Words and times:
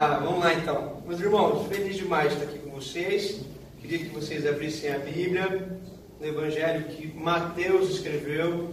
Ah, 0.00 0.20
vamos 0.20 0.38
lá 0.44 0.54
então. 0.54 1.02
Meus 1.08 1.18
irmãos, 1.18 1.66
feliz 1.66 1.96
demais 1.96 2.28
de 2.28 2.34
estar 2.34 2.48
aqui 2.48 2.60
com 2.60 2.70
vocês. 2.70 3.40
Queria 3.80 3.98
que 3.98 4.10
vocês 4.10 4.46
abrissem 4.46 4.92
a 4.92 4.98
Bíblia, 5.00 5.76
no 6.20 6.24
Evangelho 6.24 6.86
que 6.86 7.08
Mateus 7.18 7.90
escreveu. 7.90 8.72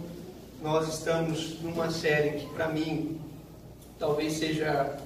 Nós 0.62 0.86
estamos 0.86 1.60
numa 1.62 1.90
série 1.90 2.38
que, 2.38 2.46
para 2.54 2.68
mim, 2.68 3.20
talvez 3.98 4.34
seja 4.34 5.00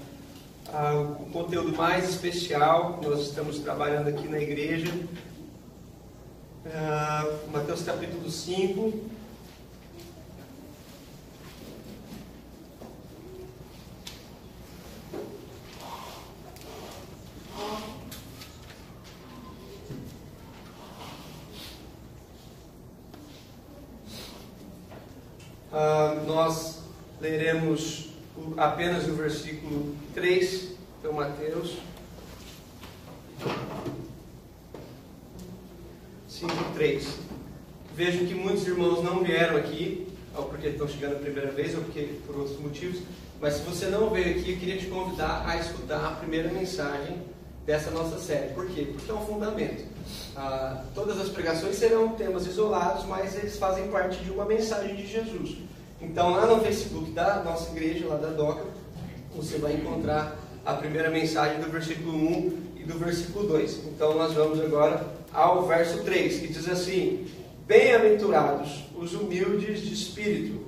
ah, 0.70 1.16
o 1.20 1.24
conteúdo 1.30 1.74
mais 1.74 2.10
especial 2.10 2.98
que 2.98 3.08
nós 3.08 3.22
estamos 3.22 3.58
trabalhando 3.60 4.08
aqui 4.08 4.28
na 4.28 4.38
igreja. 4.38 4.92
Ah, 6.66 7.34
Mateus 7.50 7.82
capítulo 7.82 8.30
5. 8.30 8.92
Ah, 25.72 26.20
nós 26.26 26.80
leremos 27.20 28.08
apenas 28.56 29.06
o 29.06 29.14
versículo 29.14 29.94
3, 30.14 30.72
então 30.98 31.12
Mateus 31.12 31.76
5, 36.28 36.52
3. 36.74 37.18
Vejo 37.94 38.26
que 38.26 38.34
muitos 38.34 38.66
irmãos 38.66 39.04
não 39.04 39.22
vieram 39.22 39.56
aqui, 39.56 40.08
ou 40.34 40.46
porque 40.46 40.68
estão 40.68 40.88
chegando 40.88 41.16
a 41.16 41.18
primeira 41.20 41.52
vez, 41.52 41.76
ou 41.76 41.82
porque 41.82 42.18
por 42.26 42.36
outros 42.36 42.58
motivos, 42.58 43.02
mas 43.40 43.54
se 43.54 43.62
você 43.62 43.86
não 43.86 44.10
veio 44.10 44.38
aqui, 44.38 44.52
eu 44.52 44.58
queria 44.58 44.76
te 44.76 44.86
convidar 44.86 45.44
a 45.46 45.56
escutar 45.56 46.04
a 46.04 46.10
primeira 46.16 46.50
mensagem 46.50 47.16
dessa 47.70 47.92
nossa 47.92 48.18
série. 48.18 48.52
Por 48.52 48.66
quê? 48.66 48.88
Porque 48.92 49.08
é 49.08 49.14
um 49.14 49.24
fundamento. 49.24 49.84
Ah, 50.36 50.82
todas 50.92 51.20
as 51.20 51.28
pregações 51.28 51.76
serão 51.76 52.08
temas 52.10 52.44
isolados, 52.44 53.06
mas 53.06 53.36
eles 53.36 53.56
fazem 53.56 53.86
parte 53.88 54.18
de 54.24 54.30
uma 54.32 54.44
mensagem 54.44 54.96
de 54.96 55.06
Jesus. 55.06 55.56
Então, 56.00 56.30
lá 56.30 56.46
no 56.46 56.60
Facebook 56.60 57.12
da 57.12 57.44
nossa 57.44 57.70
igreja, 57.70 58.08
lá 58.08 58.16
da 58.16 58.30
DOCA, 58.30 58.64
você 59.36 59.58
vai 59.58 59.74
encontrar 59.74 60.36
a 60.66 60.74
primeira 60.74 61.10
mensagem 61.10 61.60
do 61.60 61.70
versículo 61.70 62.12
1 62.12 62.58
e 62.80 62.82
do 62.82 62.98
versículo 62.98 63.46
2. 63.46 63.86
Então, 63.86 64.16
nós 64.16 64.32
vamos 64.32 64.60
agora 64.60 65.06
ao 65.32 65.64
verso 65.68 66.02
3, 66.02 66.40
que 66.40 66.48
diz 66.48 66.68
assim: 66.68 67.28
Bem-aventurados 67.68 68.86
os 68.96 69.14
humildes 69.14 69.82
de 69.82 69.94
espírito, 69.94 70.60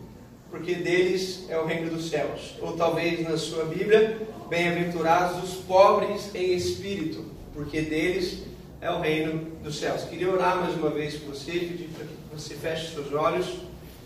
porque 0.53 0.75
deles 0.75 1.47
é 1.49 1.59
o 1.59 1.65
reino 1.65 1.91
dos 1.91 2.11
céus. 2.11 2.55
Ou 2.61 2.77
talvez 2.77 3.27
na 3.27 3.39
sua 3.39 3.65
Bíblia, 3.65 4.21
bem-aventurados 4.51 5.43
os 5.43 5.55
pobres 5.65 6.33
em 6.35 6.55
espírito, 6.55 7.25
porque 7.55 7.81
deles 7.81 8.43
é 8.83 8.91
o 8.91 9.01
reino 9.01 9.47
dos 9.63 9.79
céus. 9.79 10.05
Queria 10.05 10.31
orar 10.31 10.59
mais 10.61 10.77
uma 10.77 10.91
vez 10.91 11.15
por 11.15 11.35
você, 11.35 11.53
pedir 11.53 11.89
para 11.97 12.05
que 12.05 12.13
você 12.31 12.55
feche 12.55 12.93
seus 12.95 13.11
olhos, 13.15 13.47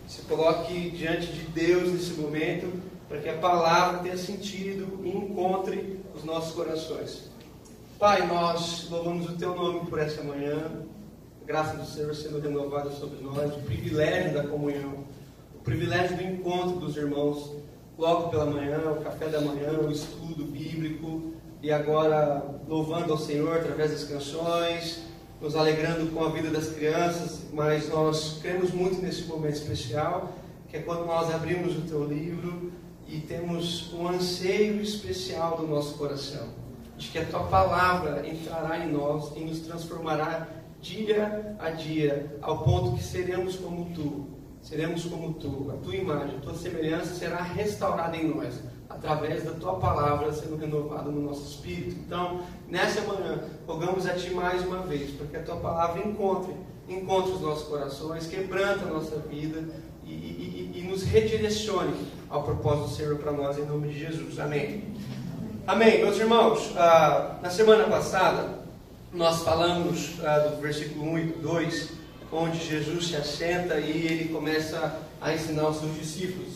se 0.07 0.23
coloque 0.23 0.91
diante 0.91 1.27
de 1.27 1.43
Deus 1.49 1.93
nesse 1.93 2.13
momento, 2.13 2.73
para 3.09 3.19
que 3.19 3.29
a 3.29 3.39
palavra 3.39 3.99
tenha 3.99 4.17
sentido 4.17 5.01
e 5.03 5.09
encontre 5.09 5.99
os 6.15 6.23
nossos 6.23 6.55
corações. 6.55 7.29
Pai, 7.99 8.25
nós 8.25 8.89
louvamos 8.89 9.29
o 9.29 9.37
Teu 9.37 9.53
nome 9.53 9.81
por 9.91 9.99
essa 9.99 10.23
manhã, 10.23 10.71
a 11.43 11.45
graça 11.45 11.77
do 11.77 11.87
Senhor 11.87 12.15
sendo 12.15 12.39
renovada 12.39 12.91
sobre 12.93 13.21
nós, 13.21 13.53
o 13.53 13.63
privilégio 13.63 14.33
da 14.33 14.45
comunhão, 14.45 15.06
privilégio 15.67 16.17
do 16.17 16.23
encontro 16.23 16.79
dos 16.79 16.97
irmãos 16.97 17.57
logo 17.99 18.29
pela 18.29 18.47
manhã, 18.47 18.79
o 18.93 19.03
café 19.03 19.27
da 19.27 19.41
manhã, 19.41 19.81
o 19.81 19.91
estudo 19.91 20.45
bíblico, 20.45 21.33
e 21.61 21.73
agora 21.73 22.41
louvando 22.69 23.13
ao 23.13 23.19
Senhor 23.19 23.57
através 23.57 23.91
das 23.91 24.05
canções, 24.05 25.03
nos 25.41 25.57
alegrando 25.57 26.07
com 26.13 26.25
a 26.25 26.29
vida 26.29 26.51
das 26.51 26.69
crianças, 26.69 27.41
mas 27.53 27.89
nós 27.89 28.39
cremos 28.41 28.71
muito 28.71 29.03
nesse 29.03 29.25
momento 29.25 29.55
especial, 29.55 30.35
que 30.69 30.77
é 30.77 30.83
quando 30.83 31.05
nós 31.05 31.35
abrimos 31.35 31.77
o 31.77 31.81
Teu 31.81 32.05
livro 32.05 32.71
e 33.09 33.19
temos 33.19 33.93
um 33.93 34.07
anseio 34.07 34.81
especial 34.81 35.57
do 35.57 35.67
nosso 35.67 35.95
coração 35.95 36.47
de 36.97 37.09
que 37.09 37.19
a 37.19 37.25
tua 37.25 37.43
palavra 37.45 38.27
entrará 38.27 38.79
em 38.79 38.93
nós 38.93 39.33
e 39.37 39.41
nos 39.41 39.61
transformará 39.61 40.47
dia 40.81 41.57
a 41.59 41.71
dia, 41.71 42.39
ao 42.41 42.63
ponto 42.63 42.97
que 42.97 43.03
seremos 43.03 43.57
como 43.57 43.91
tu, 43.93 44.36
seremos 44.67 45.05
como 45.05 45.33
tu, 45.35 45.71
a 45.73 45.77
tua 45.85 45.95
imagem, 45.95 46.37
a 46.37 46.41
tua 46.41 46.55
semelhança 46.55 47.15
será 47.15 47.41
restaurada 47.41 48.17
em 48.17 48.35
nós, 48.35 48.55
através 48.89 49.45
da 49.45 49.53
tua 49.53 49.77
palavra 49.77 50.33
sendo 50.33 50.57
renovada 50.57 51.09
no 51.09 51.21
nosso 51.21 51.49
espírito. 51.49 51.95
Então, 52.05 52.41
nessa 52.69 53.01
manhã, 53.03 53.45
rogamos 53.65 54.07
a 54.07 54.15
ti 54.15 54.31
mais 54.31 54.67
uma 54.67 54.83
vez, 54.83 55.13
para 55.13 55.27
que 55.29 55.37
a 55.37 55.43
tua 55.43 55.57
palavra 55.57 56.03
encontre, 56.05 56.53
encontre 56.89 57.33
os 57.33 57.41
nossos 57.41 57.69
corações, 57.69 58.27
quebranta 58.27 58.87
a 58.87 58.89
nossa 58.89 59.17
vida 59.21 59.63
e, 60.05 60.11
e, 60.11 60.73
e, 60.75 60.83
nos 60.83 61.05
redirecione 61.05 61.95
ao 62.29 62.43
propósito 62.43 62.89
do 62.89 62.95
Senhor 62.95 63.17
para 63.19 63.31
nós, 63.31 63.57
em 63.59 63.65
nome 63.65 63.89
de 63.89 64.01
Jesus. 64.01 64.39
Amém. 64.41 64.83
Amém. 65.65 65.99
Meus 65.99 66.19
irmãos, 66.19 66.73
ah, 66.77 67.39
na 67.41 67.51
semana 67.51 67.85
passada 67.85 68.59
nós 69.13 69.43
falamos 69.43 70.15
ah, 70.25 70.39
do 70.39 70.61
versículo 70.61 71.13
1 71.13 71.19
e 71.19 71.25
2, 71.25 71.96
onde 72.33 72.59
Jesus 72.59 73.09
se 73.09 73.17
assenta 73.17 73.79
e 73.79 74.07
ele 74.07 74.29
começa 74.33 75.01
a 75.21 75.35
ensinar 75.35 75.69
os 75.69 75.79
seus 75.79 75.95
discípulos. 75.95 76.55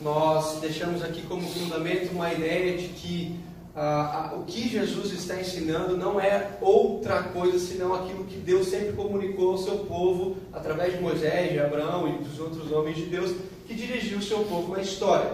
Nós 0.00 0.60
deixamos 0.60 1.02
aqui 1.02 1.22
como 1.22 1.42
fundamento 1.42 2.12
uma 2.12 2.32
ideia 2.32 2.76
de 2.76 2.88
que 2.88 3.40
ah, 3.74 4.32
o 4.36 4.44
que 4.44 4.68
Jesus 4.68 5.12
está 5.12 5.40
ensinando 5.40 5.96
não 5.96 6.20
é 6.20 6.50
outra 6.60 7.22
coisa 7.22 7.58
senão 7.58 7.94
aquilo 7.94 8.24
que 8.24 8.36
Deus 8.36 8.68
sempre 8.68 8.92
comunicou 8.92 9.52
ao 9.52 9.58
seu 9.58 9.78
povo 9.78 10.36
através 10.52 10.94
de 10.94 11.00
Moisés, 11.00 11.52
de 11.52 11.60
Abraão 11.60 12.08
e 12.08 12.24
dos 12.24 12.40
outros 12.40 12.72
homens 12.72 12.96
de 12.96 13.04
Deus 13.04 13.36
que 13.66 13.74
dirigiu 13.74 14.18
o 14.18 14.22
seu 14.22 14.38
povo 14.40 14.72
na 14.72 14.82
história. 14.82 15.30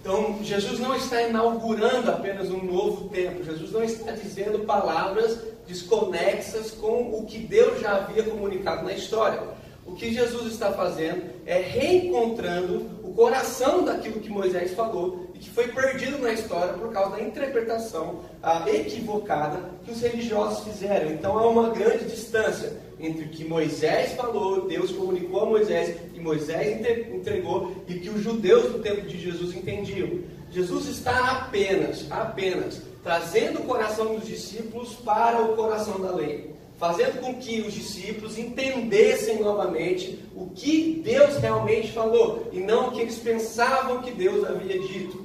Então, 0.00 0.38
Jesus 0.42 0.78
não 0.78 0.94
está 0.94 1.22
inaugurando 1.22 2.10
apenas 2.10 2.50
um 2.50 2.62
novo 2.62 3.08
tempo, 3.08 3.42
Jesus 3.42 3.72
não 3.72 3.82
está 3.82 4.12
dizendo 4.12 4.60
palavras 4.60 5.38
desconexas 5.66 6.70
com 6.70 7.18
o 7.18 7.26
que 7.26 7.38
Deus 7.38 7.80
já 7.80 7.96
havia 7.96 8.22
comunicado 8.22 8.84
na 8.84 8.92
história. 8.92 9.40
O 9.86 9.94
que 9.94 10.12
Jesus 10.12 10.52
está 10.52 10.72
fazendo 10.72 11.22
é 11.46 11.58
reencontrando 11.60 12.90
o 13.04 13.12
coração 13.12 13.84
daquilo 13.84 14.20
que 14.20 14.28
Moisés 14.28 14.74
falou 14.74 15.30
e 15.32 15.38
que 15.38 15.48
foi 15.48 15.68
perdido 15.68 16.18
na 16.18 16.32
história 16.32 16.74
por 16.74 16.92
causa 16.92 17.16
da 17.16 17.22
interpretação 17.22 18.20
ah, 18.42 18.64
equivocada 18.68 19.60
que 19.84 19.92
os 19.92 20.00
religiosos 20.00 20.64
fizeram. 20.64 21.12
Então 21.12 21.38
há 21.38 21.46
uma 21.46 21.70
grande 21.70 22.04
distância 22.06 22.76
entre 22.98 23.26
o 23.26 23.28
que 23.28 23.44
Moisés 23.44 24.12
falou, 24.12 24.66
Deus 24.66 24.90
comunicou 24.90 25.42
a 25.42 25.46
Moisés 25.46 25.96
e 26.14 26.18
Moisés 26.18 26.80
entregou 27.12 27.72
e 27.86 27.94
que 27.94 28.08
os 28.08 28.22
judeus 28.22 28.72
do 28.72 28.78
tempo 28.80 29.02
de 29.02 29.18
Jesus 29.18 29.54
entendiam. 29.54 30.20
Jesus 30.50 30.88
está 30.88 31.32
apenas, 31.32 32.10
apenas 32.10 32.82
trazendo 33.06 33.60
o 33.60 33.64
coração 33.64 34.16
dos 34.16 34.26
discípulos 34.26 34.94
para 34.94 35.40
o 35.40 35.54
coração 35.54 36.00
da 36.00 36.10
lei 36.10 36.56
fazendo 36.76 37.20
com 37.20 37.36
que 37.36 37.60
os 37.60 37.72
discípulos 37.72 38.36
entendessem 38.36 39.40
novamente 39.40 40.18
o 40.34 40.50
que 40.50 41.00
Deus 41.04 41.36
realmente 41.36 41.92
falou 41.92 42.48
e 42.50 42.58
não 42.58 42.88
o 42.88 42.90
que 42.90 43.02
eles 43.02 43.16
pensavam 43.16 44.02
que 44.02 44.10
Deus 44.10 44.44
havia 44.44 44.76
dito. 44.80 45.24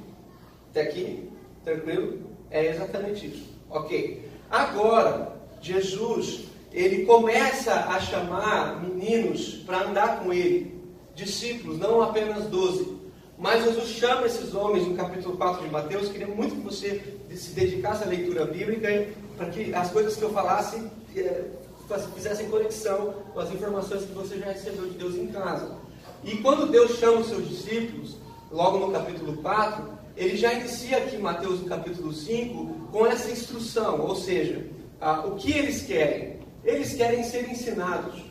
Até 0.70 0.82
aqui, 0.82 1.28
tranquilo? 1.64 2.20
É 2.52 2.66
exatamente 2.66 3.26
isso. 3.26 3.50
Ok. 3.68 4.30
Agora, 4.48 5.32
Jesus, 5.60 6.44
ele 6.72 7.04
começa 7.04 7.74
a 7.74 7.98
chamar 7.98 8.80
meninos 8.80 9.56
para 9.66 9.88
andar 9.88 10.20
com 10.20 10.32
ele, 10.32 10.80
discípulos, 11.16 11.80
não 11.80 12.00
apenas 12.00 12.46
doze. 12.46 13.01
Mas 13.42 13.64
Jesus 13.64 13.88
chama 13.88 14.24
esses 14.24 14.54
homens 14.54 14.86
no 14.86 14.94
capítulo 14.94 15.36
4 15.36 15.64
de 15.64 15.68
Mateus. 15.72 16.08
Queria 16.08 16.28
muito 16.28 16.54
que 16.54 16.60
você 16.60 17.18
se 17.34 17.50
dedicasse 17.50 18.04
à 18.04 18.06
leitura 18.06 18.44
bíblica 18.44 19.08
para 19.36 19.50
que 19.50 19.74
as 19.74 19.90
coisas 19.90 20.14
que 20.14 20.22
eu 20.22 20.32
falasse 20.32 20.80
eh, 21.16 21.46
fizessem 22.14 22.48
conexão 22.48 23.12
com 23.34 23.40
as 23.40 23.52
informações 23.52 24.04
que 24.04 24.12
você 24.12 24.38
já 24.38 24.46
recebeu 24.46 24.86
de 24.86 24.96
Deus 24.96 25.16
em 25.16 25.26
casa. 25.26 25.76
E 26.22 26.36
quando 26.36 26.70
Deus 26.70 27.00
chama 27.00 27.18
os 27.18 27.26
seus 27.26 27.48
discípulos, 27.48 28.16
logo 28.48 28.78
no 28.78 28.92
capítulo 28.92 29.36
4, 29.38 29.88
ele 30.16 30.36
já 30.36 30.52
inicia 30.52 30.98
aqui 30.98 31.18
Mateus 31.18 31.62
no 31.62 31.66
capítulo 31.66 32.12
5 32.12 32.90
com 32.92 33.04
essa 33.04 33.28
instrução, 33.28 34.02
ou 34.02 34.14
seja, 34.14 34.64
o 35.24 35.32
que 35.32 35.50
eles 35.50 35.82
querem? 35.82 36.38
Eles 36.64 36.94
querem 36.94 37.24
ser 37.24 37.50
ensinados. 37.50 38.22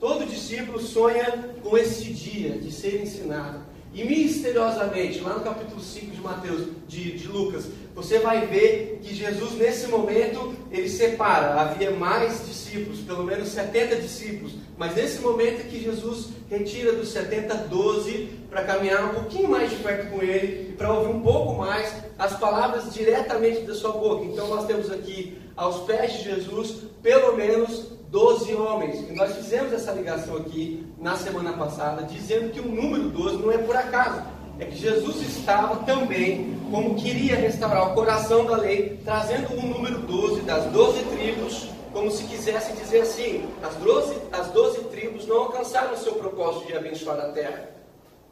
Todo 0.00 0.26
discípulo 0.26 0.80
sonha 0.80 1.54
com 1.62 1.78
esse 1.78 2.12
dia 2.12 2.58
de 2.58 2.72
ser 2.72 3.00
ensinado. 3.00 3.67
E 3.94 4.04
misteriosamente, 4.04 5.20
lá 5.20 5.34
no 5.34 5.40
capítulo 5.40 5.80
5 5.80 6.14
de 6.14 6.20
Mateus, 6.20 6.68
de, 6.86 7.18
de, 7.18 7.26
Lucas, 7.26 7.68
você 7.98 8.20
vai 8.20 8.46
ver 8.46 9.00
que 9.02 9.12
Jesus, 9.12 9.54
nesse 9.54 9.88
momento, 9.88 10.54
ele 10.70 10.88
separa. 10.88 11.60
Havia 11.60 11.90
mais 11.90 12.46
discípulos, 12.46 13.00
pelo 13.00 13.24
menos 13.24 13.48
70 13.48 13.96
discípulos. 13.96 14.52
Mas 14.76 14.94
nesse 14.94 15.20
momento 15.20 15.62
é 15.62 15.64
que 15.64 15.82
Jesus 15.82 16.28
retira 16.48 16.92
dos 16.92 17.08
70, 17.08 17.52
12 17.56 18.28
para 18.48 18.62
caminhar 18.62 19.10
um 19.10 19.14
pouquinho 19.14 19.50
mais 19.50 19.70
de 19.70 19.76
perto 19.78 20.10
com 20.12 20.22
ele 20.22 20.70
e 20.70 20.72
para 20.74 20.92
ouvir 20.92 21.12
um 21.12 21.20
pouco 21.22 21.54
mais 21.54 21.92
as 22.16 22.38
palavras 22.38 22.94
diretamente 22.94 23.62
da 23.62 23.74
sua 23.74 23.90
boca. 23.90 24.26
Então 24.26 24.46
nós 24.46 24.64
temos 24.66 24.92
aqui, 24.92 25.36
aos 25.56 25.78
pés 25.80 26.12
de 26.12 26.22
Jesus, 26.22 26.84
pelo 27.02 27.36
menos 27.36 27.88
12 28.10 28.54
homens. 28.54 29.10
E 29.10 29.12
nós 29.12 29.34
fizemos 29.34 29.72
essa 29.72 29.90
ligação 29.90 30.36
aqui 30.36 30.86
na 31.00 31.16
semana 31.16 31.52
passada, 31.54 32.04
dizendo 32.04 32.52
que 32.52 32.60
o 32.60 32.68
número 32.68 33.08
12 33.08 33.38
não 33.38 33.50
é 33.50 33.58
por 33.58 33.74
acaso. 33.74 34.22
É 34.58 34.64
que 34.64 34.76
Jesus 34.76 35.22
estava 35.22 35.84
também, 35.84 36.58
como 36.70 36.96
queria 36.96 37.36
restaurar 37.36 37.90
o 37.90 37.94
coração 37.94 38.44
da 38.44 38.56
lei, 38.56 38.98
trazendo 39.04 39.54
o 39.54 39.62
número 39.62 39.98
12 39.98 40.42
das 40.42 40.64
12 40.66 41.02
tribos, 41.04 41.68
como 41.92 42.10
se 42.10 42.24
quisesse 42.24 42.72
dizer 42.72 43.02
assim: 43.02 43.48
as 43.62 43.74
12, 43.76 44.16
as 44.32 44.48
12 44.48 44.80
tribos 44.84 45.26
não 45.26 45.38
alcançaram 45.38 45.94
o 45.94 45.98
seu 45.98 46.14
propósito 46.14 46.66
de 46.66 46.76
abençoar 46.76 47.18
a 47.18 47.28
terra. 47.28 47.70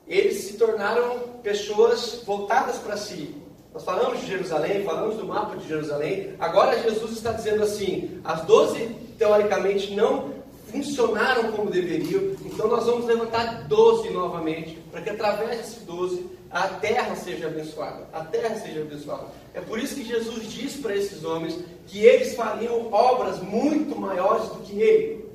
Eles 0.06 0.44
se 0.44 0.55
tornaram 0.55 1.19
pessoas 1.43 2.23
voltadas 2.25 2.76
para 2.79 2.96
si, 2.96 3.34
nós 3.76 3.84
falamos 3.84 4.20
de 4.20 4.26
Jerusalém, 4.29 4.84
falamos 4.84 5.17
do 5.17 5.26
mapa 5.26 5.55
de 5.55 5.69
Jerusalém. 5.69 6.32
Agora 6.40 6.82
Jesus 6.82 7.12
está 7.12 7.32
dizendo 7.32 7.62
assim: 7.62 8.22
as 8.25 8.40
doze, 8.46 8.96
teoricamente, 9.19 9.94
não 9.94 10.31
funcionaram 10.72 11.52
como 11.52 11.70
deveriam. 11.70 12.34
Então 12.43 12.69
nós 12.69 12.87
vamos 12.87 13.05
levantar 13.05 13.69
doze 13.69 14.08
novamente, 14.08 14.79
para 14.96 15.04
que 15.04 15.10
através 15.10 15.58
desses 15.58 15.82
doze 15.82 16.25
a 16.50 16.69
terra 16.69 17.14
seja 17.14 17.48
abençoada. 17.48 18.08
A 18.14 18.25
terra 18.25 18.54
seja 18.56 18.81
abençoada. 18.81 19.26
É 19.52 19.60
por 19.60 19.78
isso 19.78 19.94
que 19.94 20.02
Jesus 20.02 20.50
diz 20.50 20.76
para 20.76 20.96
esses 20.96 21.22
homens 21.22 21.58
que 21.87 21.98
eles 22.02 22.34
fariam 22.34 22.90
obras 22.90 23.43
muito 23.43 23.94
maiores 23.94 24.48
do 24.48 24.60
que 24.60 24.81
ele. 24.81 25.26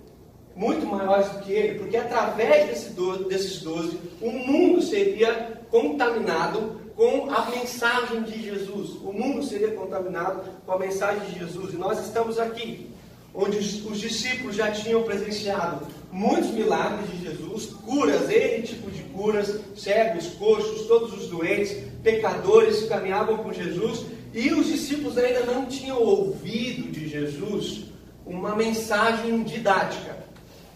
Muito 0.55 0.83
maiores 0.87 1.29
do 1.29 1.39
que 1.41 1.53
ele, 1.53 1.77
porque 1.77 1.95
através 1.95 2.69
desse 2.69 2.89
desses 3.29 3.61
doze, 3.61 3.99
o 4.19 4.31
mundo 4.31 4.81
seria 4.81 5.61
contaminado 5.69 6.81
com 6.95 7.29
a 7.29 7.45
mensagem 7.51 8.23
de 8.23 8.41
Jesus. 8.41 8.95
O 9.03 9.13
mundo 9.13 9.43
seria 9.43 9.71
contaminado 9.71 10.41
com 10.65 10.71
a 10.71 10.79
mensagem 10.79 11.23
de 11.29 11.39
Jesus. 11.39 11.75
E 11.75 11.77
nós 11.77 12.03
estamos 12.03 12.39
aqui, 12.39 12.89
onde 13.33 13.57
os 13.57 13.99
discípulos 13.99 14.55
já 14.55 14.71
tinham 14.71 15.03
presenciado 15.03 15.85
muitos 16.11 16.51
milagres 16.51 17.09
de 17.11 17.25
Jesus, 17.25 17.67
curas, 17.85 18.29
ele 18.29 18.63
tipo 18.63 18.91
de 18.91 19.01
curas, 19.03 19.59
cegos, 19.75 20.27
coxos, 20.37 20.87
todos 20.87 21.13
os 21.13 21.27
doentes, 21.27 21.75
pecadores 22.03 22.87
caminhavam 22.87 23.37
com 23.37 23.53
Jesus, 23.53 24.05
e 24.33 24.51
os 24.51 24.67
discípulos 24.67 25.17
ainda 25.17 25.41
não 25.41 25.65
tinham 25.65 26.01
ouvido 26.01 26.91
de 26.91 27.07
Jesus 27.07 27.85
uma 28.25 28.55
mensagem 28.55 29.43
didática. 29.43 30.17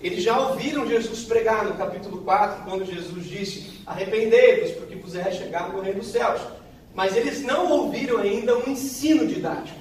Eles 0.02 0.24
já 0.24 0.38
ouviram 0.38 0.88
Jesus 0.88 1.24
pregar 1.24 1.66
no 1.66 1.76
capítulo 1.76 2.20
4, 2.20 2.64
quando 2.64 2.86
Jesus 2.86 3.26
disse: 3.26 3.82
Arrependei-vos, 3.86 4.72
porque 4.72 4.96
vos 4.96 5.16
é 5.16 5.32
chegado 5.32 5.78
o 5.78 5.82
reino 5.82 6.00
dos 6.00 6.10
céus. 6.10 6.42
Mas 6.94 7.16
eles 7.16 7.42
não 7.42 7.72
ouviram 7.72 8.20
ainda 8.20 8.58
um 8.58 8.70
ensino 8.70 9.26
didático. 9.26 9.80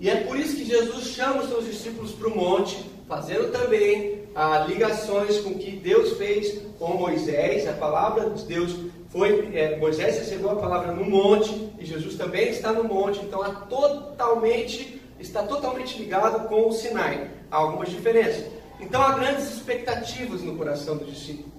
E 0.00 0.08
é 0.08 0.16
por 0.16 0.38
isso 0.38 0.56
que 0.56 0.64
Jesus 0.64 1.08
chama 1.08 1.42
os 1.42 1.48
seus 1.48 1.64
discípulos 1.66 2.12
para 2.12 2.28
o 2.28 2.36
monte, 2.36 2.78
fazendo 3.08 3.50
também 3.50 4.17
ah, 4.40 4.64
ligações 4.68 5.40
com 5.40 5.50
o 5.50 5.58
que 5.58 5.72
Deus 5.72 6.16
fez 6.16 6.62
com 6.78 6.96
Moisés. 6.96 7.66
A 7.66 7.72
palavra 7.72 8.30
de 8.30 8.44
Deus 8.44 8.72
foi. 9.08 9.50
É, 9.52 9.76
Moisés 9.78 10.16
recebeu 10.16 10.52
a 10.52 10.54
palavra 10.54 10.92
no 10.92 11.04
monte, 11.04 11.72
e 11.76 11.84
Jesus 11.84 12.14
também 12.14 12.50
está 12.50 12.72
no 12.72 12.84
monte, 12.84 13.18
então 13.18 13.42
totalmente, 13.68 15.02
está 15.18 15.42
totalmente 15.42 15.98
ligado 15.98 16.46
com 16.46 16.68
o 16.68 16.72
Sinai. 16.72 17.28
Há 17.50 17.56
algumas 17.56 17.88
diferenças. 17.88 18.44
Então 18.78 19.02
há 19.02 19.14
grandes 19.14 19.56
expectativas 19.56 20.40
no 20.42 20.56
coração 20.56 20.96
do 20.96 21.04
discípulo. 21.04 21.50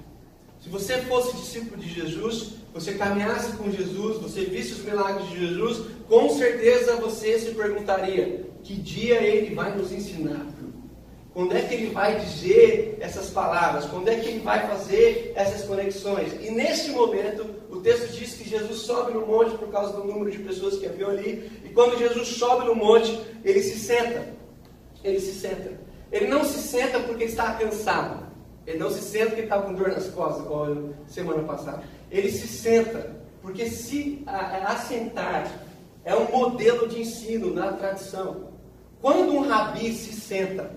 Se 0.61 0.69
você 0.69 0.99
fosse 0.99 1.35
discípulo 1.35 1.81
de 1.81 1.89
Jesus, 1.89 2.53
você 2.73 2.93
caminhasse 2.93 3.57
com 3.57 3.69
Jesus, 3.69 4.21
você 4.21 4.45
visse 4.45 4.71
os 4.71 4.85
milagres 4.85 5.27
de 5.27 5.37
Jesus, 5.37 5.85
com 6.07 6.29
certeza 6.29 6.95
você 6.95 7.37
se 7.39 7.51
perguntaria: 7.51 8.45
que 8.63 8.75
dia 8.75 9.21
ele 9.21 9.53
vai 9.53 9.75
nos 9.75 9.91
ensinar? 9.91 10.45
Quando 11.33 11.55
é 11.55 11.61
que 11.61 11.73
ele 11.75 11.91
vai 11.91 12.19
dizer 12.19 12.97
essas 12.99 13.29
palavras? 13.29 13.85
Quando 13.85 14.07
é 14.09 14.15
que 14.15 14.29
ele 14.29 14.39
vai 14.39 14.67
fazer 14.67 15.31
essas 15.35 15.63
conexões? 15.63 16.33
E 16.41 16.49
nesse 16.49 16.89
momento, 16.91 17.45
o 17.69 17.77
texto 17.81 18.11
diz 18.11 18.33
que 18.33 18.49
Jesus 18.49 18.79
sobe 18.79 19.13
no 19.13 19.25
monte 19.25 19.55
por 19.57 19.69
causa 19.69 19.93
do 19.93 20.03
número 20.03 20.31
de 20.31 20.39
pessoas 20.39 20.77
que 20.77 20.87
haviam 20.87 21.11
ali. 21.11 21.51
E 21.63 21.69
quando 21.69 21.99
Jesus 21.99 22.29
sobe 22.29 22.65
no 22.65 22.75
monte, 22.75 23.19
ele 23.45 23.61
se 23.61 23.77
senta. 23.77 24.27
Ele 25.03 25.19
se 25.19 25.33
senta. 25.33 25.79
Ele 26.11 26.27
não 26.27 26.43
se 26.43 26.59
senta 26.59 26.99
porque 26.99 27.25
está 27.25 27.53
cansado. 27.53 28.27
Ele 28.65 28.79
não 28.79 28.89
se 28.89 29.01
senta 29.01 29.27
porque 29.27 29.43
estava 29.43 29.63
com 29.63 29.73
dor 29.73 29.89
nas 29.89 30.07
costas, 30.07 30.43
igual 30.43 30.89
semana 31.07 31.43
passada. 31.43 31.83
Ele 32.11 32.31
se 32.31 32.47
senta 32.47 33.17
porque 33.41 33.67
se 33.67 34.23
assentar 34.25 35.49
é 36.03 36.15
um 36.15 36.31
modelo 36.31 36.87
de 36.87 37.01
ensino 37.01 37.53
na 37.53 37.73
tradição. 37.73 38.49
Quando 39.01 39.33
um 39.33 39.47
rabi 39.47 39.93
se 39.93 40.13
senta, 40.13 40.71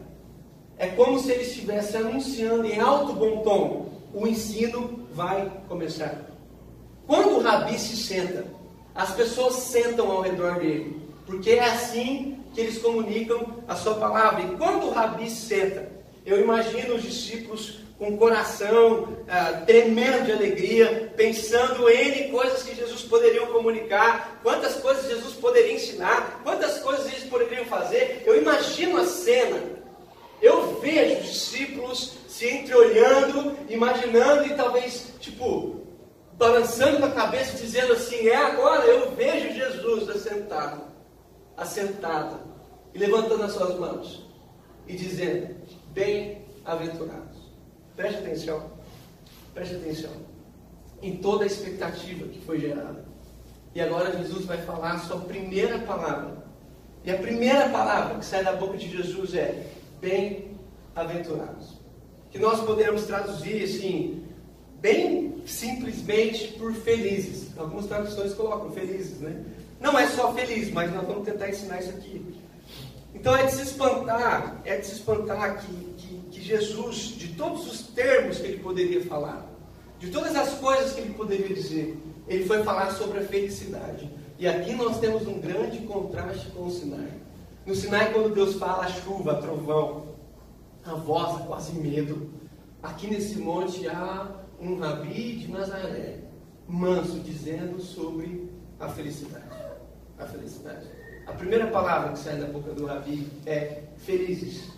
é 0.78 0.88
como 0.88 1.18
se 1.18 1.30
ele 1.30 1.42
estivesse 1.42 1.96
anunciando 1.96 2.66
em 2.66 2.80
alto 2.80 3.12
bom 3.12 3.42
tom: 3.42 3.92
o 4.12 4.26
ensino 4.26 5.06
vai 5.12 5.50
começar. 5.68 6.26
Quando 7.06 7.36
o 7.36 7.42
rabi 7.42 7.78
se 7.78 7.96
senta, 7.96 8.46
as 8.94 9.14
pessoas 9.14 9.54
sentam 9.54 10.10
ao 10.10 10.22
redor 10.22 10.58
dele, 10.58 11.00
porque 11.26 11.50
é 11.50 11.64
assim 11.64 12.38
que 12.54 12.60
eles 12.60 12.78
comunicam 12.78 13.62
a 13.66 13.74
sua 13.74 13.94
palavra. 13.94 14.42
E 14.42 14.56
quando 14.56 14.86
o 14.86 14.90
rabi 14.90 15.30
senta, 15.30 15.90
eu 16.24 16.40
imagino 16.40 16.94
os 16.94 17.02
discípulos 17.02 17.80
com 17.98 18.14
o 18.14 18.18
coração 18.18 19.16
ah, 19.28 19.62
tremendo 19.64 20.26
de 20.26 20.32
alegria, 20.32 21.12
pensando 21.16 21.88
em 21.88 22.30
coisas 22.30 22.62
que 22.62 22.74
Jesus 22.74 23.02
poderia 23.02 23.46
comunicar, 23.46 24.40
quantas 24.42 24.74
coisas 24.74 25.08
Jesus 25.08 25.34
poderia 25.34 25.74
ensinar, 25.74 26.40
quantas 26.42 26.78
coisas 26.80 27.06
eles 27.06 27.24
poderiam 27.24 27.64
fazer. 27.64 28.22
Eu 28.26 28.40
imagino 28.40 28.98
a 28.98 29.04
cena. 29.04 29.71
Eu 30.42 30.80
vejo 30.80 31.20
os 31.20 31.26
discípulos 31.26 32.18
se 32.28 32.50
entreolhando, 32.50 33.56
imaginando 33.68 34.46
e 34.46 34.54
talvez, 34.54 35.12
tipo, 35.20 35.80
balançando 36.34 37.06
a 37.06 37.12
cabeça, 37.12 37.56
dizendo 37.56 37.92
assim: 37.92 38.28
É 38.28 38.36
agora, 38.36 38.84
eu 38.84 39.12
vejo 39.12 39.54
Jesus 39.54 40.10
assentado 40.10 40.92
assentado 41.56 42.40
e 42.94 42.98
levantando 42.98 43.42
as 43.44 43.52
suas 43.52 43.78
mãos 43.78 44.26
e 44.86 44.94
dizendo: 44.94 45.54
Bem-aventurados. 45.92 47.42
Preste 47.96 48.18
atenção, 48.18 48.70
preste 49.54 49.76
atenção 49.76 50.10
em 51.02 51.16
toda 51.16 51.44
a 51.44 51.46
expectativa 51.46 52.26
que 52.28 52.40
foi 52.40 52.60
gerada. 52.60 53.04
E 53.74 53.80
agora 53.80 54.16
Jesus 54.16 54.44
vai 54.44 54.58
falar 54.58 54.92
a 54.92 54.98
sua 54.98 55.20
primeira 55.20 55.78
palavra. 55.80 56.42
E 57.04 57.10
a 57.10 57.18
primeira 57.18 57.68
palavra 57.70 58.18
que 58.18 58.24
sai 58.24 58.44
da 58.44 58.52
boca 58.52 58.76
de 58.76 58.88
Jesus 58.88 59.34
é: 59.34 59.66
Bem-aventurados. 60.02 61.80
Que 62.30 62.38
nós 62.38 62.60
podemos 62.60 63.04
traduzir 63.04 63.62
assim, 63.62 64.24
bem 64.80 65.40
simplesmente 65.46 66.48
por 66.54 66.74
felizes. 66.74 67.56
Algumas 67.56 67.86
traduções 67.86 68.34
colocam 68.34 68.72
felizes, 68.72 69.20
né? 69.20 69.44
Não 69.80 69.96
é 69.96 70.08
só 70.08 70.34
feliz, 70.34 70.72
mas 70.72 70.92
nós 70.92 71.06
vamos 71.06 71.24
tentar 71.24 71.48
ensinar 71.48 71.80
isso 71.80 71.90
aqui. 71.90 72.34
Então 73.14 73.36
é 73.36 73.46
de 73.46 73.52
se 73.52 73.62
espantar, 73.62 74.60
é 74.64 74.76
de 74.76 74.86
se 74.86 74.94
espantar 74.94 75.60
que, 75.60 75.72
que, 75.96 76.18
que 76.32 76.40
Jesus, 76.42 77.14
de 77.16 77.28
todos 77.34 77.64
os 77.70 77.86
termos 77.88 78.38
que 78.38 78.48
ele 78.48 78.58
poderia 78.58 79.04
falar, 79.04 79.46
de 80.00 80.10
todas 80.10 80.34
as 80.34 80.54
coisas 80.54 80.94
que 80.94 81.00
ele 81.00 81.14
poderia 81.14 81.54
dizer, 81.54 81.96
ele 82.26 82.44
foi 82.44 82.64
falar 82.64 82.90
sobre 82.90 83.20
a 83.20 83.22
felicidade. 83.22 84.10
E 84.36 84.48
aqui 84.48 84.72
nós 84.72 84.98
temos 84.98 85.28
um 85.28 85.38
grande 85.38 85.78
contraste 85.86 86.50
com 86.50 86.66
o 86.66 86.70
Sinai. 86.72 87.21
No 87.64 87.74
Sinai, 87.74 88.12
quando 88.12 88.34
Deus 88.34 88.56
fala 88.56 88.88
chuva, 88.88 89.36
trovão, 89.36 90.08
a 90.84 90.94
voz, 90.94 91.46
quase 91.46 91.72
medo. 91.74 92.30
Aqui 92.82 93.06
nesse 93.06 93.38
monte 93.38 93.86
há 93.88 94.28
um 94.60 94.78
rabi 94.78 95.36
de 95.36 95.50
Nazaré, 95.50 96.18
manso, 96.66 97.20
dizendo 97.20 97.80
sobre 97.80 98.50
a 98.80 98.88
felicidade 98.88 99.62
a 100.22 100.26
felicidade. 100.26 100.86
A 101.26 101.32
primeira 101.32 101.66
palavra 101.68 102.12
que 102.12 102.18
sai 102.18 102.36
da 102.36 102.46
boca 102.46 102.72
do 102.72 102.86
Rabi 102.86 103.28
é 103.46 103.82
felizes, 103.98 104.70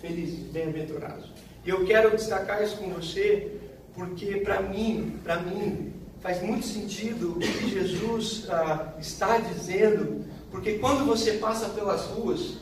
felizes, 0.00 0.50
bem-aventurados. 0.50 1.30
E 1.64 1.70
eu 1.70 1.84
quero 1.84 2.10
destacar 2.10 2.62
isso 2.62 2.76
com 2.76 2.90
você, 2.90 3.60
porque 3.94 4.38
para 4.38 4.60
mim, 4.62 5.18
para 5.22 5.40
mim, 5.40 5.92
faz 6.20 6.42
muito 6.42 6.66
sentido 6.66 7.32
o 7.32 7.38
que 7.38 7.70
Jesus 7.70 8.46
ah, 8.50 8.94
está 8.98 9.38
dizendo, 9.38 10.24
porque 10.52 10.78
quando 10.78 11.06
você 11.06 11.32
passa 11.38 11.70
pelas 11.70 12.04
ruas, 12.08 12.58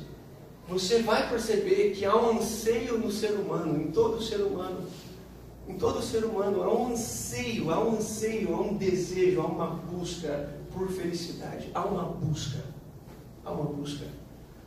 você 0.69 1.03
vai 1.03 1.29
perceber 1.29 1.91
que 1.91 2.05
há 2.05 2.17
um 2.17 2.39
anseio 2.39 2.97
no 2.97 3.11
ser 3.11 3.33
humano, 3.33 3.77
em 3.83 3.91
todo 3.91 4.23
ser 4.23 4.41
humano. 4.41 4.87
Em 5.69 5.77
todo 5.77 6.01
ser 6.01 6.25
humano 6.25 6.63
há 6.63 6.73
um 6.73 6.93
anseio, 6.93 7.71
há 7.73 7.85
um 7.85 7.97
anseio, 7.97 8.55
há 8.55 8.61
um 8.61 8.77
desejo, 8.77 9.41
há 9.41 9.47
uma 9.47 9.67
busca 9.67 10.55
por 10.73 10.89
felicidade. 10.89 11.69
Há 11.75 11.85
uma 11.85 12.05
busca. 12.05 12.65
Há 13.45 13.51
uma 13.51 13.65
busca. 13.65 14.07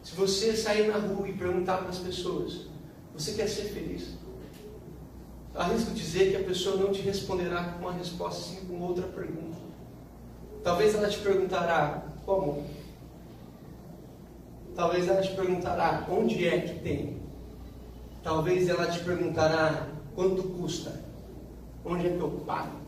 Se 0.03 0.13
você 0.15 0.56
sair 0.56 0.89
na 0.89 0.98
rua 0.98 1.30
e 1.30 1.34
perguntar 1.34 1.77
para 1.77 1.89
as 1.89 2.00
pessoas, 2.00 2.68
você 3.13 3.34
quer 3.34 3.48
ser 3.48 3.70
feliz? 3.70 4.18
Arrisco 5.56 5.92
dizer 5.92 6.32
que 6.32 6.36
a 6.36 6.44
pessoa 6.44 6.75
não 6.75 6.92
te 6.92 7.01
responderá 7.01 7.63
com 7.63 7.86
uma 7.86 7.94
resposta, 7.94 8.42
sim 8.42 8.65
com 8.65 8.82
outra 8.82 9.08
pergunta. 9.08 9.58
Talvez 10.62 10.94
ela 10.96 11.08
te 11.08 11.20
perguntará 11.20 12.03
como? 12.25 12.65
Talvez 14.75 15.08
ela 15.08 15.22
te 15.22 15.34
perguntará 15.34 16.06
onde 16.10 16.48
é 16.48 16.60
que 16.60 16.80
tem. 16.80 17.18
Talvez 18.24 18.68
ela 18.70 18.88
te 18.88 19.00
perguntará 19.00 19.88
quanto 20.15 20.44
custa. 20.44 21.01
Onde 21.86 22.08
é 22.08 22.10
que 22.12 22.20
eu 22.20 22.30
pago? 22.46 22.84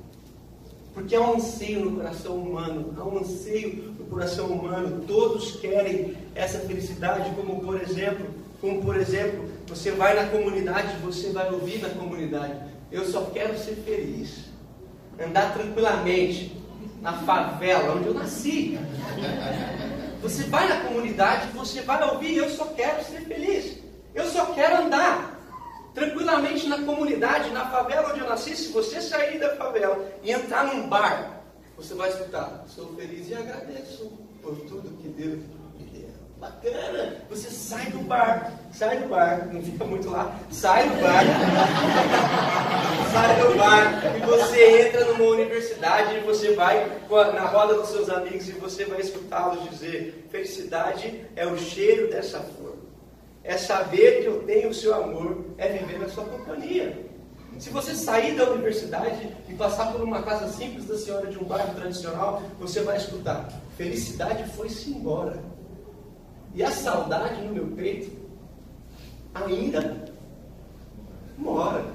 Porque 0.94 1.14
há 1.14 1.22
um 1.22 1.36
anseio 1.36 1.84
no 1.84 1.98
coração 1.98 2.38
humano, 2.38 2.94
há 2.98 3.04
um 3.04 3.20
anseio 3.20 3.94
no 4.00 4.06
coração 4.06 4.48
humano. 4.48 5.04
Todos 5.06 5.58
querem 5.58 6.16
essa 6.34 6.60
felicidade, 6.60 7.36
como 7.36 7.60
por 7.60 7.82
exemplo, 7.82 8.28
como 8.62 8.82
por 8.82 8.96
exemplo, 8.96 9.50
você 9.68 9.92
vai 9.92 10.16
na 10.16 10.30
comunidade, 10.30 10.96
você 11.04 11.32
vai 11.32 11.52
ouvir 11.52 11.82
na 11.82 11.90
comunidade. 11.90 12.54
Eu 12.90 13.06
só 13.06 13.26
quero 13.26 13.58
ser 13.58 13.76
feliz. 13.76 14.46
Andar 15.20 15.54
tranquilamente 15.54 16.56
na 17.02 17.12
favela 17.12 17.96
onde 17.96 18.08
eu 18.08 18.14
nasci. 18.14 18.80
Você 20.26 20.42
vai 20.46 20.68
na 20.68 20.82
comunidade, 20.82 21.52
você 21.52 21.84
vai 21.84 22.04
ouvir, 22.10 22.38
eu 22.38 22.50
só 22.50 22.66
quero 22.74 23.06
ser 23.06 23.22
feliz. 23.22 23.78
Eu 24.12 24.26
só 24.26 24.48
quero 24.56 24.84
andar 24.84 25.40
tranquilamente 25.94 26.68
na 26.68 26.82
comunidade, 26.82 27.52
na 27.52 27.70
favela 27.70 28.10
onde 28.10 28.22
eu 28.22 28.28
nasci. 28.28 28.56
Se 28.56 28.72
você 28.72 29.00
sair 29.00 29.40
da 29.40 29.56
favela 29.56 30.04
e 30.24 30.32
entrar 30.32 30.66
num 30.66 30.90
bar, 30.90 31.44
você 31.78 31.94
vai 31.94 32.10
escutar, 32.10 32.66
sou 32.68 32.88
feliz 32.96 33.30
e 33.30 33.36
agradeço 33.36 34.12
por 34.42 34.56
tudo 34.62 34.98
que 35.00 35.10
Deus. 35.10 35.44
Bacana! 36.46 37.16
Você 37.28 37.50
sai 37.50 37.88
do 37.88 38.00
bar, 38.00 38.54
sai 38.72 39.00
do 39.00 39.08
bar, 39.08 39.50
não 39.52 39.64
fica 39.64 39.84
muito 39.84 40.12
lá, 40.12 40.40
sai 40.52 40.88
do 40.88 41.02
bar, 41.02 41.24
sai 43.12 43.42
do 43.42 43.58
bar 43.58 44.16
e 44.16 44.20
você 44.20 44.88
entra 44.88 45.06
numa 45.06 45.26
universidade 45.32 46.18
e 46.18 46.20
você 46.20 46.54
vai 46.54 46.88
na 47.34 47.48
roda 47.48 47.74
dos 47.76 47.90
seus 47.90 48.10
amigos 48.10 48.48
e 48.48 48.52
você 48.54 48.86
vai 48.86 49.02
escutá-los 49.02 49.68
dizer: 49.72 50.28
felicidade 50.30 51.26
é 51.36 51.48
o 51.48 51.58
cheiro 51.58 52.12
dessa 52.12 52.40
flor, 52.40 52.76
é 53.44 53.58
saber 53.58 54.22
que 54.22 54.28
eu 54.28 54.44
tenho 54.44 54.70
o 54.70 54.74
seu 54.74 54.94
amor, 54.94 55.46
é 55.58 55.70
viver 55.70 55.98
na 55.98 56.10
sua 56.10 56.26
companhia. 56.26 57.06
Se 57.58 57.70
você 57.70 57.96
sair 57.96 58.36
da 58.36 58.52
universidade 58.52 59.30
e 59.50 59.54
passar 59.54 59.92
por 59.94 60.02
uma 60.02 60.22
casa 60.22 60.48
simples 60.50 60.86
da 60.86 60.98
senhora 60.98 61.28
de 61.28 61.40
um 61.40 61.46
bairro 61.46 61.74
tradicional, 61.74 62.44
você 62.60 62.82
vai 62.82 62.98
escutar: 62.98 63.50
felicidade 63.76 64.44
foi-se 64.52 64.92
embora. 64.92 65.55
E 66.56 66.64
a 66.64 66.72
saudade 66.72 67.42
no 67.42 67.54
meu 67.54 67.68
peito 67.76 68.12
ainda 69.34 70.08
mora. 71.38 71.86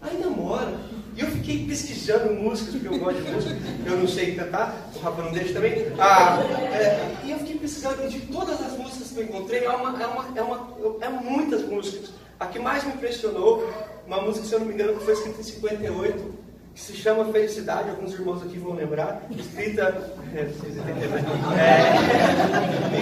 Ainda 0.00 0.30
mora. 0.30 0.78
E 1.16 1.20
eu 1.20 1.26
fiquei 1.26 1.66
pesquisando 1.66 2.32
músicas, 2.32 2.74
porque 2.74 2.86
eu 2.86 2.98
gosto 3.00 3.20
de 3.20 3.32
música, 3.32 3.56
eu 3.84 3.96
não 3.96 4.06
sei 4.06 4.36
cantar, 4.36 4.90
o 4.94 4.98
Rafa 5.00 5.22
não 5.22 5.32
deixa 5.32 5.52
também. 5.54 5.86
Ah, 5.98 6.38
é, 6.72 7.16
e 7.24 7.32
eu 7.32 7.38
fiquei 7.40 7.58
pesquisando 7.58 8.08
de 8.08 8.20
todas 8.20 8.62
as 8.62 8.78
músicas 8.78 9.10
que 9.10 9.18
eu 9.18 9.24
encontrei, 9.24 9.64
é, 9.64 9.70
uma, 9.70 10.02
é, 10.02 10.06
uma, 10.06 10.38
é, 10.38 10.42
uma, 10.42 10.76
é 11.00 11.08
muitas 11.08 11.64
músicas. 11.64 12.10
A 12.38 12.46
que 12.46 12.60
mais 12.60 12.84
me 12.84 12.92
impressionou, 12.92 13.68
uma 14.06 14.22
música, 14.22 14.46
se 14.46 14.52
eu 14.54 14.60
não 14.60 14.66
me 14.66 14.74
engano, 14.74 14.96
que 14.96 15.04
foi 15.04 15.14
escrita 15.14 15.40
em 15.40 15.44
58, 15.44 16.34
que 16.74 16.80
se 16.80 16.94
chama 16.94 17.24
Felicidade, 17.32 17.90
alguns 17.90 18.12
irmãos 18.12 18.42
aqui 18.42 18.58
vão 18.58 18.74
lembrar, 18.74 19.26
escrita, 19.30 19.82
é, 20.34 20.40
é, 20.40 20.50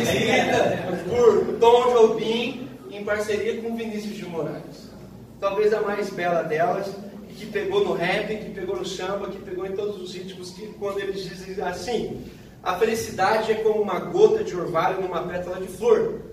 escrita 0.03 0.79
por 1.09 1.59
Tom 1.59 1.93
Jobim 1.93 2.69
em 2.91 3.05
parceria 3.05 3.61
com 3.61 3.77
Vinícius 3.77 4.17
de 4.17 4.25
Moraes. 4.25 4.89
Talvez 5.39 5.73
a 5.73 5.81
mais 5.83 6.11
bela 6.11 6.43
delas, 6.43 6.91
que 7.37 7.47
pegou 7.47 7.85
no 7.85 7.93
rap, 7.93 8.37
que 8.37 8.51
pegou 8.51 8.77
no 8.77 8.85
samba, 8.85 9.29
que 9.29 9.39
pegou 9.39 9.65
em 9.65 9.73
todos 9.73 10.01
os 10.01 10.13
ritmos, 10.15 10.51
que 10.51 10.67
quando 10.79 10.99
eles 10.99 11.23
dizem 11.23 11.63
assim, 11.65 12.25
a 12.63 12.75
felicidade 12.77 13.53
é 13.53 13.55
como 13.57 13.81
uma 13.81 14.01
gota 14.01 14.43
de 14.43 14.57
orvalho 14.57 15.01
numa 15.01 15.23
pétala 15.23 15.61
de 15.61 15.69
flor. 15.69 16.28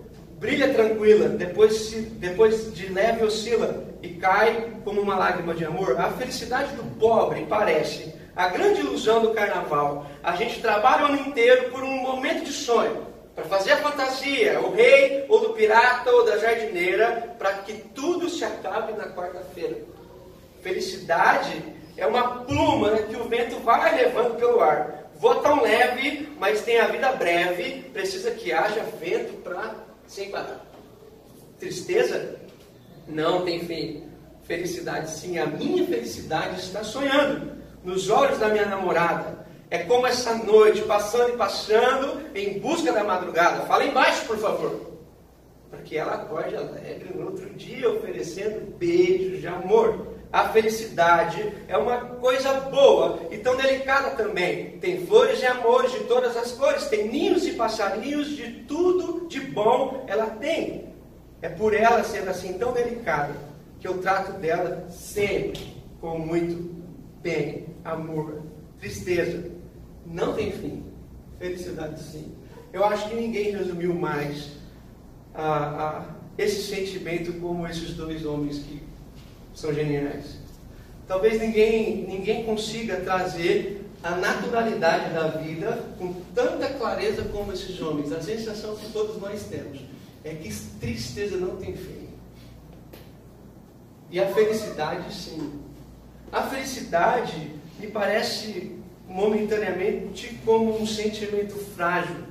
Brilha 0.45 0.71
tranquila, 0.71 1.27
depois, 1.27 1.91
depois 2.19 2.71
de 2.71 2.87
leve 2.93 3.23
oscila, 3.23 3.83
e 3.99 4.09
cai 4.09 4.75
como 4.83 5.01
uma 5.01 5.17
lágrima 5.17 5.55
de 5.55 5.65
amor. 5.65 5.99
A 5.99 6.11
felicidade 6.11 6.75
do 6.75 6.83
pobre 6.99 7.47
parece 7.49 8.13
a 8.35 8.47
grande 8.49 8.81
ilusão 8.81 9.23
do 9.23 9.33
carnaval. 9.33 10.05
A 10.21 10.35
gente 10.35 10.61
trabalha 10.61 11.01
o 11.01 11.07
ano 11.07 11.19
inteiro 11.19 11.71
por 11.71 11.81
um 11.81 11.97
momento 11.97 12.45
de 12.45 12.53
sonho, 12.53 13.07
para 13.33 13.43
fazer 13.45 13.71
a 13.71 13.77
fantasia, 13.77 14.61
o 14.61 14.71
rei, 14.71 15.25
ou 15.27 15.39
do 15.39 15.53
pirata, 15.53 16.11
ou 16.11 16.23
da 16.23 16.37
jardineira, 16.37 17.35
para 17.39 17.53
que 17.53 17.73
tudo 17.95 18.29
se 18.29 18.45
acabe 18.45 18.93
na 18.93 19.07
quarta-feira. 19.15 19.77
Felicidade 20.61 21.59
é 21.97 22.05
uma 22.05 22.45
pluma 22.45 22.91
que 22.91 23.15
o 23.15 23.23
vento 23.23 23.57
vai 23.61 23.95
levando 23.95 24.37
pelo 24.37 24.61
ar. 24.61 25.09
Voa 25.15 25.41
tão 25.41 25.63
leve, 25.63 26.29
mas 26.39 26.61
tem 26.61 26.79
a 26.79 26.85
vida 26.85 27.11
breve, 27.13 27.89
precisa 27.91 28.29
que 28.29 28.53
haja 28.53 28.85
vento 28.99 29.33
para 29.41 29.84
se 30.07 30.23
enquadrar. 30.23 30.65
Tristeza 31.59 32.35
não 33.07 33.43
tem 33.43 33.65
fim. 33.65 34.03
Felicidade, 34.43 35.09
sim, 35.09 35.39
a 35.39 35.47
minha 35.47 35.85
felicidade 35.87 36.59
está 36.59 36.83
sonhando 36.83 37.53
nos 37.83 38.09
olhos 38.09 38.37
da 38.37 38.49
minha 38.49 38.65
namorada. 38.65 39.45
É 39.69 39.79
como 39.79 40.05
essa 40.05 40.35
noite, 40.35 40.81
passando 40.83 41.33
e 41.33 41.37
passando, 41.37 42.21
em 42.35 42.59
busca 42.59 42.91
da 42.91 43.03
madrugada. 43.03 43.65
Fala 43.65 43.85
embaixo, 43.85 44.25
por 44.25 44.37
favor. 44.37 44.91
Para 45.71 45.81
que 45.81 45.97
ela 45.97 46.13
acorde 46.13 46.55
alegre 46.55 47.11
no 47.15 47.25
outro 47.25 47.49
dia, 47.55 47.89
oferecendo 47.89 48.77
beijos 48.77 49.41
de 49.41 49.47
amor. 49.47 50.14
A 50.31 50.49
felicidade 50.49 51.53
é 51.67 51.77
uma 51.77 51.97
coisa 51.97 52.53
boa 52.61 53.19
e 53.31 53.37
tão 53.37 53.55
delicada 53.55 54.11
também. 54.11 54.77
Tem 54.79 55.05
flores 55.05 55.39
de 55.39 55.45
amor 55.45 55.87
de 55.89 55.99
todas 56.05 56.35
as 56.35 56.51
cores, 56.51 56.87
tem 56.87 57.07
ninhos 57.07 57.45
e 57.45 57.53
passarinhos, 57.53 58.29
de 58.29 58.51
tudo 58.67 59.27
de 59.27 59.39
bom 59.39 60.03
ela 60.07 60.27
tem. 60.27 60.93
É 61.41 61.49
por 61.49 61.73
ela 61.73 62.03
ser 62.03 62.27
assim 62.27 62.53
tão 62.53 62.73
delicada 62.73 63.33
que 63.79 63.87
eu 63.87 63.99
trato 63.99 64.33
dela 64.39 64.87
sempre 64.89 65.75
com 66.01 66.17
muito 66.17 66.75
bem, 67.21 67.67
amor, 67.83 68.41
tristeza. 68.79 69.51
Não 70.05 70.33
tem 70.33 70.51
fim. 70.51 70.83
Felicidade 71.39 72.01
sim. 72.01 72.35
Eu 72.71 72.83
acho 72.83 73.09
que 73.09 73.15
ninguém 73.15 73.51
resumiu 73.51 73.93
mais 73.93 74.51
esse 76.37 76.61
sentimento 76.63 77.33
como 77.39 77.67
esses 77.67 77.93
dois 77.93 78.25
homens 78.25 78.59
que 78.59 78.84
são 79.55 79.73
geniais. 79.73 80.37
Talvez 81.07 81.39
ninguém, 81.39 82.05
ninguém 82.07 82.43
consiga 82.43 82.97
trazer 82.97 83.85
a 84.03 84.11
naturalidade 84.11 85.13
da 85.13 85.27
vida 85.29 85.83
com 85.97 86.13
tanta 86.35 86.67
clareza 86.73 87.23
como 87.31 87.53
esses 87.53 87.81
homens. 87.81 88.11
A 88.11 88.21
sensação 88.21 88.75
que 88.75 88.91
todos 88.91 89.19
nós 89.19 89.43
temos 89.43 89.79
é 90.23 90.33
que 90.35 90.53
tristeza 90.79 91.37
não 91.37 91.55
tem 91.55 91.75
fim. 91.75 92.09
E 94.11 94.19
a 94.19 94.27
felicidade, 94.33 95.13
sim. 95.13 95.59
A 96.31 96.43
felicidade 96.43 97.51
me 97.79 97.87
parece 97.87 98.79
momentaneamente 99.07 100.39
como 100.43 100.81
um 100.81 100.85
sentimento 100.85 101.55
frágil, 101.75 102.25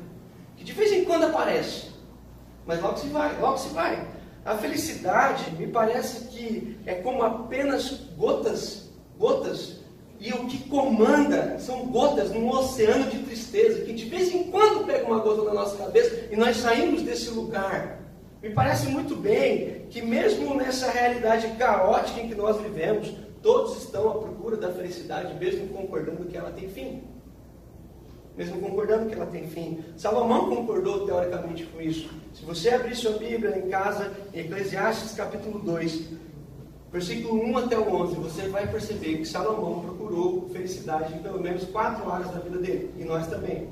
que 0.56 0.64
de 0.64 0.72
vez 0.72 0.92
em 0.92 1.04
quando 1.04 1.24
aparece, 1.24 1.90
mas 2.66 2.80
logo 2.80 2.98
se 2.98 3.06
vai, 3.08 3.38
logo 3.40 3.58
se 3.58 3.68
vai. 3.68 4.13
A 4.44 4.58
felicidade 4.58 5.50
me 5.56 5.66
parece 5.66 6.26
que 6.28 6.76
é 6.84 6.94
como 6.96 7.22
apenas 7.22 8.08
gotas, 8.16 8.90
gotas, 9.18 9.80
e 10.20 10.32
o 10.32 10.46
que 10.46 10.68
comanda 10.68 11.58
são 11.58 11.86
gotas 11.86 12.30
num 12.30 12.48
oceano 12.50 13.10
de 13.10 13.20
tristeza, 13.20 13.84
que 13.84 13.92
de 13.92 14.04
vez 14.04 14.34
em 14.34 14.44
quando 14.44 14.84
pega 14.86 15.06
uma 15.06 15.20
gota 15.20 15.44
na 15.44 15.54
nossa 15.54 15.76
cabeça 15.76 16.28
e 16.30 16.36
nós 16.36 16.58
saímos 16.58 17.02
desse 17.02 17.30
lugar. 17.30 18.00
Me 18.42 18.50
parece 18.50 18.88
muito 18.88 19.16
bem 19.16 19.86
que, 19.88 20.02
mesmo 20.02 20.54
nessa 20.54 20.90
realidade 20.90 21.48
caótica 21.58 22.20
em 22.20 22.28
que 22.28 22.34
nós 22.34 22.60
vivemos, 22.60 23.14
todos 23.42 23.82
estão 23.82 24.10
à 24.10 24.18
procura 24.18 24.58
da 24.58 24.70
felicidade, 24.70 25.32
mesmo 25.34 25.68
concordando 25.68 26.26
que 26.26 26.36
ela 26.36 26.50
tem 26.50 26.68
fim. 26.68 27.02
Mesmo 28.36 28.60
concordando 28.60 29.08
que 29.08 29.14
ela 29.14 29.26
tem 29.26 29.46
fim. 29.46 29.84
Salomão 29.96 30.48
concordou 30.48 31.06
teoricamente 31.06 31.64
com 31.66 31.80
isso. 31.80 32.10
Se 32.34 32.44
você 32.44 32.70
abrir 32.70 32.96
sua 32.96 33.12
Bíblia 33.12 33.56
em 33.56 33.68
casa, 33.68 34.12
em 34.32 34.40
Eclesiastes 34.40 35.12
capítulo 35.12 35.60
2, 35.60 36.08
versículo 36.92 37.44
1 37.44 37.58
até 37.58 37.78
o 37.78 37.94
11, 37.94 38.16
você 38.16 38.48
vai 38.48 38.66
perceber 38.66 39.18
que 39.18 39.24
Salomão 39.24 39.80
procurou 39.80 40.48
felicidade 40.52 41.14
em 41.14 41.18
pelo 41.18 41.40
menos 41.40 41.64
quatro 41.64 42.10
áreas 42.10 42.30
da 42.30 42.40
vida 42.40 42.58
dele, 42.58 42.90
e 42.98 43.04
nós 43.04 43.26
também. 43.28 43.68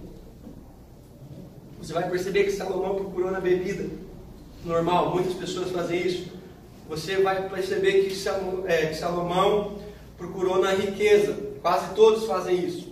Você 1.81 1.93
vai 1.93 2.09
perceber 2.09 2.45
que 2.45 2.53
Salomão 2.53 2.95
procurou 2.95 3.33
na 3.33 3.41
bebida, 3.41 3.89
normal, 4.65 5.11
muitas 5.11 5.35
pessoas 5.35 5.71
fazem 5.71 6.07
isso. 6.07 6.31
Você 6.89 7.17
vai 7.21 7.49
perceber 7.49 8.05
que 8.05 8.29
é, 8.67 8.93
Salomão 8.93 9.79
procurou 10.17 10.61
na 10.61 10.71
riqueza, 10.73 11.37
quase 11.61 11.95
todos 11.95 12.27
fazem 12.27 12.65
isso. 12.65 12.92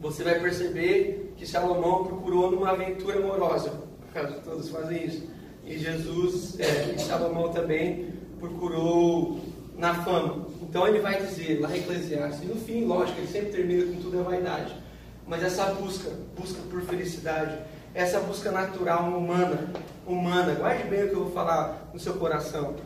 Você 0.00 0.22
vai 0.22 0.38
perceber 0.38 1.34
que 1.36 1.46
Salomão 1.46 2.04
procurou 2.04 2.50
numa 2.50 2.70
aventura 2.70 3.18
amorosa, 3.18 3.72
todos 4.44 4.68
fazem 4.68 5.04
isso. 5.04 5.26
E 5.64 5.76
Jesus, 5.76 6.58
é, 6.60 6.94
e 6.94 6.98
Salomão 7.00 7.50
também 7.50 8.10
procurou 8.38 9.40
na 9.76 9.94
fama. 10.02 10.46
Então 10.62 10.86
ele 10.86 11.00
vai 11.00 11.20
dizer 11.20 11.60
lá 11.60 11.74
em 11.76 11.80
Eclesiastes, 11.80 12.42
e 12.42 12.46
no 12.46 12.56
fim, 12.56 12.84
lógico, 12.84 13.18
ele 13.18 13.26
sempre 13.26 13.50
termina 13.50 13.92
com 13.92 14.00
tudo 14.00 14.20
é 14.20 14.22
vaidade. 14.22 14.74
Mas 15.26 15.42
essa 15.42 15.66
busca, 15.74 16.10
busca 16.36 16.60
por 16.70 16.80
felicidade, 16.82 17.58
essa 17.94 18.20
busca 18.20 18.50
natural 18.50 19.04
humana, 19.04 19.72
humana, 20.06 20.54
guarde 20.54 20.88
bem 20.88 21.04
o 21.04 21.08
que 21.08 21.14
eu 21.14 21.24
vou 21.24 21.32
falar 21.32 21.90
no 21.92 21.98
seu 21.98 22.14
coração. 22.14 22.76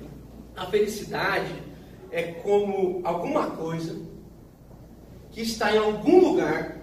A 0.56 0.66
felicidade 0.66 1.52
é 2.10 2.22
como 2.22 3.00
alguma 3.04 3.50
coisa 3.50 4.00
que 5.30 5.42
está 5.42 5.74
em 5.74 5.78
algum 5.78 6.20
lugar 6.20 6.81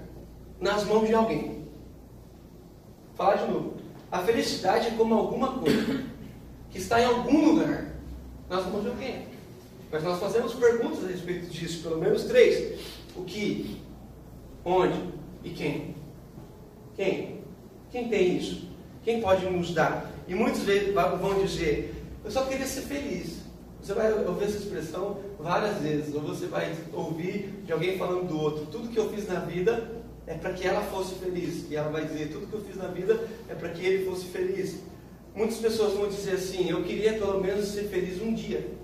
nas 0.60 0.84
mãos 0.84 1.08
de 1.08 1.14
alguém. 1.14 1.66
Falar 3.16 3.36
de 3.36 3.52
novo. 3.52 3.74
A 4.12 4.20
felicidade 4.20 4.88
é 4.88 4.92
como 4.92 5.14
alguma 5.14 5.60
coisa 5.60 6.06
que 6.72 6.78
está 6.78 7.02
em 7.02 7.06
algum 7.06 7.54
lugar 7.54 7.96
nas 8.50 8.66
mãos 8.66 8.84
de 8.84 8.90
alguém. 8.90 9.28
Mas 9.92 10.04
nós 10.04 10.20
fazemos 10.20 10.54
perguntas 10.54 11.04
a 11.04 11.08
respeito 11.08 11.48
disso, 11.48 11.84
pelo 11.84 11.98
menos 11.98 12.24
três. 12.24 12.80
O 13.16 13.24
que, 13.24 13.82
onde 14.64 15.00
e 15.44 15.50
quem? 15.52 15.96
Quem? 16.96 17.42
Quem 17.92 18.10
tem 18.10 18.38
isso? 18.38 18.70
Quem 19.04 19.22
pode 19.22 19.46
nos 19.46 19.74
dar? 19.74 20.12
E 20.28 20.36
muitos 20.36 20.62
vão 21.20 21.44
dizer, 21.44 21.96
eu 22.24 22.30
só 22.30 22.46
queria 22.46 22.66
ser 22.66 22.82
feliz. 22.82 23.40
Você 23.82 23.94
vai 23.94 24.12
ouvir 24.26 24.46
essa 24.46 24.58
expressão 24.58 25.18
várias 25.40 25.78
vezes, 25.78 26.14
ou 26.14 26.22
você 26.22 26.46
vai 26.48 26.76
ouvir 26.94 27.62
de 27.66 27.72
alguém 27.72 27.98
falando 27.98 28.28
do 28.28 28.40
outro. 28.40 28.66
Tudo 28.66 28.90
que 28.90 29.00
eu 29.00 29.10
fiz 29.10 29.28
na 29.28 29.40
vida 29.40 29.99
é 30.30 30.36
para 30.36 30.54
que 30.54 30.66
ela 30.66 30.82
fosse 30.84 31.16
feliz. 31.16 31.66
E 31.70 31.76
ela 31.76 31.90
vai 31.90 32.06
dizer: 32.06 32.30
tudo 32.30 32.48
que 32.48 32.54
eu 32.54 32.62
fiz 32.62 32.78
na 32.78 32.88
vida 32.88 33.28
é 33.50 33.56
para 33.56 33.70
que 33.70 33.84
ele 33.84 34.06
fosse 34.06 34.26
feliz. 34.26 34.78
Muitas 35.36 35.58
pessoas 35.58 35.94
vão 35.94 36.08
dizer 36.08 36.34
assim: 36.34 36.70
eu 36.70 36.84
queria 36.84 37.14
pelo 37.14 37.42
menos 37.42 37.70
ser 37.70 37.86
feliz 37.86 38.22
um 38.22 38.34
dia. 38.34 38.78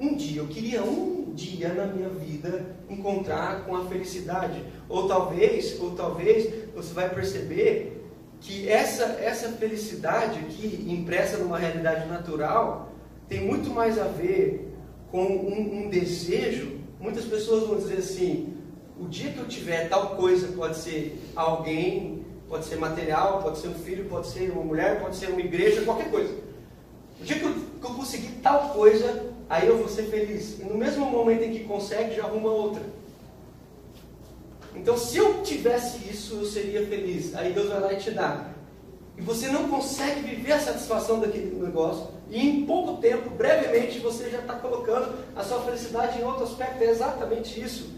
Um 0.00 0.14
dia, 0.14 0.40
eu 0.40 0.46
queria 0.46 0.82
um 0.82 1.32
dia 1.34 1.70
na 1.74 1.86
minha 1.86 2.08
vida 2.08 2.76
encontrar 2.88 3.64
com 3.66 3.76
a 3.76 3.84
felicidade. 3.86 4.64
Ou 4.88 5.06
talvez, 5.06 5.78
ou 5.78 5.90
talvez 5.90 6.48
você 6.74 6.94
vai 6.94 7.12
perceber 7.12 8.00
que 8.40 8.68
essa, 8.68 9.04
essa 9.20 9.50
felicidade 9.50 10.38
aqui, 10.38 10.86
impressa 10.88 11.36
numa 11.36 11.58
realidade 11.58 12.08
natural, 12.08 12.92
tem 13.28 13.40
muito 13.40 13.70
mais 13.70 13.98
a 13.98 14.04
ver 14.04 14.72
com 15.10 15.24
um, 15.24 15.84
um 15.84 15.90
desejo. 15.90 16.78
Muitas 17.00 17.24
pessoas 17.24 17.66
vão 17.66 17.76
dizer 17.76 17.98
assim: 17.98 18.54
o 19.00 19.08
dia 19.08 19.30
que 19.32 19.38
eu 19.38 19.46
tiver 19.46 19.88
tal 19.88 20.16
coisa, 20.16 20.48
pode 20.48 20.76
ser 20.76 21.18
alguém, 21.36 22.24
pode 22.48 22.64
ser 22.64 22.76
material, 22.76 23.42
pode 23.42 23.58
ser 23.58 23.68
um 23.68 23.74
filho, 23.74 24.06
pode 24.06 24.26
ser 24.26 24.50
uma 24.50 24.64
mulher, 24.64 25.00
pode 25.00 25.16
ser 25.16 25.28
uma 25.28 25.40
igreja, 25.40 25.82
qualquer 25.82 26.10
coisa. 26.10 26.34
O 27.20 27.24
dia 27.24 27.38
que 27.38 27.44
eu, 27.44 27.54
que 27.54 27.84
eu 27.84 27.94
conseguir 27.94 28.32
tal 28.42 28.70
coisa, 28.70 29.32
aí 29.48 29.68
eu 29.68 29.78
vou 29.78 29.88
ser 29.88 30.04
feliz. 30.04 30.58
E 30.58 30.64
no 30.64 30.76
mesmo 30.76 31.06
momento 31.06 31.42
em 31.42 31.52
que 31.52 31.64
consegue, 31.64 32.16
já 32.16 32.24
arruma 32.24 32.50
outra. 32.50 32.82
Então, 34.74 34.96
se 34.96 35.18
eu 35.18 35.42
tivesse 35.42 36.08
isso, 36.08 36.36
eu 36.36 36.46
seria 36.46 36.86
feliz. 36.86 37.34
Aí 37.34 37.52
Deus 37.52 37.68
vai 37.68 37.80
lá 37.80 37.92
e 37.92 37.96
te 37.96 38.10
dá. 38.10 38.50
E 39.16 39.20
você 39.20 39.48
não 39.48 39.68
consegue 39.68 40.20
viver 40.20 40.52
a 40.52 40.60
satisfação 40.60 41.18
daquele 41.18 41.54
negócio. 41.56 42.06
E 42.30 42.48
em 42.48 42.64
pouco 42.64 43.00
tempo, 43.00 43.30
brevemente, 43.30 43.98
você 43.98 44.30
já 44.30 44.38
está 44.38 44.54
colocando 44.54 45.18
a 45.34 45.42
sua 45.42 45.60
felicidade 45.62 46.20
em 46.20 46.24
outro 46.24 46.44
aspecto. 46.44 46.82
É 46.82 46.90
exatamente 46.90 47.60
isso. 47.60 47.97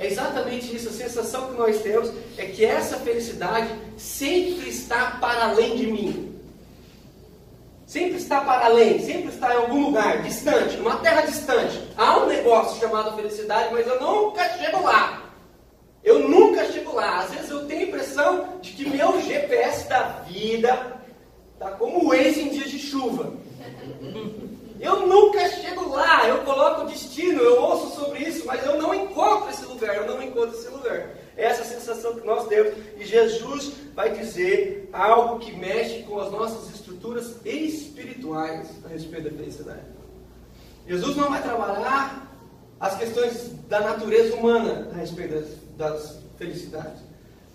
É 0.00 0.06
exatamente 0.06 0.74
isso. 0.74 0.88
A 0.88 0.92
sensação 0.92 1.50
que 1.50 1.58
nós 1.58 1.82
temos 1.82 2.10
é 2.38 2.46
que 2.46 2.64
essa 2.64 2.96
felicidade 2.96 3.68
sempre 3.98 4.70
está 4.70 5.18
para 5.20 5.50
além 5.50 5.76
de 5.76 5.86
mim. 5.86 6.40
Sempre 7.86 8.16
está 8.16 8.40
para 8.40 8.64
além, 8.64 8.98
sempre 9.00 9.28
está 9.28 9.52
em 9.52 9.58
algum 9.58 9.86
lugar 9.86 10.22
distante, 10.22 10.76
numa 10.78 10.96
terra 10.98 11.22
distante. 11.22 11.78
Há 11.98 12.18
um 12.18 12.26
negócio 12.26 12.80
chamado 12.80 13.14
felicidade, 13.14 13.74
mas 13.74 13.86
eu 13.86 14.00
nunca 14.00 14.48
chego 14.56 14.82
lá. 14.82 15.22
Eu 16.02 16.26
nunca 16.26 16.64
chego 16.72 16.94
lá. 16.94 17.18
Às 17.18 17.32
vezes 17.32 17.50
eu 17.50 17.66
tenho 17.66 17.80
a 17.80 17.88
impressão 17.88 18.58
de 18.62 18.72
que 18.72 18.88
meu 18.88 19.20
GPS 19.20 19.86
da 19.86 20.02
vida 20.26 20.96
está 21.52 21.72
como 21.72 22.04
o 22.04 22.08
Waze 22.08 22.40
em 22.40 22.48
dias 22.48 22.70
de 22.70 22.78
chuva. 22.78 23.34
Eu 24.80 25.06
nunca 25.06 25.46
chego 25.50 25.90
lá, 25.90 26.26
eu 26.26 26.38
coloco 26.38 26.82
o 26.82 26.86
destino, 26.86 27.42
eu 27.42 27.60
ouço 27.60 27.94
sobre 27.94 28.20
isso, 28.20 28.46
mas 28.46 28.64
eu 28.64 28.80
não 28.80 28.94
encontro 28.94 29.50
esse 29.50 29.66
lugar, 29.66 29.94
eu 29.94 30.06
não 30.06 30.22
encontro 30.22 30.56
esse 30.56 30.68
lugar. 30.68 31.10
É 31.36 31.44
essa 31.44 31.64
sensação 31.64 32.14
que 32.14 32.26
nós 32.26 32.48
temos. 32.48 32.72
E 32.98 33.04
Jesus 33.04 33.72
vai 33.94 34.10
dizer 34.10 34.88
algo 34.90 35.38
que 35.38 35.52
mexe 35.52 36.02
com 36.04 36.18
as 36.18 36.32
nossas 36.32 36.74
estruturas 36.74 37.36
espirituais 37.44 38.70
a 38.84 38.88
respeito 38.88 39.30
da 39.30 39.36
felicidade. 39.36 39.82
Jesus 40.88 41.14
não 41.14 41.28
vai 41.28 41.42
trabalhar 41.42 42.26
as 42.80 42.96
questões 42.96 43.50
da 43.68 43.80
natureza 43.80 44.34
humana 44.34 44.88
a 44.94 44.96
respeito 44.96 45.34
das, 45.34 45.48
das 45.76 46.22
felicidades. 46.38 47.02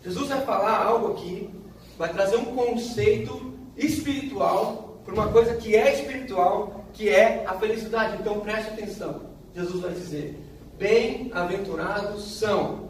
Jesus 0.03 0.29
vai 0.29 0.41
falar 0.41 0.85
algo 0.85 1.13
aqui, 1.13 1.49
vai 1.97 2.13
trazer 2.13 2.37
um 2.37 2.55
conceito 2.55 3.51
espiritual 3.75 5.01
para 5.03 5.13
uma 5.13 5.27
coisa 5.29 5.55
que 5.55 5.75
é 5.75 5.93
espiritual, 5.93 6.84
que 6.95 7.09
é 7.09 7.45
a 7.45 7.53
felicidade. 7.59 8.17
Então 8.19 8.39
preste 8.39 8.71
atenção. 8.71 9.21
Jesus 9.53 9.81
vai 9.81 9.93
dizer: 9.93 10.39
Bem-aventurados 10.77 12.39
são. 12.39 12.89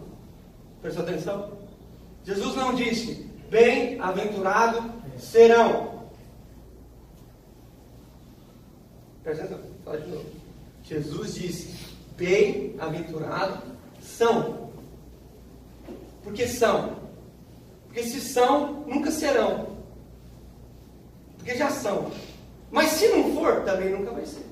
Prestou 0.82 1.04
atenção? 1.04 1.58
Jesus 2.24 2.56
não 2.56 2.74
disse: 2.74 3.30
Bem-aventurados 3.50 4.84
serão. 5.18 6.06
Presta 9.24 9.44
atenção, 9.44 9.64
fala 9.84 10.00
de 10.00 10.10
novo. 10.10 10.26
Jesus 10.84 11.34
disse: 11.36 11.96
Bem-aventurados 12.16 13.60
são. 14.02 14.72
Por 16.24 16.34
que 16.34 16.48
são? 16.48 16.96
Porque 17.86 18.04
se 18.04 18.22
são, 18.22 18.84
nunca 18.88 19.12
serão. 19.12 19.76
Porque 21.38 21.56
já 21.56 21.70
são. 21.70 22.12
Mas 22.72 22.92
se 22.92 23.08
não 23.10 23.34
for, 23.34 23.62
também 23.64 23.90
nunca 23.90 24.12
vai 24.12 24.26
ser. 24.26 24.46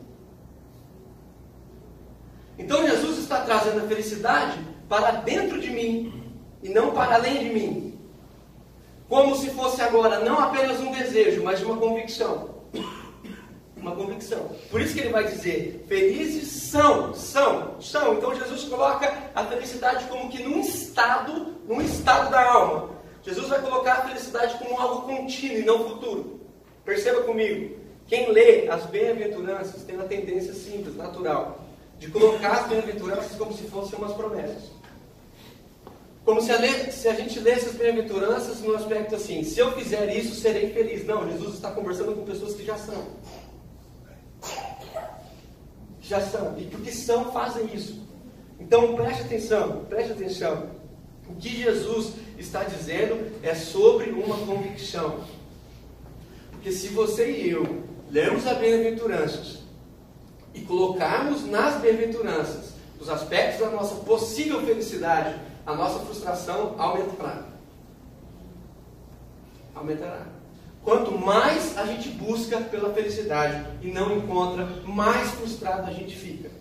Então 2.57 2.87
Jesus 2.87 3.19
está 3.19 3.41
trazendo 3.41 3.83
a 3.83 3.87
felicidade 3.87 4.59
para 4.87 5.11
dentro 5.11 5.59
de 5.59 5.69
mim 5.69 6.31
e 6.61 6.69
não 6.69 6.91
para 6.91 7.15
além 7.15 7.39
de 7.39 7.49
mim. 7.49 7.99
Como 9.09 9.35
se 9.35 9.49
fosse 9.49 9.81
agora 9.81 10.19
não 10.19 10.39
apenas 10.39 10.79
um 10.79 10.91
desejo, 10.91 11.43
mas 11.43 11.61
uma 11.61 11.77
convicção 11.77 12.53
uma 13.83 13.95
convicção. 13.95 14.49
Por 14.71 14.81
isso 14.81 14.93
que 14.93 15.01
ele 15.01 15.09
vai 15.09 15.25
dizer: 15.25 15.85
felizes 15.87 16.49
são, 16.49 17.13
são, 17.13 17.79
são. 17.81 18.15
Então 18.15 18.33
Jesus 18.33 18.63
coloca 18.63 19.13
a 19.35 19.45
felicidade 19.45 20.05
como 20.05 20.29
que 20.29 20.41
num 20.41 20.61
estado, 20.61 21.57
num 21.67 21.81
estado 21.81 22.31
da 22.31 22.51
alma. 22.51 22.89
Jesus 23.21 23.47
vai 23.47 23.61
colocar 23.61 23.93
a 23.93 24.07
felicidade 24.07 24.57
como 24.57 24.79
algo 24.79 25.01
contínuo 25.03 25.57
e 25.57 25.65
não 25.65 25.87
futuro. 25.87 26.41
Perceba 26.83 27.21
comigo. 27.21 27.82
Quem 28.07 28.31
lê 28.31 28.67
as 28.69 28.85
bem-aventuranças 28.85 29.83
tem 29.83 29.95
uma 29.95 30.05
tendência 30.05 30.53
simples, 30.53 30.95
natural, 30.95 31.65
de 31.99 32.09
colocar 32.09 32.51
as 32.51 32.67
bem-aventuranças 32.67 33.37
como 33.37 33.53
se 33.53 33.63
fossem 33.63 33.97
umas 33.97 34.13
promessas. 34.13 34.71
Como 36.25 36.41
se 36.41 36.51
a, 36.51 36.91
se 36.91 37.07
a 37.07 37.13
gente 37.13 37.39
lesse 37.39 37.69
as 37.69 37.75
bem-aventuranças 37.75 38.61
no 38.61 38.75
aspecto 38.75 39.15
assim: 39.15 39.43
se 39.43 39.59
eu 39.59 39.71
fizer 39.73 40.15
isso, 40.15 40.35
serei 40.35 40.71
feliz. 40.71 41.05
Não, 41.05 41.29
Jesus 41.29 41.55
está 41.55 41.71
conversando 41.71 42.13
com 42.15 42.23
pessoas 42.23 42.55
que 42.55 42.63
já 42.63 42.77
são 42.77 43.03
já 46.03 46.21
são. 46.21 46.57
E 46.59 46.65
porque 46.65 46.91
são, 46.91 47.31
fazem 47.31 47.73
isso. 47.73 48.03
Então 48.59 48.95
preste 48.95 49.23
atenção, 49.23 49.85
preste 49.85 50.11
atenção. 50.11 50.69
O 51.27 51.35
que 51.35 51.63
Jesus 51.63 52.13
está 52.37 52.63
dizendo 52.63 53.31
é 53.41 53.55
sobre 53.55 54.11
uma 54.11 54.37
convicção. 54.45 55.23
Porque 56.51 56.71
se 56.71 56.89
você 56.89 57.31
e 57.31 57.49
eu 57.49 57.83
lermos 58.13 58.45
as 58.45 58.59
bem-aventuranças 58.59 59.63
e 60.53 60.61
colocarmos 60.61 61.47
nas 61.47 61.81
bem-aventuranças 61.81 62.73
os 63.01 63.09
aspectos 63.09 63.59
da 63.59 63.71
nossa 63.71 63.95
possível 63.95 64.61
felicidade, 64.63 65.35
a 65.65 65.73
nossa 65.73 65.99
frustração 66.05 66.75
aumentará. 66.77 67.43
Aumentará. 69.73 70.27
Quanto 70.83 71.11
mais 71.17 71.75
a 71.75 71.87
gente 71.87 72.09
busca 72.09 72.61
pela 72.61 72.93
felicidade 72.93 73.65
e 73.81 73.87
não 73.87 74.15
encontra, 74.15 74.65
mais 74.85 75.31
frustrado 75.31 75.89
a 75.89 75.93
gente 75.93 76.15
fica. 76.15 76.51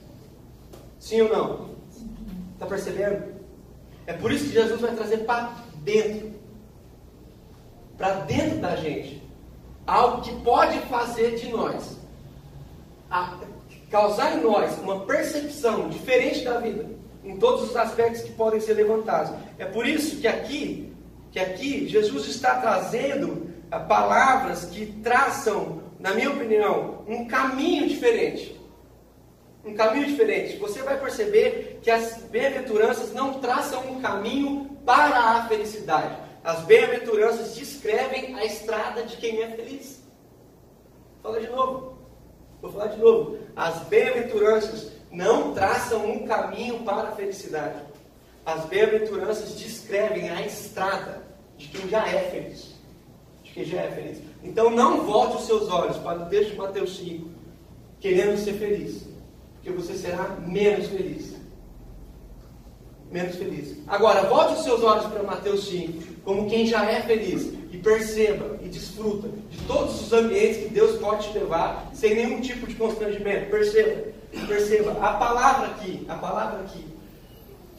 Sim 0.99 1.21
ou 1.21 1.29
não? 1.29 1.71
Está 2.55 2.65
percebendo? 2.65 3.35
É 4.07 4.15
por 4.15 4.33
isso 4.33 4.47
que 4.47 4.53
Jesus 4.53 4.81
vai 4.81 4.95
trazer 4.95 5.19
para 5.19 5.53
dentro. 5.83 6.33
Para 7.99 8.21
dentro 8.21 8.59
da 8.59 8.75
gente. 8.75 9.23
Algo 9.87 10.23
que 10.23 10.33
pode 10.43 10.79
fazer 10.83 11.37
de 11.37 11.51
nós. 11.51 11.97
Causar 13.91 14.39
em 14.39 14.43
nós 14.43 14.79
uma 14.79 15.01
percepção 15.01 15.89
diferente 15.89 16.45
da 16.45 16.59
vida. 16.59 16.87
Em 17.25 17.37
todos 17.37 17.71
os 17.71 17.77
aspectos 17.77 18.23
que 18.23 18.33
podem 18.33 18.61
ser 18.61 18.75
levantados. 18.75 19.33
É 19.59 19.65
por 19.65 19.87
isso 19.87 20.21
que 20.21 20.27
aqui, 20.27 20.93
que 21.31 21.39
aqui 21.39 21.89
Jesus 21.89 22.27
está 22.27 22.61
trazendo 22.61 23.51
ah, 23.71 23.79
palavras 23.79 24.65
que 24.65 24.87
traçam, 25.03 25.83
na 26.01 26.15
minha 26.15 26.31
opinião, 26.31 27.05
um 27.07 27.27
caminho 27.27 27.87
diferente 27.89 28.61
um 29.65 29.75
caminho 29.75 30.07
diferente. 30.07 30.57
Você 30.59 30.83
vai 30.83 30.99
perceber 30.99 31.81
que 31.83 31.91
as 31.91 32.19
bem-aventuranças 32.31 33.13
não 33.13 33.35
traçam 33.35 33.81
um 33.91 34.01
caminho 34.01 34.77
para 34.85 35.19
a 35.19 35.49
felicidade. 35.49 36.17
As 36.45 36.61
bem-aventuranças 36.65 37.55
descrevem 37.55 38.35
a 38.35 38.45
estrada 38.45 39.05
de 39.05 39.17
quem 39.17 39.43
é 39.43 39.49
feliz. 39.51 40.03
Fala 41.23 41.41
de 41.41 41.49
novo. 41.49 41.99
Vou 42.61 42.73
falar 42.73 42.89
de 42.89 42.99
novo. 42.99 43.39
As 43.55 43.81
bem-aventuranças 43.85 44.91
não 45.11 45.55
traçam 45.55 46.11
um 46.11 46.27
caminho 46.27 46.81
para 46.81 47.09
a 47.09 47.13
felicidade. 47.13 47.81
As 48.45 48.65
bem-aventuranças 48.67 49.57
descrevem 49.57 50.31
a 50.31 50.45
estrada 50.45 51.23
de 51.57 51.69
quem 51.69 51.89
já 51.89 52.09
é 52.09 52.31
feliz. 52.31 52.75
De 53.45 53.53
quem 53.53 53.65
já 53.65 53.83
é 53.83 53.91
feliz. 53.91 54.19
Então 54.43 54.69
não 54.71 55.05
volte 55.05 55.37
os 55.37 55.47
seus 55.47 55.69
olhos 55.69 55.97
para 55.99 56.23
o 56.23 56.29
texto 56.29 56.51
de 56.51 56.57
Mateus 56.57 56.97
5, 56.97 57.31
querendo 58.01 58.37
ser 58.37 58.55
feliz 58.55 59.07
que 59.63 59.71
você 59.71 59.95
será 59.95 60.29
menos 60.41 60.89
feliz. 60.89 61.37
Menos 63.13 63.37
feliz. 63.37 63.77
Agora, 63.87 64.23
volte 64.23 64.55
os 64.55 64.65
seus 64.65 64.83
olhos 64.83 65.05
para 65.05 65.23
Mateus 65.23 65.69
5, 65.69 66.03
como 66.25 66.49
quem 66.49 66.67
já 66.67 66.91
é 66.91 67.03
feliz, 67.03 67.53
e 67.71 67.77
perceba 67.77 68.59
e 68.63 68.69
desfruta 68.69 69.29
de 69.51 69.59
todos 69.67 70.01
os 70.01 70.13
ambientes 70.15 70.63
que 70.63 70.71
Deus 70.71 70.99
pode 70.99 71.29
te 71.29 71.39
levar, 71.39 71.91
sem 71.93 72.15
nenhum 72.15 72.41
tipo 72.41 72.67
de 72.67 72.75
constrangimento. 72.75 73.51
Perceba, 73.51 74.05
perceba. 74.49 74.93
A 74.93 75.13
palavra 75.13 75.67
aqui, 75.67 76.07
a 76.09 76.15
palavra 76.15 76.61
aqui, 76.61 76.83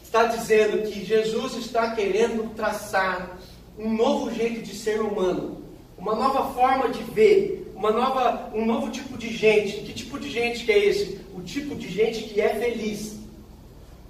está 0.04 0.26
dizendo 0.26 0.88
que 0.88 1.04
Jesus 1.04 1.56
está 1.56 1.96
querendo 1.96 2.54
traçar 2.56 3.36
um 3.76 3.92
novo 3.92 4.32
jeito 4.32 4.62
de 4.62 4.76
ser 4.76 5.02
humano, 5.02 5.64
uma 5.98 6.14
nova 6.14 6.54
forma 6.54 6.90
de 6.90 7.02
ver, 7.04 7.72
uma 7.76 7.92
nova, 7.92 8.52
um 8.54 8.66
novo 8.66 8.92
tipo 8.92 9.18
de 9.18 9.34
gente. 9.34 9.78
Que 9.78 9.94
tipo 9.94 10.20
de 10.20 10.30
gente 10.30 10.64
que 10.64 10.72
é 10.72 10.86
esse? 10.86 11.20
O 11.34 11.42
tipo 11.42 11.74
de 11.74 11.90
gente 11.90 12.24
que 12.26 12.40
é 12.40 12.50
feliz. 12.50 13.13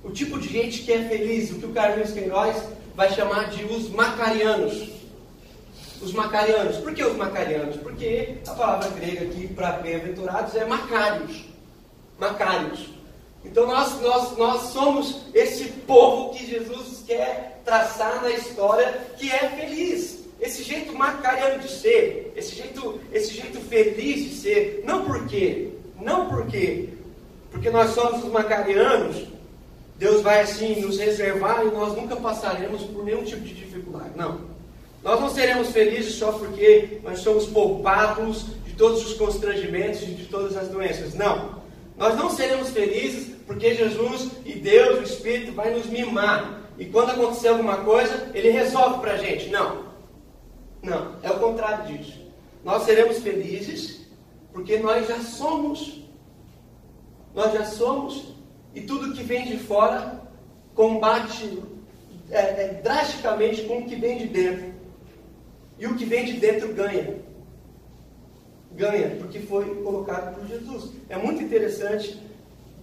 O 0.03 0.11
tipo 0.11 0.37
de 0.37 0.49
gente 0.49 0.83
que 0.83 0.91
é 0.91 1.07
feliz, 1.07 1.51
o 1.51 1.55
que 1.55 1.65
o 1.65 1.71
Carlinhos 1.71 2.11
Queiroz 2.11 2.57
vai 2.95 3.09
chamar 3.13 3.49
de 3.49 3.63
os 3.65 3.89
macarianos. 3.89 4.89
Os 6.01 6.11
macarianos. 6.11 6.77
Por 6.77 6.93
que 6.93 7.03
os 7.03 7.15
macarianos? 7.15 7.77
Porque 7.77 8.35
a 8.45 8.51
palavra 8.51 8.89
grega 8.89 9.25
aqui 9.25 9.47
para 9.47 9.73
bem-aventurados 9.73 10.55
é 10.55 10.65
macários. 10.65 11.45
Macários. 12.19 12.89
Então 13.45 13.65
nós, 13.67 13.99
nós, 14.01 14.37
nós 14.37 14.61
somos 14.73 15.21
esse 15.33 15.65
povo 15.87 16.33
que 16.33 16.45
Jesus 16.45 17.03
quer 17.05 17.61
traçar 17.63 18.21
na 18.21 18.31
história 18.31 19.01
que 19.17 19.31
é 19.31 19.49
feliz 19.49 20.23
esse 20.39 20.63
jeito 20.63 20.93
macariano 20.93 21.59
de 21.59 21.69
ser, 21.69 22.33
esse 22.35 22.55
jeito, 22.55 22.99
esse 23.13 23.33
jeito 23.33 23.59
feliz 23.61 24.29
de 24.29 24.35
ser, 24.35 24.83
não 24.85 25.05
por 25.05 25.25
quê? 25.25 25.69
Não 26.01 26.27
porque, 26.27 26.89
porque 27.49 27.69
nós 27.69 27.91
somos 27.91 28.25
os 28.25 28.29
macarianos, 28.29 29.25
Deus 29.97 30.21
vai 30.21 30.41
assim 30.41 30.82
nos 30.82 30.97
reservar 30.97 31.65
e 31.65 31.71
nós 31.71 31.95
nunca 31.95 32.15
passaremos 32.15 32.84
por 32.84 33.06
nenhum 33.06 33.23
tipo 33.23 33.41
de 33.41 33.53
dificuldade. 33.53 34.12
Não. 34.15 34.41
Nós 35.03 35.19
não 35.19 35.29
seremos 35.29 35.69
felizes 35.69 36.15
só 36.15 36.32
porque 36.32 36.99
nós 37.03 37.19
somos 37.19 37.45
poupados 37.45 38.45
de 38.65 38.73
todos 38.73 39.06
os 39.06 39.13
constrangimentos 39.15 40.01
e 40.03 40.08
de 40.08 40.25
todas 40.25 40.56
as 40.56 40.69
doenças. 40.69 41.13
Não. 41.13 41.62
Nós 41.97 42.15
não 42.15 42.29
seremos 42.29 42.69
felizes 42.69 43.36
porque 43.45 43.75
Jesus 43.75 44.29
e 44.45 44.53
Deus, 44.53 44.99
o 44.99 45.03
Espírito, 45.03 45.53
vai 45.53 45.73
nos 45.73 45.86
mimar. 45.88 46.62
E 46.77 46.86
quando 46.86 47.12
acontecer 47.12 47.49
alguma 47.49 47.77
coisa, 47.77 48.32
Ele 48.34 48.49
resolve 48.49 48.99
para 48.99 49.13
a 49.13 49.17
gente. 49.17 49.49
Não. 49.49 49.84
Não, 50.82 51.15
é 51.21 51.29
o 51.29 51.39
contrário 51.39 51.95
disso. 51.95 52.19
Nós 52.63 52.84
seremos 52.84 53.19
felizes 53.19 54.01
porque 54.51 54.77
nós 54.77 55.08
já 55.08 55.19
somos. 55.19 56.01
Nós 57.34 57.53
já 57.53 57.65
somos. 57.65 58.32
E 58.73 58.81
tudo 58.81 59.13
que 59.13 59.23
vem 59.23 59.45
de 59.45 59.57
fora 59.57 60.21
combate 60.73 61.62
é, 62.29 62.39
é, 62.39 62.81
drasticamente 62.83 63.63
com 63.63 63.79
o 63.79 63.86
que 63.86 63.95
vem 63.95 64.17
de 64.17 64.27
dentro. 64.27 64.73
E 65.77 65.86
o 65.86 65.95
que 65.95 66.05
vem 66.05 66.25
de 66.25 66.33
dentro 66.33 66.73
ganha. 66.73 67.15
Ganha, 68.71 69.15
porque 69.17 69.39
foi 69.39 69.65
colocado 69.83 70.36
por 70.36 70.47
Jesus. 70.47 70.91
É 71.09 71.17
muito 71.17 71.43
interessante 71.43 72.19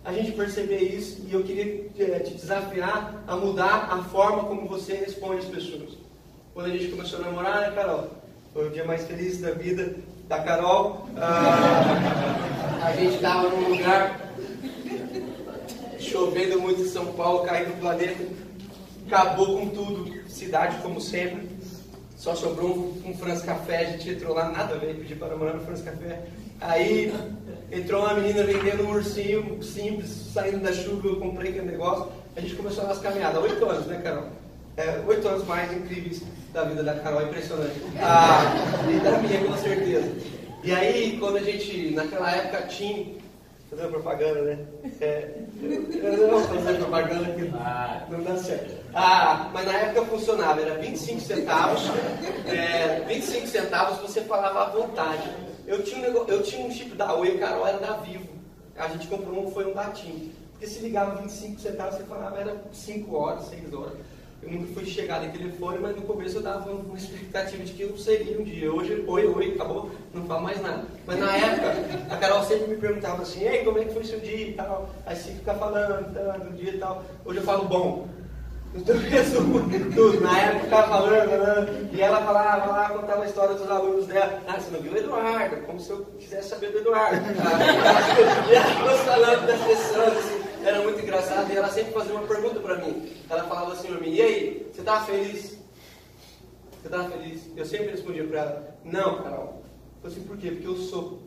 a 0.05 0.13
gente 0.13 0.33
perceber 0.33 0.79
isso 0.79 1.27
e 1.29 1.33
eu 1.33 1.43
queria 1.43 1.91
é, 1.99 2.21
te 2.21 2.35
desafiar 2.35 3.23
a 3.27 3.37
mudar 3.37 3.89
a 3.91 4.03
forma 4.05 4.45
como 4.45 4.69
você 4.69 4.95
responde 4.95 5.39
às 5.39 5.47
pessoas 5.47 6.01
quando 6.55 6.67
a 6.67 6.77
gente 6.77 6.89
começou 6.89 7.21
a 7.21 7.23
namorar, 7.23 7.61
né, 7.61 7.71
Carol? 7.75 8.11
Foi 8.53 8.69
o 8.69 8.71
dia 8.71 8.85
mais 8.85 9.05
feliz 9.05 9.41
da 9.41 9.53
vida 9.53 9.95
da 10.29 10.41
Carol. 10.41 11.07
Ah, 11.17 12.85
a 12.85 12.93
gente 12.93 13.15
estava 13.15 13.49
num 13.49 13.69
lugar 13.69 14.20
chovendo 16.11 16.61
muito 16.61 16.83
em 16.83 16.89
São 16.89 17.07
Paulo, 17.13 17.45
caindo 17.45 17.75
do 17.75 17.81
planeta, 17.81 18.25
acabou 19.07 19.59
com 19.59 19.69
tudo, 19.69 20.29
cidade 20.29 20.77
como 20.83 21.01
sempre. 21.01 21.49
Só 22.17 22.35
sobrou 22.35 22.95
um, 23.05 23.15
France 23.15 23.45
Café, 23.45 23.79
a 23.79 23.85
gente 23.93 24.11
entrou 24.11 24.35
lá, 24.35 24.51
nada 24.51 24.75
a 24.75 24.79
ver, 24.79 24.95
pedi 24.97 25.15
para 25.15 25.29
namorar 25.29 25.55
no 25.55 25.65
France 25.65 25.83
Café. 25.83 26.21
Aí 26.61 27.13
entrou 27.73 28.03
uma 28.03 28.13
menina 28.13 28.43
vendendo 28.43 28.85
um 28.85 28.91
ursinho 28.91 29.63
simples, 29.63 30.11
saindo 30.35 30.59
da 30.59 30.73
chuva, 30.73 31.09
eu 31.09 31.17
comprei 31.17 31.51
aquele 31.51 31.71
negócio. 31.71 32.09
A 32.37 32.41
gente 32.41 32.55
começou 32.57 32.85
a 32.85 32.89
nossa 32.89 33.01
caminhada, 33.01 33.41
oito 33.41 33.65
anos, 33.65 33.87
né, 33.87 34.01
Carol? 34.03 34.27
É, 34.77 35.01
oito 35.07 35.27
anos 35.27 35.47
mais 35.47 35.73
incríveis 35.73 36.23
da 36.53 36.65
vida 36.65 36.83
da 36.83 36.95
Carol, 36.95 37.23
é 37.23 37.25
impressionante. 37.25 37.81
Ah, 38.01 38.43
e 38.89 39.01
da 39.01 39.19
minha, 39.19 39.43
com 39.45 39.57
certeza. 39.57 40.13
E 40.63 40.73
aí, 40.73 41.17
quando 41.19 41.39
a 41.39 41.43
gente, 41.43 41.93
naquela 41.93 42.31
época, 42.31 42.67
tinha. 42.67 43.20
Fazendo 43.71 43.91
propaganda, 43.91 44.43
né? 44.43 44.67
É, 45.01 45.33
eu 45.63 46.29
não 46.29 46.41
fazer 46.41 46.79
propaganda 46.79 47.33
que 47.33 47.53
ah. 47.55 48.05
não 48.11 48.25
dá 48.25 48.37
certo. 48.37 48.75
Ah, 48.93 49.49
mas 49.53 49.65
na 49.65 49.73
época 49.75 50.07
funcionava, 50.07 50.61
era 50.61 50.75
25 50.81 51.21
centavos. 51.21 51.83
É, 52.49 53.05
25 53.07 53.47
centavos 53.47 53.99
você 54.01 54.23
falava 54.23 54.65
à 54.65 54.71
vontade. 54.71 55.31
Eu 55.69 55.85
tinha, 55.85 56.11
um, 56.11 56.27
eu 56.27 56.43
tinha 56.43 56.67
um 56.67 56.71
chip 56.73 56.97
da 56.97 57.15
Oi, 57.15 57.39
Carol 57.39 57.65
era 57.65 57.79
da 57.79 57.93
Vivo. 57.99 58.29
A 58.77 58.89
gente 58.89 59.07
comprou 59.07 59.47
um, 59.47 59.53
foi 59.53 59.71
um 59.71 59.73
da 59.73 59.85
TIM. 59.91 60.33
Porque 60.51 60.67
se 60.67 60.81
ligava 60.81 61.21
25 61.23 61.61
centavos, 61.61 61.95
você 61.95 62.03
falava, 62.05 62.39
era 62.41 62.57
5 62.73 63.17
horas, 63.17 63.45
6 63.45 63.73
horas. 63.73 63.93
Eu 64.43 64.51
nunca 64.53 64.73
fui 64.73 64.87
chegar 64.87 65.23
em 65.23 65.31
telefone, 65.31 65.79
mas 65.81 65.95
no 65.97 66.03
começo 66.03 66.39
eu 66.39 66.43
dava 66.43 66.71
uma 66.71 66.97
expectativa 66.97 67.63
de 67.63 67.73
que 67.73 67.83
eu 67.83 67.97
seria 67.99 68.41
um 68.41 68.43
dia. 68.43 68.73
Hoje, 68.73 69.05
oi, 69.07 69.27
oi, 69.27 69.53
acabou, 69.55 69.91
não 70.15 70.25
falo 70.25 70.43
mais 70.43 70.61
nada. 70.63 70.85
Mas 71.07 71.19
na 71.19 71.37
época, 71.37 71.75
a 72.09 72.17
Carol 72.17 72.43
sempre 72.45 72.69
me 72.69 72.77
perguntava 72.77 73.21
assim, 73.21 73.45
ei, 73.45 73.65
como 73.65 73.79
é 73.79 73.85
que 73.85 73.93
foi 73.93 74.03
seu 74.03 74.19
dia 74.19 74.49
e 74.49 74.53
tal. 74.55 74.89
Aí 75.05 75.15
você 75.15 75.33
fica 75.33 75.53
falando, 75.55 76.49
do 76.49 76.57
dia 76.57 76.71
e 76.71 76.79
tal. 76.79 77.05
Hoje 77.25 77.39
eu 77.39 77.45
falo 77.45 77.67
bom. 77.67 78.09
Então 78.75 78.95
eu 78.95 79.03
resumo 79.03 79.61
tudo. 79.95 80.21
Na 80.23 80.39
época 80.39 80.57
eu 80.57 80.65
ficava 80.65 80.89
falando, 80.89 81.31
falando, 81.31 81.95
e 81.95 82.01
ela 82.01 82.23
falava 82.23 82.67
lá, 82.67 82.89
contava 82.89 83.23
a 83.23 83.27
história 83.27 83.55
dos 83.55 83.71
alunos 83.71 84.07
dela. 84.07 84.41
Ah, 84.49 84.59
você 84.59 84.71
não 84.71 84.81
viu 84.81 84.93
o 84.93 84.97
Eduardo, 84.97 85.57
como 85.67 85.79
se 85.79 85.91
eu 85.91 86.07
quisesse 86.19 86.49
saber 86.49 86.73
do 86.73 86.79
Eduardo. 86.79 87.21
e 88.49 88.55
ela 88.55 88.99
falando 89.05 89.47
das 89.47 89.61
pessoas, 89.61 90.17
assim 90.17 90.40
era 90.65 90.83
muito 90.83 91.01
engraçado 91.01 91.53
e 91.53 91.57
ela 91.57 91.69
sempre 91.69 91.93
fazia 91.93 92.15
uma 92.15 92.27
pergunta 92.27 92.61
para 92.61 92.77
mim. 92.77 93.13
Ela 93.29 93.45
falava 93.45 93.73
assim 93.73 93.89
para 93.89 94.01
mim: 94.01 94.15
E 94.15 94.23
aí, 94.23 94.71
você 94.73 94.81
estava 94.81 95.07
feliz? 95.07 95.59
Você 96.81 96.87
estava 96.87 97.11
feliz? 97.11 97.43
Eu 97.57 97.65
sempre 97.67 97.91
respondia 97.91 98.27
para 98.27 98.41
ela: 98.41 98.79
Não, 98.85 99.23
Carol. 99.23 99.63
Eu 100.03 100.03
falei 100.03 100.17
assim: 100.17 100.27
Por 100.27 100.37
quê? 100.39 100.51
Porque 100.51 100.67
eu 100.67 100.77
sou. 100.77 101.21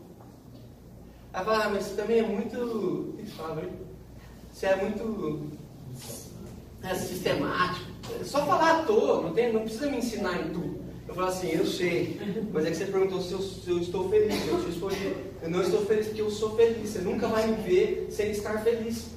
Ela 1.34 1.46
falava: 1.46 1.64
ah, 1.66 1.70
Mas 1.70 1.86
você 1.86 1.96
também 1.96 2.20
é 2.20 2.24
muito. 2.24 2.58
O 2.58 3.14
que 3.18 3.26
você? 3.26 3.70
Você 4.52 4.66
é 4.68 4.76
muito. 4.76 5.52
É, 6.84 6.94
sistemático. 6.96 7.92
É 8.20 8.24
só 8.24 8.46
falar 8.46 8.82
à 8.82 8.84
toa, 8.84 9.22
não, 9.22 9.34
tem, 9.34 9.54
não 9.54 9.62
precisa 9.62 9.90
me 9.90 9.98
ensinar 9.98 10.42
em 10.42 10.50
tudo. 10.50 10.84
Eu 11.08 11.16
falo 11.16 11.28
assim, 11.28 11.52
eu 11.52 11.66
sei, 11.66 12.20
mas 12.52 12.66
é 12.66 12.72
que 12.72 12.78
você 12.78 12.86
perguntou 12.86 13.22
se 13.22 13.34
eu, 13.34 13.40
se 13.40 13.70
eu 13.70 13.78
estou 13.80 14.10
feliz. 14.10 14.48
Eu 14.48 14.60
te 14.60 14.66
respondi, 14.68 15.16
eu 15.42 15.50
não 15.50 15.62
estou 15.62 15.86
feliz 15.86 16.08
porque 16.08 16.22
eu 16.22 16.30
sou 16.30 16.56
feliz. 16.56 16.90
Você 16.90 17.00
nunca 17.00 17.28
vai 17.28 17.48
me 17.48 17.62
ver 17.62 18.08
sem 18.10 18.32
estar 18.32 18.64
feliz. 18.64 19.08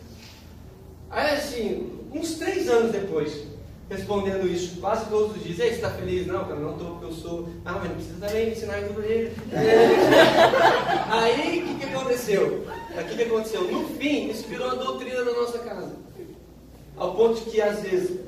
Aí 1.16 1.34
assim, 1.34 1.90
uns 2.12 2.34
três 2.34 2.68
anos 2.68 2.92
depois, 2.92 3.42
respondendo 3.88 4.46
isso 4.46 4.78
quase 4.82 5.08
todos 5.08 5.34
os 5.34 5.42
dias, 5.42 5.58
Ei, 5.58 5.70
você 5.70 5.76
está 5.76 5.90
feliz? 5.92 6.26
Não, 6.26 6.44
cara, 6.44 6.56
não 6.56 6.72
estou 6.72 6.90
porque 6.90 7.06
eu 7.06 7.12
sou. 7.12 7.48
Ah, 7.64 7.72
mas 7.72 7.88
não 7.88 7.94
precisa 7.94 8.26
também 8.26 8.50
ensinar 8.50 8.82
tudo 8.82 9.02
ele. 9.02 9.32
Aí 11.10 11.62
o 11.62 11.68
que, 11.68 11.74
que 11.74 11.94
aconteceu? 11.94 12.66
o 13.00 13.16
que 13.16 13.22
aconteceu? 13.22 13.62
No 13.62 13.88
fim, 13.96 14.28
isso 14.28 14.46
virou 14.46 14.70
a 14.70 14.74
doutrina 14.74 15.24
da 15.24 15.32
nossa 15.32 15.58
casa. 15.60 15.96
Ao 16.98 17.14
ponto 17.14 17.40
que, 17.50 17.62
às 17.62 17.80
vezes, 17.80 18.20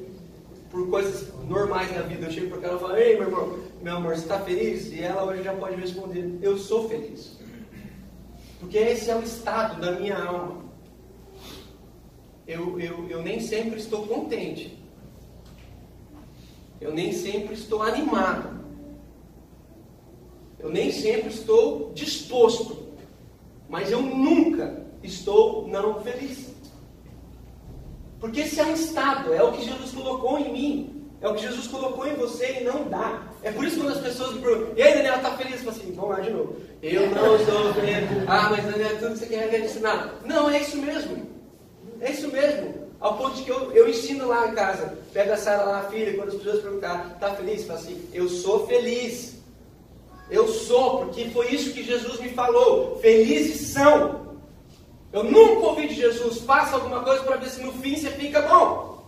por 0.71 0.89
coisas 0.89 1.29
normais 1.47 1.95
na 1.95 2.01
vida, 2.01 2.25
eu 2.25 2.33
chego 2.33 2.57
para 2.57 2.69
ela 2.69 2.79
e 2.79 2.81
falo, 2.81 2.97
ei, 2.97 3.17
meu 3.19 3.29
irmão, 3.29 3.59
meu 3.83 3.97
amor, 3.97 4.15
você 4.15 4.23
está 4.23 4.39
feliz? 4.41 4.91
E 4.93 5.03
ela 5.03 5.25
hoje 5.25 5.43
já 5.43 5.53
pode 5.53 5.79
responder, 5.79 6.39
eu 6.41 6.57
sou 6.57 6.89
feliz. 6.89 7.39
Porque 8.59 8.79
esse 8.79 9.11
é 9.11 9.15
o 9.15 9.23
estado 9.23 9.79
da 9.79 9.93
minha 9.93 10.17
alma. 10.17 10.68
Eu, 12.49 12.81
eu, 12.81 13.07
eu 13.11 13.23
nem 13.23 13.39
sempre 13.41 13.79
estou 13.79 14.07
contente. 14.07 14.83
Eu 16.81 16.95
nem 16.95 17.13
sempre 17.13 17.53
estou 17.53 17.83
animado. 17.83 18.65
Eu 20.59 20.71
nem 20.71 20.91
sempre 20.91 21.29
estou 21.29 21.93
disposto. 21.93 22.89
Mas 23.69 23.93
eu 23.93 24.01
nunca 24.01 24.87
estou 25.03 25.69
não 25.69 26.01
feliz. 26.03 26.55
Porque 28.19 28.41
esse 28.41 28.59
é 28.59 28.65
um 28.65 28.73
estado, 28.73 29.33
é 29.33 29.43
o 29.43 29.53
que 29.53 29.65
Jesus 29.65 29.93
colocou 29.93 30.39
em 30.39 30.51
mim. 30.51 31.05
É 31.21 31.29
o 31.29 31.35
que 31.35 31.43
Jesus 31.43 31.67
colocou 31.67 32.07
em 32.07 32.15
você 32.15 32.61
e 32.61 32.65
não 32.65 32.89
dá. 32.89 33.25
É 33.43 33.53
por 33.53 33.65
isso 33.65 33.77
que 33.77 33.83
quando 33.83 33.97
as 33.97 34.03
pessoas 34.03 34.35
me 34.35 34.41
perguntam, 34.41 34.73
e 34.75 34.83
aí 34.83 34.95
Daniel, 34.95 35.17
está 35.17 35.37
feliz? 35.37 35.57
Eu 35.57 35.59
falo 35.59 35.77
assim, 35.77 35.93
vamos 35.93 36.11
lá 36.11 36.21
de 36.21 36.31
novo. 36.31 36.57
Eu 36.83 37.11
não 37.11 37.37
estou 37.37 37.75
feliz. 37.75 38.09
Ah, 38.27 38.49
mas 38.51 38.65
Daniel, 38.65 38.99
tudo 38.99 39.13
que 39.13 39.19
você 39.19 39.27
quer 39.27 39.55
é 39.55 39.65
ensinar. 39.65 40.15
Não, 40.25 40.49
é 40.49 40.61
isso 40.61 40.79
mesmo. 40.79 41.38
É 42.01 42.11
isso 42.11 42.29
mesmo. 42.29 42.89
Ao 43.01 43.17
ponto 43.17 43.37
de 43.37 43.43
que 43.43 43.51
eu, 43.51 43.73
eu 43.73 43.89
ensino 43.89 44.27
lá 44.27 44.49
em 44.49 44.55
casa. 44.55 44.99
Pega 45.13 45.35
a 45.35 45.37
Sara 45.37 45.63
lá, 45.65 45.83
filha, 45.85 46.17
quando 46.17 46.29
as 46.31 46.35
pessoas 46.35 46.63
perguntar, 46.63 47.13
está 47.15 47.35
feliz? 47.35 47.65
Fala 47.65 47.79
assim, 47.79 48.09
eu 48.13 48.29
sou 48.29 48.67
feliz. 48.67 49.39
Eu 50.31 50.49
sou, 50.49 50.99
porque 50.99 51.31
foi 51.31 51.49
isso 51.55 51.73
que 51.73 51.83
Jesus 51.83 52.21
me 52.21 52.31
falou. 52.31 52.99
Felizes 53.01 53.69
são. 53.69 54.37
Eu 55.13 55.25
nunca 55.25 55.67
ouvi 55.69 55.89
de 55.89 55.95
Jesus, 55.95 56.41
faça 56.41 56.75
alguma 56.75 57.03
coisa 57.03 57.23
para 57.23 57.37
ver 57.37 57.49
se 57.49 57.63
no 57.63 57.73
fim 57.73 57.97
você 57.97 58.11
fica 58.11 58.43
bom. 58.43 59.03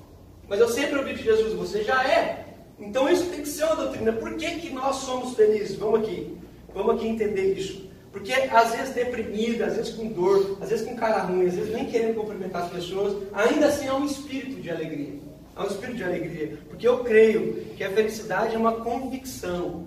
Mas 0.48 0.60
eu 0.60 0.68
sempre 0.68 0.98
ouvi 0.98 1.14
de 1.14 1.22
Jesus, 1.22 1.52
você 1.52 1.84
já 1.84 2.02
é. 2.08 2.46
Então 2.78 3.08
isso 3.08 3.26
tem 3.26 3.42
que 3.42 3.48
ser 3.48 3.64
uma 3.64 3.76
doutrina. 3.76 4.12
Por 4.12 4.34
que, 4.36 4.60
que 4.60 4.70
nós 4.70 4.96
somos 4.96 5.34
felizes? 5.34 5.76
Vamos 5.76 6.00
aqui. 6.00 6.38
Vamos 6.72 6.94
aqui 6.94 7.06
entender 7.06 7.52
isso. 7.52 7.89
Porque 8.12 8.32
às 8.32 8.72
vezes 8.72 8.94
deprimido, 8.94 9.62
às 9.62 9.76
vezes 9.76 9.94
com 9.94 10.08
dor, 10.08 10.58
às 10.60 10.68
vezes 10.68 10.86
com 10.86 10.96
cara 10.96 11.22
ruim, 11.22 11.46
às 11.46 11.54
vezes 11.54 11.72
nem 11.72 11.86
querendo 11.86 12.16
cumprimentar 12.16 12.64
as 12.64 12.70
pessoas, 12.70 13.16
ainda 13.32 13.66
assim 13.66 13.86
há 13.86 13.94
um 13.94 14.04
espírito 14.04 14.60
de 14.60 14.68
alegria. 14.70 15.20
Há 15.54 15.64
um 15.64 15.66
espírito 15.68 15.96
de 15.96 16.04
alegria. 16.04 16.58
Porque 16.68 16.88
eu 16.88 17.04
creio 17.04 17.66
que 17.76 17.84
a 17.84 17.90
felicidade 17.90 18.54
é 18.54 18.58
uma 18.58 18.72
convicção 18.72 19.86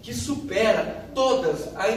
que 0.00 0.14
supera 0.14 1.08
todas 1.14 1.68
as 1.76 1.94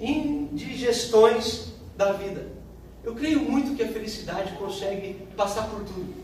indigestões 0.00 1.72
da 1.96 2.12
vida. 2.12 2.48
Eu 3.04 3.14
creio 3.14 3.40
muito 3.40 3.76
que 3.76 3.82
a 3.82 3.88
felicidade 3.88 4.52
consegue 4.56 5.14
passar 5.36 5.68
por 5.68 5.84
tudo. 5.84 6.14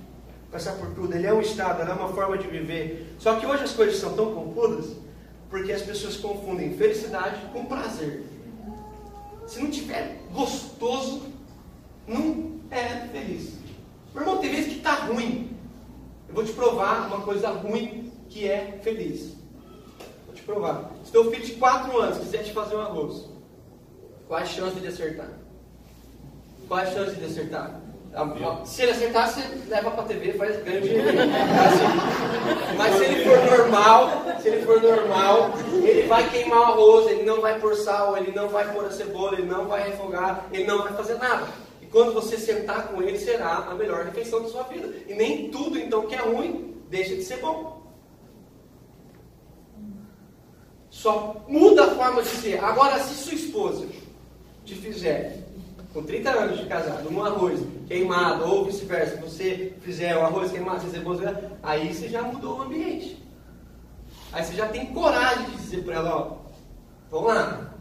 Passar 0.50 0.72
por 0.72 0.90
tudo. 0.94 1.14
Ele 1.14 1.26
é 1.26 1.33
um 1.33 1.40
estado, 1.40 1.81
ela 1.81 1.92
é 1.92 1.94
uma 1.94 2.09
forma 2.09 2.37
de 2.37 2.48
viver. 2.48 3.14
Só 3.18 3.37
que 3.37 3.46
hoje 3.46 3.62
as 3.64 3.72
coisas 3.72 3.96
são 3.96 4.14
tão 4.14 4.35
confudas 4.35 5.06
porque 5.48 5.72
as 5.72 5.82
pessoas 5.82 6.16
confundem 6.16 6.76
felicidade 6.76 7.40
com 7.52 7.66
prazer. 7.66 8.24
Se 9.46 9.61
não 9.61 9.70
tiver 9.70 10.20
gostoso, 10.32 11.22
não 12.06 12.61
é 12.70 13.06
feliz. 13.09 13.54
Meu 14.12 14.22
irmão, 14.22 14.38
tem 14.38 14.50
vezes 14.50 14.72
que 14.72 14.78
está 14.78 14.94
ruim. 15.06 15.56
Eu 16.28 16.35
vou 16.35 16.44
te 16.44 16.52
provar 16.52 17.06
uma 17.06 17.20
coisa 17.20 17.50
ruim 17.50 18.12
que 18.28 18.48
é 18.48 18.80
feliz. 18.82 19.35
Vou 20.26 20.35
te 20.35 20.42
provar. 20.42 20.90
Se 21.04 21.12
teu 21.12 21.30
filho 21.30 21.44
de 21.44 21.52
4 21.52 21.96
anos 22.00 22.18
quiser 22.18 22.42
te 22.42 22.52
fazer 22.52 22.76
um 22.76 22.80
arroz, 22.80 23.24
qual 24.26 24.40
a 24.40 24.44
chance 24.44 24.80
de 24.80 24.87
acertar? 24.88 25.30
Qual 26.66 26.80
a 26.80 26.87
chance 26.87 27.14
de 27.14 27.24
acertar? 27.24 27.80
Se 28.64 28.83
ele 28.83 28.92
acertar, 28.92 29.31
você 29.31 29.42
leva 29.68 29.90
para 29.90 30.02
a 30.02 30.07
TV, 30.07 30.33
faz 30.33 30.64
dinheiro. 30.64 31.05
Mas 32.79 32.94
se 32.94 33.05
ele 33.05 33.24
for 33.24 33.59
normal, 33.59 34.11
se 34.40 34.48
ele 34.48 34.64
for 34.64 34.81
normal, 34.81 35.50
ele 35.85 36.07
vai 36.07 36.31
queimar 36.31 36.61
o 36.61 36.64
arroz, 36.64 37.11
ele 37.11 37.24
não 37.24 37.42
vai 37.42 37.61
pôr 37.61 37.76
sal, 37.76 38.16
ele 38.16 38.33
não 38.33 38.48
vai 38.48 38.72
pôr 38.72 38.87
a 38.87 38.90
cebola, 38.90 39.35
ele 39.35 39.46
não 39.46 39.68
vai 39.68 39.90
refogar, 39.90 40.46
ele 40.50 40.64
não 40.64 40.83
vai 40.83 40.94
fazer 40.94 41.18
nada. 41.18 41.46
E 41.83 41.87
quando 41.87 42.14
você 42.14 42.38
sentar 42.38 42.88
com 42.88 43.02
ele, 43.02 43.18
será 43.18 43.66
a 43.70 43.74
melhor 43.74 44.07
refeição 44.07 44.42
da 44.42 44.48
sua 44.48 44.62
vida. 44.62 44.90
E 45.07 45.14
nem 45.14 45.50
tudo 45.50 45.79
então 45.79 46.07
que 46.07 46.14
é 46.14 46.18
ruim 46.18 46.74
deixa 46.88 47.14
de 47.14 47.22
ser 47.22 47.37
bom. 47.37 47.83
Só 50.88 51.44
muda 51.46 51.85
a 51.85 51.90
forma 51.94 52.22
de 52.22 52.29
ser. 52.29 52.64
Agora, 52.64 52.98
se 52.98 53.14
sua 53.14 53.35
esposa 53.35 53.87
te 54.64 54.74
fizer 54.74 55.45
com 55.96 56.02
30 56.02 56.30
anos 56.30 56.59
de 56.59 56.66
casado, 56.66 57.11
um 57.11 57.24
arroz 57.24 57.59
queimado, 57.88 58.44
ou 58.44 58.66
vice-versa, 58.66 59.16
você 59.16 59.72
fizer 59.80 60.14
um 60.14 60.26
arroz 60.26 60.52
queimado, 60.52 60.82
você 60.82 60.90
cebola, 60.90 61.59
aí 61.62 61.94
você 61.94 62.06
já 62.06 62.20
mudou 62.20 62.59
o 62.59 62.62
ambiente. 62.64 63.24
Aí 64.30 64.44
você 64.44 64.52
já 64.52 64.68
tem 64.68 64.92
coragem 64.92 65.46
de 65.46 65.56
dizer 65.56 65.85
para 65.85 65.94
ela, 65.94 66.14
ó, 66.14 66.37
vamos 67.11 67.28
lá. 67.28 67.72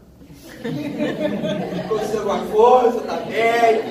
Aconteceu 1.84 2.20
alguma 2.20 2.46
coisa, 2.46 3.00
tá 3.02 3.16
bem. 3.16 3.82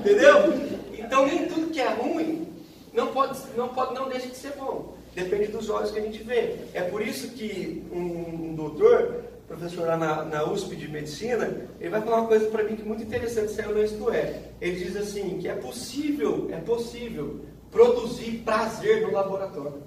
Entendeu? 0.00 0.52
Então 0.98 1.26
nem 1.26 1.48
tudo 1.48 1.70
que 1.70 1.80
é 1.80 1.88
ruim 1.94 2.46
não 2.92 3.06
pode, 3.06 3.38
não 3.56 3.68
pode, 3.68 3.94
não 3.94 4.10
deixa 4.10 4.26
de 4.26 4.36
ser 4.36 4.52
bom. 4.58 4.98
Depende 5.14 5.46
dos 5.46 5.70
olhos 5.70 5.90
que 5.90 5.98
a 5.98 6.02
gente 6.02 6.22
vê. 6.22 6.56
É 6.74 6.82
por 6.82 7.00
isso 7.00 7.30
que 7.30 7.86
um, 7.90 8.50
um 8.50 8.54
doutor 8.54 9.24
professor 9.50 9.88
lá 9.88 9.96
na, 9.96 10.24
na, 10.24 10.44
USP 10.44 10.76
de 10.76 10.86
Medicina, 10.86 11.68
ele 11.80 11.90
vai 11.90 12.00
falar 12.00 12.18
uma 12.18 12.28
coisa 12.28 12.48
para 12.50 12.62
mim 12.62 12.76
que 12.76 12.82
é 12.82 12.84
muito 12.84 13.02
interessante, 13.02 13.50
saiu 13.50 13.74
no 13.74 13.82
Isto 13.82 14.08
É. 14.08 14.44
Ele 14.60 14.84
diz 14.84 14.96
assim, 14.96 15.38
que 15.38 15.48
é 15.48 15.54
possível, 15.56 16.48
é 16.52 16.58
possível 16.58 17.40
produzir 17.68 18.42
prazer 18.44 19.02
no 19.02 19.12
laboratório. 19.12 19.82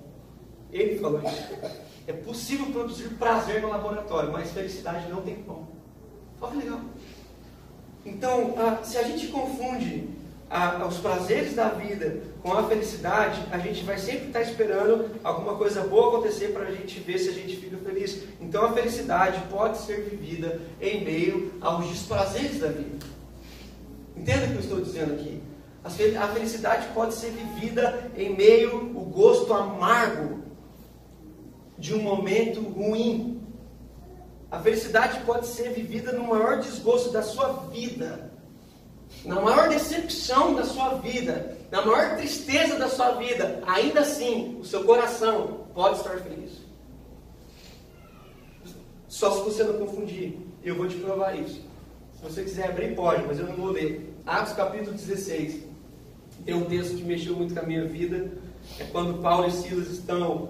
Ele 0.71 0.99
falou 0.99 1.21
isso. 1.23 1.83
É 2.05 2.11
possível 2.11 2.65
produzir 2.65 3.07
prazer 3.11 3.61
no 3.61 3.69
laboratório, 3.69 4.29
mas 4.29 4.51
felicidade 4.51 5.09
não 5.09 5.21
tem 5.21 5.35
como. 5.35 5.69
Olha 6.41 6.51
que 6.51 6.57
legal. 6.57 6.81
Então, 8.05 8.55
a, 8.57 8.83
se 8.83 8.97
a 8.97 9.03
gente 9.03 9.27
confunde 9.27 10.09
a, 10.53 10.85
os 10.85 10.97
prazeres 10.97 11.55
da 11.55 11.69
vida 11.69 12.21
com 12.43 12.53
a 12.53 12.67
felicidade, 12.67 13.41
a 13.51 13.57
gente 13.57 13.83
vai 13.83 13.97
sempre 13.97 14.27
estar 14.27 14.41
esperando 14.41 15.09
alguma 15.23 15.55
coisa 15.55 15.81
boa 15.81 16.09
acontecer 16.09 16.49
para 16.49 16.67
a 16.67 16.71
gente 16.71 16.99
ver 16.99 17.17
se 17.17 17.29
a 17.29 17.33
gente 17.33 17.55
fica 17.55 17.75
feliz. 17.77 18.23
Então 18.39 18.63
a 18.63 18.71
felicidade 18.71 19.41
pode 19.49 19.79
ser 19.79 20.01
vivida 20.01 20.61
em 20.79 21.03
meio 21.03 21.53
aos 21.59 21.89
desprazeres 21.89 22.59
da 22.59 22.67
vida. 22.67 23.03
Entenda 24.15 24.45
o 24.45 24.49
que 24.49 24.55
eu 24.55 24.59
estou 24.59 24.81
dizendo 24.81 25.13
aqui. 25.13 25.41
A 25.83 26.27
felicidade 26.27 26.87
pode 26.93 27.15
ser 27.15 27.31
vivida 27.31 28.11
em 28.15 28.35
meio 28.35 28.93
ao 28.95 29.05
gosto 29.05 29.51
amargo 29.51 30.43
de 31.79 31.95
um 31.95 32.01
momento 32.03 32.61
ruim. 32.61 33.41
A 34.51 34.59
felicidade 34.59 35.19
pode 35.25 35.47
ser 35.47 35.71
vivida 35.71 36.11
no 36.11 36.27
maior 36.27 36.59
desgosto 36.59 37.11
da 37.11 37.23
sua 37.23 37.47
vida 37.71 38.32
na 39.25 39.39
maior 39.39 39.69
decepção 39.69 40.53
da 40.53 40.63
sua 40.63 40.95
vida, 40.95 41.57
na 41.71 41.85
maior 41.85 42.17
tristeza 42.17 42.77
da 42.77 42.89
sua 42.89 43.11
vida, 43.11 43.61
ainda 43.65 44.01
assim, 44.01 44.57
o 44.59 44.65
seu 44.65 44.83
coração 44.83 45.65
pode 45.73 45.97
estar 45.97 46.17
feliz. 46.19 46.63
Só 49.07 49.31
se 49.31 49.43
você 49.43 49.63
não 49.63 49.85
confundir. 49.85 50.37
Eu 50.63 50.75
vou 50.75 50.87
te 50.87 50.95
provar 50.95 51.35
isso. 51.35 51.61
Se 52.15 52.23
você 52.23 52.43
quiser 52.43 52.69
abrir, 52.69 52.95
pode, 52.95 53.25
mas 53.25 53.37
eu 53.37 53.45
não 53.45 53.55
vou 53.55 53.69
ler. 53.69 54.13
Atos 54.25 54.53
capítulo 54.53 54.93
16. 54.93 55.63
Tem 56.45 56.55
um 56.55 56.65
texto 56.65 56.95
que 56.95 57.03
mexeu 57.03 57.35
muito 57.35 57.53
com 57.53 57.59
a 57.59 57.63
minha 57.63 57.85
vida. 57.85 58.31
É 58.79 58.85
quando 58.85 59.21
Paulo 59.21 59.47
e 59.47 59.51
Silas 59.51 59.87
estão 59.89 60.49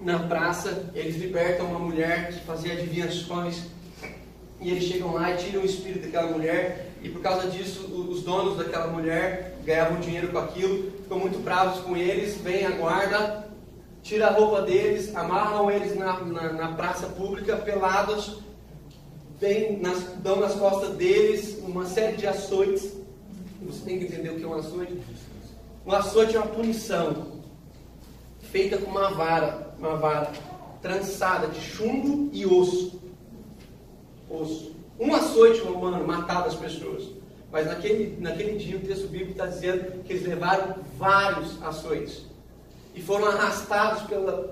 na 0.00 0.18
praça, 0.18 0.90
eles 0.94 1.16
libertam 1.16 1.66
uma 1.66 1.78
mulher 1.78 2.32
que 2.32 2.40
fazia 2.44 2.72
adivinhações. 2.72 3.64
E 4.60 4.70
eles 4.70 4.84
chegam 4.84 5.12
lá 5.12 5.32
e 5.32 5.36
tiram 5.36 5.62
o 5.62 5.66
espírito 5.66 6.06
daquela 6.06 6.32
mulher 6.32 6.92
e 7.06 7.08
por 7.08 7.22
causa 7.22 7.48
disso 7.48 7.86
os 8.10 8.22
donos 8.24 8.58
daquela 8.58 8.88
mulher 8.88 9.56
ganhavam 9.64 10.00
dinheiro 10.00 10.32
com 10.32 10.38
aquilo, 10.38 10.90
ficam 11.02 11.20
muito 11.20 11.38
bravos 11.38 11.80
com 11.82 11.96
eles, 11.96 12.36
vem 12.38 12.66
a 12.66 12.70
guarda, 12.72 13.48
tira 14.02 14.26
a 14.26 14.32
roupa 14.32 14.62
deles, 14.62 15.14
amarram 15.14 15.70
eles 15.70 15.96
na, 15.96 16.18
na, 16.18 16.52
na 16.52 16.72
praça 16.72 17.06
pública, 17.06 17.58
pelados, 17.58 18.40
vem 19.38 19.78
nas, 19.78 20.02
dão 20.16 20.40
nas 20.40 20.56
costas 20.56 20.96
deles 20.96 21.62
uma 21.64 21.86
série 21.86 22.16
de 22.16 22.26
açoites. 22.26 22.92
Você 23.62 23.84
tem 23.84 24.00
que 24.00 24.06
entender 24.06 24.30
o 24.30 24.36
que 24.36 24.42
é 24.42 24.48
um 24.48 24.54
açoite. 24.54 25.00
Um 25.86 25.92
açoite 25.92 26.34
é 26.34 26.40
uma 26.40 26.48
punição 26.48 27.40
feita 28.40 28.78
com 28.78 28.90
uma 28.90 29.10
vara, 29.12 29.72
uma 29.78 29.94
vara 29.94 30.32
trançada 30.82 31.46
de 31.46 31.60
chumbo 31.60 32.30
e 32.32 32.44
osso. 32.44 33.00
Osso. 34.28 34.75
Um 34.98 35.14
açoite 35.14 35.60
romano 35.60 36.06
matava 36.06 36.46
as 36.48 36.54
pessoas. 36.54 37.04
Mas 37.50 37.66
naquele, 37.66 38.16
naquele 38.20 38.58
dia 38.58 38.76
o 38.76 38.80
texto 38.80 39.08
bíblico 39.08 39.32
está 39.32 39.46
dizendo 39.46 40.02
que 40.02 40.12
eles 40.12 40.26
levaram 40.26 40.76
vários 40.98 41.62
açoites. 41.62 42.26
E 42.94 43.00
foram 43.00 43.26
arrastados 43.26 44.02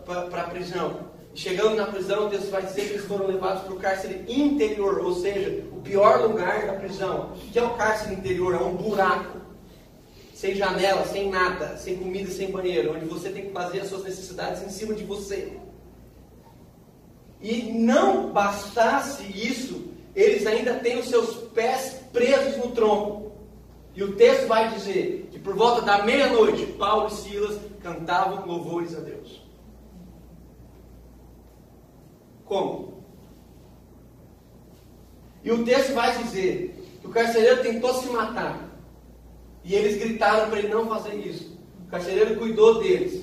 para 0.04 0.42
a 0.42 0.50
prisão. 0.50 1.00
chegando 1.34 1.76
na 1.76 1.86
prisão, 1.86 2.26
o 2.26 2.30
texto 2.30 2.50
vai 2.50 2.62
dizer 2.62 2.82
que 2.82 2.92
eles 2.94 3.06
foram 3.06 3.26
levados 3.26 3.64
para 3.64 3.72
o 3.72 3.78
cárcere 3.78 4.24
interior, 4.28 5.00
ou 5.00 5.14
seja, 5.14 5.64
o 5.72 5.80
pior 5.80 6.20
lugar 6.22 6.66
da 6.66 6.74
prisão. 6.74 7.32
Que 7.52 7.58
é 7.58 7.62
o 7.62 7.74
cárcere 7.74 8.14
interior? 8.14 8.54
É 8.54 8.58
um 8.58 8.74
buraco, 8.74 9.38
sem 10.34 10.54
janela, 10.54 11.04
sem 11.06 11.30
nada, 11.30 11.76
sem 11.76 11.96
comida, 11.96 12.30
sem 12.30 12.50
banheiro, 12.50 12.94
onde 12.94 13.06
você 13.06 13.30
tem 13.30 13.46
que 13.46 13.52
fazer 13.52 13.80
as 13.80 13.88
suas 13.88 14.04
necessidades 14.04 14.62
em 14.62 14.68
cima 14.68 14.94
de 14.94 15.04
você. 15.04 15.56
E 17.40 17.72
não 17.72 18.30
bastasse 18.30 19.24
isso, 19.24 19.93
eles 20.14 20.46
ainda 20.46 20.74
têm 20.74 20.98
os 20.98 21.08
seus 21.08 21.34
pés 21.48 22.02
presos 22.12 22.56
no 22.58 22.70
tronco. 22.72 23.32
E 23.94 24.02
o 24.02 24.16
texto 24.16 24.46
vai 24.46 24.70
dizer 24.70 25.28
que 25.30 25.38
por 25.38 25.54
volta 25.54 25.82
da 25.82 26.04
meia-noite, 26.04 26.66
Paulo 26.78 27.08
e 27.08 27.12
Silas 27.12 27.60
cantavam 27.80 28.46
louvores 28.46 28.96
a 28.96 29.00
Deus. 29.00 29.42
Como? 32.44 33.04
E 35.42 35.50
o 35.50 35.64
texto 35.64 35.92
vai 35.92 36.16
dizer 36.22 36.74
que 37.00 37.06
o 37.06 37.10
carcereiro 37.10 37.62
tentou 37.62 37.94
se 37.94 38.08
matar. 38.08 38.70
E 39.62 39.74
eles 39.74 39.98
gritaram 39.98 40.48
para 40.48 40.58
ele 40.58 40.68
não 40.68 40.88
fazer 40.88 41.14
isso. 41.14 41.58
O 41.86 41.90
carcereiro 41.90 42.36
cuidou 42.36 42.80
deles. 42.80 43.22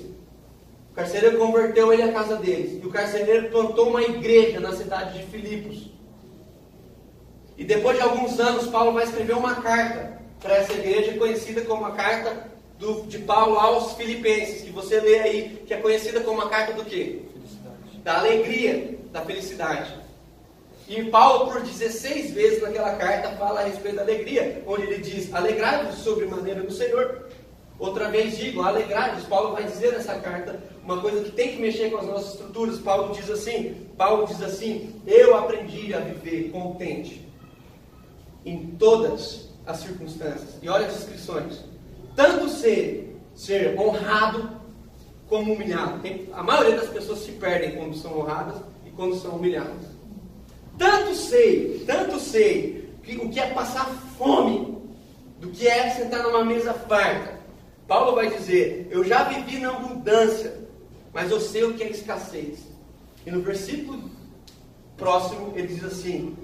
O 0.90 0.94
carcereiro 0.94 1.38
converteu 1.38 1.92
ele 1.92 2.02
à 2.02 2.12
casa 2.12 2.36
deles. 2.36 2.82
E 2.82 2.86
o 2.86 2.90
carcereiro 2.90 3.50
plantou 3.50 3.88
uma 3.88 4.02
igreja 4.02 4.60
na 4.60 4.72
cidade 4.72 5.18
de 5.18 5.26
Filipos. 5.26 5.91
E 7.62 7.64
depois 7.64 7.96
de 7.96 8.02
alguns 8.02 8.40
anos, 8.40 8.66
Paulo 8.66 8.90
vai 8.90 9.04
escrever 9.04 9.36
uma 9.36 9.54
carta 9.54 10.18
para 10.40 10.56
essa 10.56 10.72
igreja, 10.72 11.16
conhecida 11.16 11.60
como 11.60 11.84
a 11.84 11.92
carta 11.92 12.48
do, 12.76 13.02
de 13.02 13.18
Paulo 13.18 13.56
aos 13.56 13.92
Filipenses, 13.92 14.62
que 14.62 14.70
você 14.70 14.98
lê 14.98 15.20
aí, 15.20 15.62
que 15.64 15.72
é 15.72 15.76
conhecida 15.76 16.22
como 16.22 16.42
a 16.42 16.48
carta 16.48 16.72
do 16.72 16.84
quê? 16.84 17.20
Da 18.02 18.18
alegria, 18.18 18.98
da 19.12 19.20
felicidade. 19.20 19.94
E 20.88 21.04
Paulo, 21.04 21.52
por 21.52 21.60
16 21.60 22.32
vezes 22.32 22.62
naquela 22.62 22.96
carta, 22.96 23.36
fala 23.36 23.60
a 23.60 23.64
respeito 23.64 23.94
da 23.94 24.02
alegria, 24.02 24.64
onde 24.66 24.82
ele 24.82 24.98
diz: 24.98 25.32
Alegrai-vos 25.32 25.98
sobre 25.98 26.26
maneira 26.26 26.64
no 26.64 26.72
Senhor. 26.72 27.28
Outra 27.78 28.08
vez 28.08 28.38
digo, 28.38 28.60
alegrai-vos. 28.62 29.22
Paulo 29.26 29.52
vai 29.52 29.62
dizer 29.62 29.92
nessa 29.92 30.16
carta 30.16 30.60
uma 30.82 31.00
coisa 31.00 31.22
que 31.22 31.30
tem 31.30 31.52
que 31.52 31.62
mexer 31.62 31.92
com 31.92 31.98
as 31.98 32.06
nossas 32.06 32.32
estruturas. 32.32 32.80
Paulo 32.80 33.14
diz 33.14 33.30
assim: 33.30 33.86
Paulo 33.96 34.26
diz 34.26 34.42
assim: 34.42 35.00
Eu 35.06 35.36
aprendi 35.36 35.94
a 35.94 36.00
viver 36.00 36.50
contente 36.50 37.30
em 38.44 38.66
todas 38.78 39.48
as 39.66 39.78
circunstâncias. 39.78 40.56
E 40.60 40.68
olha 40.68 40.86
as 40.86 40.94
descrições. 40.94 41.60
Tanto 42.16 42.48
ser, 42.48 43.16
ser 43.34 43.78
honrado 43.78 44.60
como 45.28 45.54
humilhado. 45.54 46.00
Tem, 46.00 46.28
a 46.32 46.42
maioria 46.42 46.76
das 46.76 46.88
pessoas 46.88 47.20
se 47.20 47.32
perdem 47.32 47.76
quando 47.76 47.96
são 47.96 48.18
honradas 48.18 48.56
e 48.84 48.90
quando 48.90 49.16
são 49.16 49.36
humilhadas. 49.36 49.86
Tanto 50.76 51.14
sei, 51.14 51.84
tanto 51.86 52.18
sei 52.18 52.92
que, 53.02 53.16
o 53.16 53.30
que 53.30 53.40
é 53.40 53.50
passar 53.50 53.86
fome 54.18 54.78
do 55.40 55.48
que 55.50 55.66
é 55.66 55.90
sentar 55.90 56.22
numa 56.22 56.44
mesa 56.44 56.72
farta. 56.72 57.40
Paulo 57.86 58.14
vai 58.14 58.30
dizer: 58.30 58.88
Eu 58.90 59.04
já 59.04 59.24
vivi 59.24 59.58
na 59.58 59.70
abundância, 59.70 60.60
mas 61.12 61.30
eu 61.30 61.40
sei 61.40 61.64
o 61.64 61.74
que 61.74 61.82
é 61.82 61.90
escassez. 61.90 62.60
E 63.26 63.30
no 63.30 63.40
versículo 63.42 64.10
próximo 64.96 65.52
ele 65.54 65.68
diz 65.68 65.84
assim: 65.84 66.36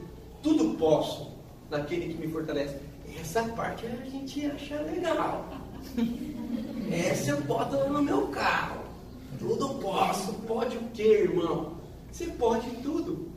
Tudo 0.42 0.76
posso 0.76 1.37
naquele 1.70 2.14
que 2.14 2.26
me 2.26 2.32
fortalece. 2.32 2.76
Essa 3.20 3.42
parte 3.42 3.86
a 3.86 4.04
gente 4.04 4.46
acha 4.46 4.80
legal. 4.82 5.44
Essa 6.92 7.30
eu 7.30 7.40
boto 7.42 7.76
no 7.88 8.02
meu 8.02 8.28
carro. 8.28 8.82
Tudo 9.38 9.74
posso. 9.80 10.32
Pode 10.46 10.76
o 10.76 10.82
que, 10.90 11.02
irmão? 11.02 11.74
Você 12.10 12.26
pode 12.26 12.68
tudo. 12.82 13.28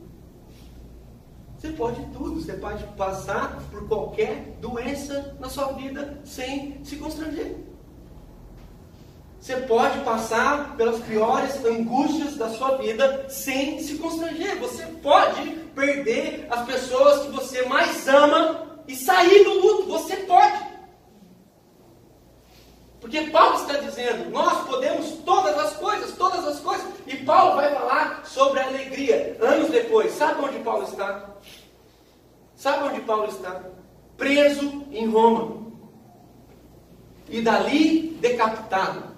Você 1.58 1.70
pode 1.70 2.04
tudo. 2.12 2.40
Você 2.40 2.54
pode 2.54 2.84
passar 2.96 3.62
por 3.70 3.86
qualquer 3.86 4.56
doença 4.60 5.36
na 5.38 5.48
sua 5.48 5.72
vida 5.72 6.20
sem 6.24 6.82
se 6.84 6.96
constranger. 6.96 7.56
Você 9.42 9.56
pode 9.56 9.98
passar 10.04 10.76
pelas 10.76 11.00
piores 11.00 11.64
angústias 11.64 12.36
da 12.36 12.48
sua 12.50 12.76
vida 12.76 13.26
sem 13.28 13.80
se 13.80 13.98
constranger. 13.98 14.56
Você 14.60 14.86
pode 15.02 15.50
perder 15.74 16.46
as 16.48 16.64
pessoas 16.64 17.22
que 17.22 17.32
você 17.32 17.66
mais 17.66 18.06
ama 18.06 18.80
e 18.86 18.94
sair 18.94 19.42
do 19.42 19.54
luto. 19.54 19.88
Você 19.88 20.14
pode. 20.18 20.64
Porque 23.00 23.22
Paulo 23.32 23.56
está 23.56 23.78
dizendo, 23.78 24.30
nós 24.30 24.64
podemos 24.64 25.10
todas 25.24 25.58
as 25.58 25.72
coisas, 25.72 26.16
todas 26.16 26.46
as 26.46 26.60
coisas. 26.60 26.86
E 27.04 27.16
Paulo 27.16 27.56
vai 27.56 27.74
falar 27.74 28.24
sobre 28.24 28.60
a 28.60 28.66
alegria 28.68 29.36
anos 29.40 29.70
depois. 29.70 30.12
Sabe 30.12 30.40
onde 30.40 30.60
Paulo 30.60 30.84
está? 30.84 31.30
Sabe 32.54 32.84
onde 32.84 33.00
Paulo 33.00 33.26
está? 33.26 33.60
Preso 34.16 34.86
em 34.92 35.10
Roma. 35.10 35.66
E 37.28 37.42
dali 37.42 38.16
decapitado. 38.20 39.11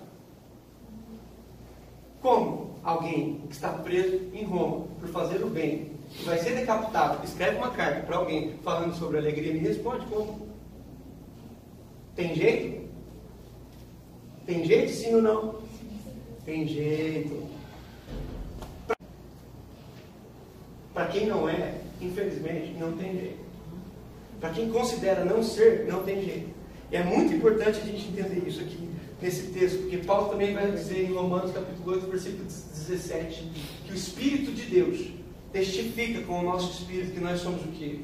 Como 2.25 2.71
alguém 2.83 3.43
que 3.49 3.53
está 3.53 3.69
preso 3.69 4.19
em 4.33 4.45
Roma 4.45 4.87
por 4.99 5.11
fazer 5.11 5.45
o 5.45 5.51
bem 5.51 5.91
vai 6.25 6.39
ser 6.39 6.55
decapitado, 6.55 7.23
escreve 7.23 7.59
uma 7.59 7.71
carta 7.71 8.01
para 8.01 8.17
alguém 8.17 8.55
falando 8.65 8.95
sobre 8.95 9.19
alegria, 9.19 9.53
me 9.53 9.59
responde 9.59 10.07
como? 10.07 10.49
Tem 12.17 12.35
jeito? 12.35 12.89
Tem 14.47 14.65
jeito 14.65 14.91
sim 14.91 15.17
ou 15.17 15.21
não? 15.21 15.57
Tem 16.47 16.67
jeito. 16.67 17.47
Para 20.95 21.07
quem 21.09 21.27
não 21.27 21.47
é, 21.47 21.75
infelizmente, 22.01 22.73
não 22.81 22.93
tem 22.97 23.19
jeito. 23.19 23.45
Para 24.41 24.49
quem 24.49 24.71
considera 24.71 25.27
não 25.27 25.43
ser, 25.43 25.87
não 25.87 26.03
tem 26.03 26.25
jeito. 26.25 26.49
E 26.91 26.97
é 26.97 27.05
muito 27.05 27.35
importante 27.35 27.81
a 27.81 27.85
gente 27.85 28.09
entender 28.09 28.49
isso 28.49 28.63
aqui 28.63 28.94
nesse 29.25 29.45
texto, 29.53 29.79
porque 29.79 29.97
Paulo 29.97 30.29
também 30.29 30.53
vai 30.53 30.71
dizer 30.71 31.09
em 31.09 31.15
Romanos 31.15 31.51
capítulo 31.51 31.93
8, 31.93 32.07
versículo 32.09 32.45
17, 32.45 33.51
que 33.87 33.93
o 33.93 33.95
Espírito 33.95 34.53
de 34.53 34.63
Deus 34.65 35.13
testifica 35.51 36.21
com 36.27 36.41
o 36.41 36.43
nosso 36.43 36.71
espírito 36.73 37.13
que 37.13 37.21
nós 37.21 37.41
somos 37.41 37.65
o 37.65 37.69
quê? 37.69 38.01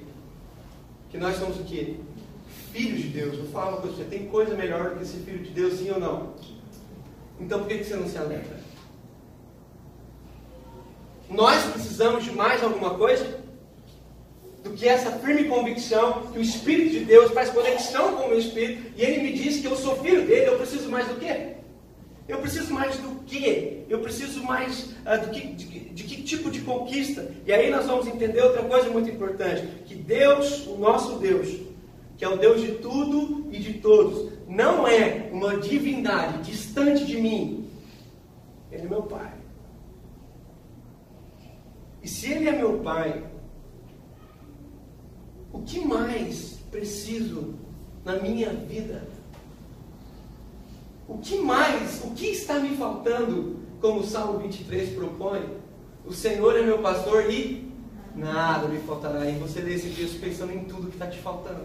Que 1.10 1.18
nós 1.18 1.36
somos 1.36 1.60
o 1.60 1.64
quê? 1.64 1.96
Filhos 2.72 3.02
de 3.02 3.08
Deus. 3.08 3.50
Falar 3.50 3.72
uma 3.72 3.80
coisa 3.82 3.96
você, 3.98 4.04
tem 4.04 4.28
coisa 4.28 4.56
melhor 4.56 4.94
do 4.94 5.00
que 5.00 5.04
ser 5.04 5.18
filho 5.18 5.44
de 5.44 5.50
Deus, 5.50 5.78
sim 5.78 5.90
ou 5.90 6.00
não? 6.00 6.32
Então 7.38 7.58
por 7.58 7.68
que 7.68 7.84
você 7.84 7.96
não 7.96 8.08
se 8.08 8.16
alegra? 8.16 8.58
Nós 11.28 11.62
precisamos 11.70 12.24
de 12.24 12.32
mais 12.32 12.64
alguma 12.64 12.94
coisa? 12.94 13.39
Do 14.62 14.70
que 14.70 14.86
essa 14.86 15.12
firme 15.12 15.44
convicção 15.44 16.26
que 16.32 16.38
o 16.38 16.42
Espírito 16.42 16.90
de 16.90 17.04
Deus 17.04 17.32
faz 17.32 17.48
conexão 17.50 18.16
com 18.16 18.24
o 18.24 18.28
meu 18.28 18.38
Espírito 18.38 18.92
e 18.96 19.02
ele 19.02 19.22
me 19.22 19.32
diz 19.32 19.60
que 19.60 19.66
eu 19.66 19.74
sou 19.74 19.96
filho 20.02 20.26
dele, 20.26 20.48
eu 20.48 20.58
preciso 20.58 20.90
mais 20.90 21.08
do 21.08 21.14
quê? 21.14 21.54
Eu 22.28 22.38
preciso 22.38 22.72
mais 22.72 22.96
do 22.96 23.24
quê? 23.26 23.84
Eu 23.88 23.98
preciso 24.00 24.42
mais 24.44 24.90
uh, 25.04 25.20
do 25.20 25.30
que, 25.30 25.48
de, 25.48 25.64
de, 25.66 26.04
que 26.04 26.22
tipo 26.22 26.48
de 26.48 26.60
conquista? 26.60 27.28
E 27.44 27.52
aí 27.52 27.70
nós 27.70 27.86
vamos 27.86 28.06
entender 28.06 28.40
outra 28.40 28.62
coisa 28.62 28.88
muito 28.88 29.10
importante: 29.10 29.66
que 29.86 29.96
Deus, 29.96 30.66
o 30.68 30.76
nosso 30.76 31.18
Deus, 31.18 31.48
que 32.16 32.24
é 32.24 32.28
o 32.28 32.36
Deus 32.36 32.60
de 32.60 32.72
tudo 32.72 33.48
e 33.50 33.58
de 33.58 33.74
todos, 33.74 34.30
não 34.46 34.86
é 34.86 35.28
uma 35.32 35.56
divindade 35.56 36.38
distante 36.48 37.04
de 37.04 37.20
mim. 37.20 37.68
Ele 38.70 38.82
é 38.82 38.88
meu 38.88 39.02
Pai. 39.02 39.32
E 42.02 42.08
se 42.08 42.30
Ele 42.30 42.48
é 42.48 42.52
meu 42.52 42.78
Pai, 42.78 43.24
o 45.52 45.62
que 45.62 45.80
mais 45.80 46.58
preciso 46.70 47.54
na 48.04 48.16
minha 48.16 48.50
vida? 48.50 49.02
O 51.08 51.18
que 51.18 51.38
mais, 51.38 52.02
o 52.04 52.10
que 52.10 52.26
está 52.26 52.60
me 52.60 52.76
faltando, 52.76 53.56
como 53.80 54.00
o 54.00 54.06
Salmo 54.06 54.38
23 54.38 54.94
propõe? 54.94 55.42
O 56.06 56.12
Senhor 56.12 56.56
é 56.56 56.62
meu 56.62 56.78
pastor 56.78 57.30
e 57.30 57.70
nada 58.14 58.68
me 58.68 58.78
faltará. 58.80 59.28
E 59.28 59.38
você 59.38 59.60
lê 59.60 59.74
esse 59.74 59.90
texto 59.90 60.20
pensando 60.20 60.52
em 60.52 60.64
tudo 60.64 60.88
que 60.88 60.94
está 60.94 61.08
te 61.08 61.18
faltando. 61.18 61.64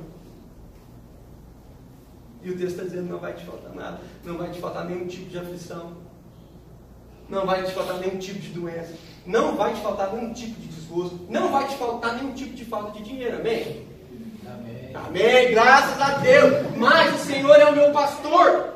E 2.42 2.50
o 2.50 2.58
texto 2.58 2.72
está 2.72 2.84
dizendo: 2.84 3.10
não 3.10 3.20
vai 3.20 3.34
te 3.34 3.46
faltar 3.46 3.74
nada, 3.74 4.02
não 4.24 4.38
vai 4.38 4.52
te 4.52 4.60
faltar 4.60 4.86
nenhum 4.90 5.08
tipo 5.08 5.30
de 5.30 5.38
aflição, 5.38 5.94
não 7.30 7.46
vai 7.46 7.64
te 7.64 7.72
faltar 7.72 7.98
nenhum 7.98 8.18
tipo 8.18 8.40
de 8.40 8.50
doença, 8.50 8.94
não 9.26 9.56
vai 9.56 9.74
te 9.74 9.82
faltar 9.82 10.14
nenhum 10.14 10.34
tipo 10.34 10.60
de 10.60 10.68
desgosto, 10.68 11.20
não 11.30 11.52
vai 11.52 11.68
te 11.68 11.76
faltar 11.76 12.16
nenhum 12.16 12.34
tipo 12.34 12.54
de 12.54 12.66
falta 12.66 12.92
de 12.92 13.04
dinheiro. 13.04 13.38
Amém? 13.38 13.88
Amém. 14.46 14.92
Amém. 14.94 15.52
Graças 15.52 16.02
a 16.02 16.18
Deus. 16.20 16.78
Mas 16.78 17.16
o 17.16 17.26
Senhor 17.26 17.56
é 17.56 17.66
o 17.66 17.76
meu 17.76 17.92
pastor. 17.92 18.76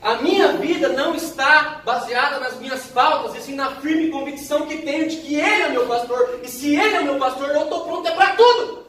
A 0.00 0.16
minha 0.16 0.52
vida 0.52 0.90
não 0.90 1.14
está 1.14 1.82
baseada 1.84 2.38
nas 2.38 2.56
minhas 2.58 2.86
faltas, 2.86 3.34
e 3.34 3.42
sim 3.42 3.54
na 3.54 3.72
firme 3.76 4.10
convicção 4.10 4.66
que 4.66 4.78
tenho 4.78 5.08
de 5.08 5.16
que 5.16 5.34
Ele 5.34 5.62
é 5.62 5.68
meu 5.70 5.86
pastor. 5.86 6.40
E 6.42 6.48
se 6.48 6.76
Ele 6.76 6.96
é 6.96 7.02
meu 7.02 7.18
pastor, 7.18 7.50
eu 7.50 7.64
estou 7.64 7.84
pronto 7.84 8.06
é 8.06 8.12
para 8.12 8.36
tudo. 8.36 8.86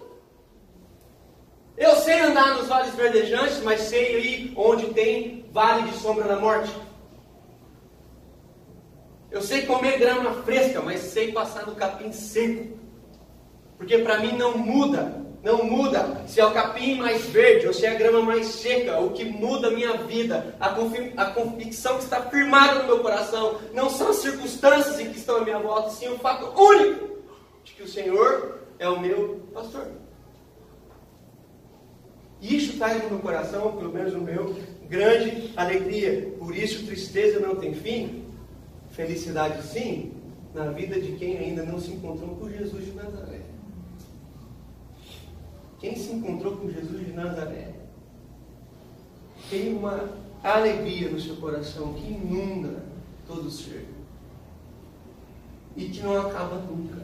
Eu 1.75 1.95
sei 1.95 2.19
andar 2.19 2.55
nos 2.55 2.67
vales 2.67 2.93
verdejantes, 2.93 3.61
mas 3.63 3.81
sei 3.81 4.19
ir 4.19 4.53
onde 4.55 4.87
tem 4.87 5.49
vale 5.51 5.89
de 5.89 5.97
sombra 5.97 6.25
da 6.25 6.35
morte. 6.35 6.69
Eu 9.31 9.41
sei 9.41 9.63
comer 9.63 9.99
grama 9.99 10.33
fresca, 10.43 10.81
mas 10.81 11.01
sei 11.01 11.31
passar 11.31 11.67
no 11.67 11.75
capim 11.75 12.11
seco. 12.11 12.77
Porque 13.77 13.97
para 13.99 14.19
mim 14.19 14.35
não 14.35 14.57
muda, 14.57 15.23
não 15.43 15.63
muda 15.63 16.23
se 16.27 16.39
é 16.41 16.45
o 16.45 16.51
capim 16.51 16.95
mais 16.95 17.25
verde 17.27 17.67
ou 17.67 17.73
se 17.73 17.85
é 17.85 17.91
a 17.91 17.93
grama 17.93 18.21
mais 18.21 18.47
seca. 18.47 18.99
O 18.99 19.11
que 19.11 19.23
muda 19.23 19.67
a 19.67 19.71
minha 19.71 19.97
vida, 19.97 20.55
a, 20.59 20.67
a 20.67 21.25
convicção 21.31 21.97
que 21.97 22.03
está 22.03 22.23
firmada 22.23 22.79
no 22.79 22.87
meu 22.87 22.99
coração, 22.99 23.59
não 23.73 23.89
são 23.89 24.09
as 24.09 24.17
circunstâncias 24.17 24.97
que 24.97 25.17
estão 25.17 25.37
à 25.37 25.41
minha 25.41 25.59
volta, 25.59 25.91
sim 25.91 26.09
o 26.09 26.17
fato 26.17 26.59
único 26.59 27.19
de 27.63 27.73
que 27.73 27.83
o 27.83 27.87
Senhor 27.87 28.59
é 28.79 28.89
o 28.89 28.99
meu 28.99 29.41
pastor. 29.53 29.87
E 32.41 32.55
isso 32.55 32.77
traz 32.77 33.03
no 33.03 33.09
meu 33.09 33.19
coração, 33.19 33.75
pelo 33.77 33.93
menos 33.93 34.13
no 34.13 34.21
meu, 34.21 34.55
grande 34.87 35.53
alegria. 35.55 36.33
Por 36.39 36.55
isso, 36.55 36.85
tristeza 36.85 37.39
não 37.39 37.55
tem 37.55 37.73
fim, 37.73 38.25
felicidade 38.99 39.63
sim, 39.63 40.11
na 40.53 40.71
vida 40.71 40.99
de 40.99 41.13
quem 41.13 41.37
ainda 41.37 41.63
não 41.63 41.79
se 41.79 41.91
encontrou 41.91 42.35
com 42.35 42.49
Jesus 42.49 42.83
de 42.83 42.91
Nazaré. 42.91 43.39
Quem 45.79 45.95
se 45.95 46.11
encontrou 46.11 46.57
com 46.57 46.69
Jesus 46.69 47.05
de 47.05 47.13
Nazaré 47.13 47.71
tem 49.49 49.73
uma 49.73 50.09
alegria 50.43 51.09
no 51.09 51.19
seu 51.19 51.37
coração 51.37 51.93
que 51.93 52.11
inunda 52.11 52.83
todo 53.25 53.47
o 53.47 53.49
ser 53.49 53.87
e 55.77 55.85
que 55.85 56.01
não 56.01 56.19
acaba 56.19 56.57
nunca, 56.57 57.01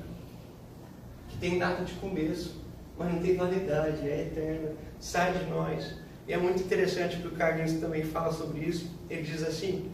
que 1.29 1.37
tem 1.37 1.57
data 1.57 1.85
de 1.85 1.93
começo, 1.93 2.61
mas 2.97 3.13
não 3.13 3.21
tem 3.21 3.37
validade, 3.37 4.05
é 4.05 4.23
eterna, 4.23 4.73
sai 4.99 5.31
de 5.31 5.49
nós. 5.49 5.95
E 6.27 6.33
é 6.33 6.37
muito 6.37 6.61
interessante 6.61 7.21
que 7.21 7.27
o 7.27 7.31
Carlinhos 7.31 7.79
também 7.79 8.03
fala 8.03 8.33
sobre 8.33 8.65
isso. 8.65 8.91
Ele 9.09 9.21
diz 9.21 9.41
assim: 9.43 9.89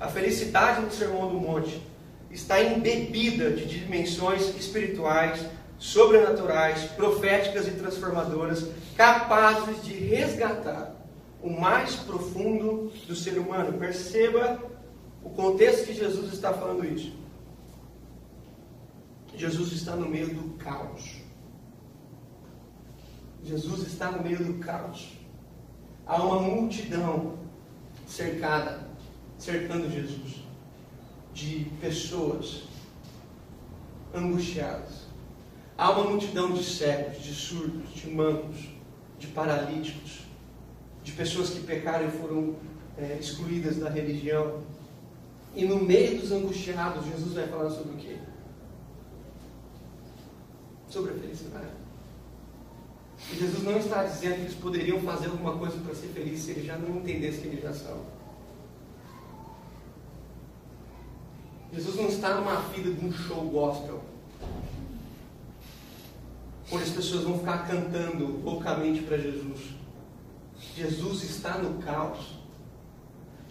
a 0.00 0.08
felicidade 0.08 0.82
no 0.82 0.90
Sermão 0.90 1.28
do 1.28 1.40
Monte 1.40 1.82
está 2.30 2.62
embebida 2.62 3.50
de 3.50 3.64
dimensões 3.66 4.54
espirituais, 4.56 5.44
sobrenaturais, 5.78 6.84
proféticas 6.92 7.66
e 7.66 7.72
transformadoras, 7.72 8.66
capazes 8.96 9.82
de 9.84 9.92
resgatar 9.94 10.94
o 11.42 11.50
mais 11.50 11.94
profundo 11.96 12.92
do 13.06 13.14
ser 13.14 13.38
humano. 13.38 13.78
Perceba 13.78 14.62
o 15.22 15.30
contexto 15.30 15.86
que 15.86 15.94
Jesus 15.94 16.32
está 16.32 16.52
falando 16.52 16.84
isso. 16.84 17.12
Jesus 19.36 19.72
está 19.72 19.94
no 19.94 20.08
meio 20.08 20.28
do 20.34 20.56
caos. 20.56 21.16
Jesus 23.44 23.86
está 23.86 24.10
no 24.10 24.22
meio 24.22 24.42
do 24.42 24.54
caos. 24.54 25.16
Há 26.06 26.22
uma 26.22 26.40
multidão 26.40 27.38
cercada, 28.06 28.85
cercando 29.38 29.90
Jesus, 29.90 30.42
de 31.32 31.66
pessoas 31.80 32.64
angustiadas. 34.14 35.06
Há 35.76 35.90
uma 35.90 36.10
multidão 36.10 36.52
de 36.52 36.64
cegos, 36.64 37.22
de 37.22 37.34
surdos, 37.34 37.92
de 37.94 38.08
mancos, 38.08 38.68
de 39.18 39.26
paralíticos, 39.28 40.20
de 41.04 41.12
pessoas 41.12 41.50
que 41.50 41.60
pecaram 41.60 42.08
e 42.08 42.10
foram 42.10 42.56
é, 42.96 43.18
excluídas 43.20 43.76
da 43.76 43.90
religião. 43.90 44.62
E 45.54 45.64
no 45.64 45.82
meio 45.82 46.18
dos 46.18 46.32
angustiados, 46.32 47.04
Jesus 47.06 47.34
vai 47.34 47.46
falar 47.46 47.70
sobre 47.70 47.92
o 47.94 47.96
quê? 47.96 48.16
Sobre 50.88 51.12
a 51.12 51.14
felicidade. 51.14 51.76
E 53.32 53.36
Jesus 53.36 53.62
não 53.62 53.78
está 53.78 54.04
dizendo 54.04 54.36
que 54.36 54.40
eles 54.42 54.54
poderiam 54.54 55.00
fazer 55.00 55.26
alguma 55.26 55.56
coisa 55.58 55.78
para 55.78 55.94
ser 55.94 56.08
felizes 56.08 56.44
se 56.44 56.50
eles 56.52 56.66
já 56.66 56.76
não 56.76 56.96
entendessem 56.96 57.42
que 57.42 57.48
eles 57.48 57.62
já 57.62 57.72
são. 57.72 58.15
Jesus 61.72 61.96
não 61.96 62.08
está 62.08 62.34
numa 62.34 62.62
fila 62.70 62.94
de 62.94 63.04
um 63.04 63.12
show 63.12 63.42
gospel. 63.42 64.02
Onde 66.70 66.84
as 66.84 66.90
pessoas 66.90 67.24
vão 67.24 67.38
ficar 67.38 67.66
cantando 67.68 68.40
loucamente 68.42 69.02
para 69.02 69.18
Jesus. 69.18 69.60
Jesus 70.76 71.22
está 71.22 71.58
no 71.58 71.82
caos. 71.82 72.36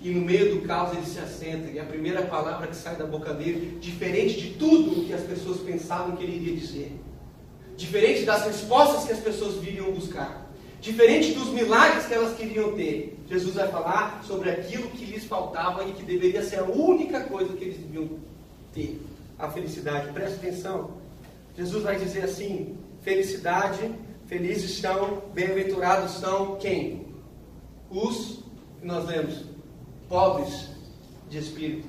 E 0.01 0.09
no 0.09 0.21
meio 0.21 0.55
do 0.55 0.67
caos 0.67 0.95
ele 0.95 1.05
se 1.05 1.19
assenta. 1.19 1.71
E 1.71 1.79
a 1.79 1.85
primeira 1.85 2.23
palavra 2.23 2.67
que 2.67 2.75
sai 2.75 2.95
da 2.95 3.05
boca 3.05 3.33
dele, 3.33 3.79
diferente 3.79 4.39
de 4.39 4.49
tudo 4.55 5.01
o 5.01 5.05
que 5.05 5.13
as 5.13 5.23
pessoas 5.23 5.59
pensavam 5.59 6.15
que 6.15 6.23
ele 6.23 6.37
iria 6.37 6.55
dizer, 6.57 6.99
Diferente 7.77 8.23
das 8.23 8.45
respostas 8.45 9.05
que 9.05 9.11
as 9.11 9.19
pessoas 9.19 9.55
viriam 9.55 9.91
buscar. 9.91 10.49
Diferente 10.79 11.33
dos 11.33 11.49
milagres 11.49 12.05
que 12.05 12.13
elas 12.13 12.35
queriam 12.37 12.73
ter. 12.73 13.14
Jesus 13.27 13.55
vai 13.55 13.67
falar 13.69 14.23
sobre 14.23 14.49
aquilo 14.49 14.89
que 14.89 15.05
lhes 15.05 15.25
faltava 15.25 15.83
e 15.83 15.93
que 15.93 16.03
deveria 16.03 16.43
ser 16.43 16.59
a 16.59 16.63
única 16.63 17.21
coisa 17.21 17.53
que 17.53 17.63
eles 17.63 17.77
deviam 17.77 18.09
ter. 18.73 19.01
A 19.37 19.49
felicidade. 19.49 20.13
Preste 20.13 20.35
atenção. 20.35 20.91
Jesus 21.57 21.83
vai 21.83 21.97
dizer 21.97 22.23
assim: 22.23 22.77
felicidade, 23.01 23.91
felizes 24.27 24.79
são, 24.79 25.23
bem-aventurados 25.33 26.11
são 26.11 26.55
quem? 26.55 27.07
Os 27.89 28.39
que 28.79 28.87
nós 28.87 29.05
lemos, 29.05 29.43
pobres 30.07 30.69
de 31.29 31.39
espírito. 31.39 31.87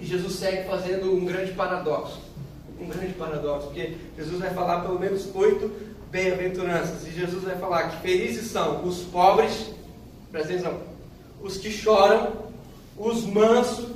E 0.00 0.04
Jesus 0.04 0.34
segue 0.34 0.68
fazendo 0.68 1.14
um 1.14 1.24
grande 1.24 1.52
paradoxo 1.52 2.26
um 2.80 2.88
grande 2.88 3.14
paradoxo, 3.14 3.68
porque 3.68 3.94
Jesus 4.16 4.38
vai 4.38 4.50
falar 4.50 4.80
pelo 4.80 4.98
menos 4.98 5.28
oito 5.34 5.70
bem-aventuranças, 6.10 7.06
e 7.06 7.10
Jesus 7.10 7.44
vai 7.44 7.56
falar 7.56 7.90
que 7.90 8.02
felizes 8.02 8.50
são 8.50 8.86
os 8.86 9.02
pobres, 9.02 9.70
presta 10.36 10.52
atenção, 10.52 10.80
os 11.40 11.56
que 11.56 11.70
choram, 11.70 12.32
os 12.98 13.24
mansos, 13.24 13.86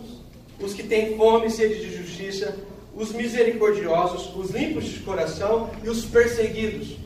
os 0.58 0.72
que 0.72 0.82
têm 0.82 1.16
fome 1.18 1.48
e 1.48 1.50
sede 1.50 1.80
de 1.80 1.94
justiça, 1.94 2.56
os 2.94 3.12
misericordiosos, 3.12 4.34
os 4.34 4.50
limpos 4.50 4.84
de 4.84 5.00
coração 5.00 5.70
e 5.84 5.90
os 5.90 6.06
perseguidos. 6.06 6.96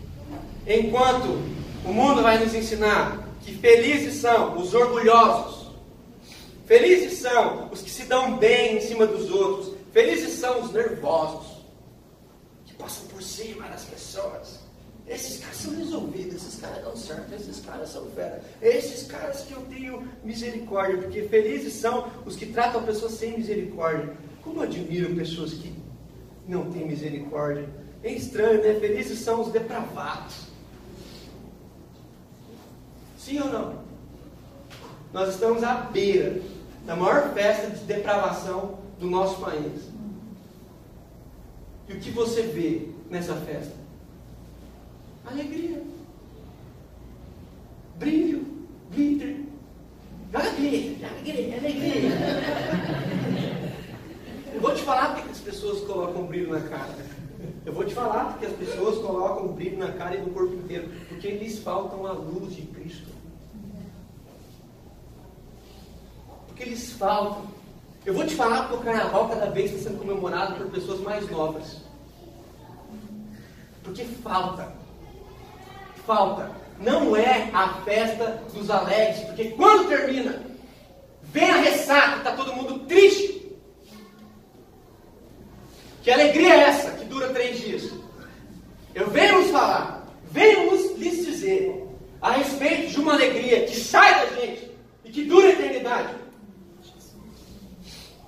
Enquanto 0.66 1.40
o 1.84 1.92
mundo 1.92 2.22
vai 2.22 2.38
nos 2.38 2.54
ensinar 2.54 3.28
que 3.42 3.56
felizes 3.56 4.20
são 4.20 4.56
os 4.56 4.72
orgulhosos, 4.72 5.66
felizes 6.64 7.18
são 7.18 7.68
os 7.72 7.82
que 7.82 7.90
se 7.90 8.04
dão 8.04 8.36
bem 8.36 8.76
em 8.76 8.80
cima 8.80 9.04
dos 9.04 9.30
outros, 9.30 9.74
felizes 9.92 10.34
são 10.34 10.62
os 10.62 10.72
nervosos, 10.72 11.54
passam 12.78 13.06
por 13.06 13.22
cima 13.22 13.66
das 13.68 13.84
pessoas. 13.84 14.60
Esses 15.06 15.38
caras 15.38 15.56
são 15.58 15.76
resolvidos, 15.76 16.34
esses 16.34 16.60
caras 16.60 16.82
dão 16.82 16.96
certo, 16.96 17.34
esses 17.34 17.60
caras 17.60 17.90
são 17.90 18.06
fera. 18.06 18.42
Esses 18.62 19.06
caras 19.06 19.42
que 19.42 19.52
eu 19.52 19.60
tenho 19.62 20.08
misericórdia, 20.24 20.96
porque 20.98 21.22
felizes 21.28 21.74
são 21.74 22.10
os 22.24 22.36
que 22.36 22.46
tratam 22.46 22.80
a 22.80 22.84
pessoa 22.84 23.10
sem 23.10 23.36
misericórdia. 23.36 24.14
Como 24.42 24.62
admiro 24.62 25.14
pessoas 25.14 25.52
que 25.52 25.74
não 26.48 26.70
têm 26.70 26.86
misericórdia. 26.86 27.68
É 28.02 28.12
estranho, 28.12 28.62
né? 28.62 28.78
Felizes 28.80 29.18
são 29.18 29.42
os 29.42 29.52
depravados. 29.52 30.46
Sim 33.18 33.40
ou 33.40 33.48
não? 33.48 33.84
Nós 35.12 35.34
estamos 35.34 35.62
à 35.62 35.74
beira 35.74 36.40
da 36.84 36.96
maior 36.96 37.32
festa 37.32 37.70
de 37.70 37.84
depravação 37.84 38.78
do 38.98 39.08
nosso 39.08 39.40
país. 39.40 39.82
E 41.88 41.92
o 41.92 42.00
que 42.00 42.10
você 42.10 42.42
vê 42.42 42.88
nessa 43.10 43.34
festa? 43.34 43.83
Alegria. 45.26 45.82
Brilho, 47.98 48.46
glitter. 48.92 49.36
Joga 50.32 50.50
glitter, 50.50 51.58
alegria. 51.58 52.10
Eu 54.52 54.60
vou 54.60 54.74
te 54.74 54.82
falar 54.82 55.14
porque 55.14 55.30
as 55.30 55.38
pessoas 55.38 55.80
colocam 55.82 56.26
brilho 56.26 56.50
na 56.50 56.60
cara. 56.60 57.06
Eu 57.64 57.72
vou 57.72 57.84
te 57.84 57.94
falar 57.94 58.32
porque 58.32 58.46
as 58.46 58.52
pessoas 58.52 58.98
colocam 58.98 59.48
brilho 59.48 59.78
na 59.78 59.92
cara 59.92 60.16
e 60.16 60.20
no 60.20 60.30
corpo 60.30 60.54
inteiro. 60.54 60.88
Porque 61.08 61.30
lhes 61.30 61.58
faltam 61.58 62.06
a 62.06 62.12
luz 62.12 62.54
de 62.54 62.62
Cristo. 62.62 63.12
Porque 66.46 66.64
lhes 66.64 66.92
faltam 66.92 67.54
eu 68.04 68.12
vou 68.12 68.26
te 68.26 68.34
falar 68.34 68.68
porque 68.68 68.82
o 68.82 68.84
carnaval 68.84 69.30
cada 69.30 69.46
vez 69.50 69.72
está 69.72 69.88
sendo 69.88 69.98
comemorado 69.98 70.56
por 70.56 70.66
pessoas 70.66 71.00
mais 71.00 71.28
novas. 71.30 71.80
Porque 73.82 74.04
falta. 74.04 74.83
Falta. 76.06 76.50
Não 76.80 77.16
é 77.16 77.50
a 77.52 77.68
festa 77.84 78.42
dos 78.52 78.68
alegres, 78.68 79.24
porque 79.26 79.50
quando 79.50 79.88
termina, 79.88 80.42
vem 81.22 81.50
a 81.50 81.56
ressaca, 81.56 82.18
está 82.18 82.32
todo 82.32 82.54
mundo 82.54 82.80
triste. 82.80 83.56
Que 86.02 86.10
alegria 86.10 86.54
é 86.54 86.60
essa 86.60 86.90
que 86.92 87.04
dura 87.04 87.28
três 87.28 87.60
dias? 87.60 87.90
Eu 88.94 89.08
venho 89.10 89.40
nos 89.40 89.50
falar, 89.50 90.06
venho 90.30 90.70
lhes 90.96 91.24
dizer 91.24 91.84
a 92.20 92.32
respeito 92.32 92.90
de 92.90 93.00
uma 93.00 93.14
alegria 93.14 93.64
que 93.64 93.76
sai 93.76 94.14
da 94.14 94.40
gente 94.40 94.70
e 95.04 95.10
que 95.10 95.24
dura 95.24 95.48
a 95.48 95.52
eternidade. 95.52 96.23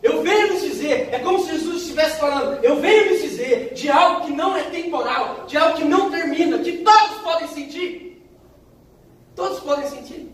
Eu 0.03 0.23
venho 0.23 0.53
lhes 0.53 0.63
dizer, 0.63 1.09
é 1.13 1.19
como 1.19 1.41
se 1.41 1.53
Jesus 1.53 1.83
estivesse 1.83 2.21
falando, 2.21 2.63
eu 2.63 2.81
venho 2.81 3.11
lhes 3.11 3.23
dizer 3.23 3.73
de 3.75 3.91
algo 3.91 4.27
que 4.27 4.33
não 4.33 4.57
é 4.57 4.65
temporal, 4.65 5.45
de 5.47 5.57
algo 5.57 5.79
que 5.79 5.85
não 5.85 6.11
termina, 6.11 6.59
que 6.59 6.79
todos 6.79 7.19
podem 7.23 7.49
sentir. 7.49 8.23
Todos 9.35 9.61
podem 9.61 9.89
sentir. 9.89 10.31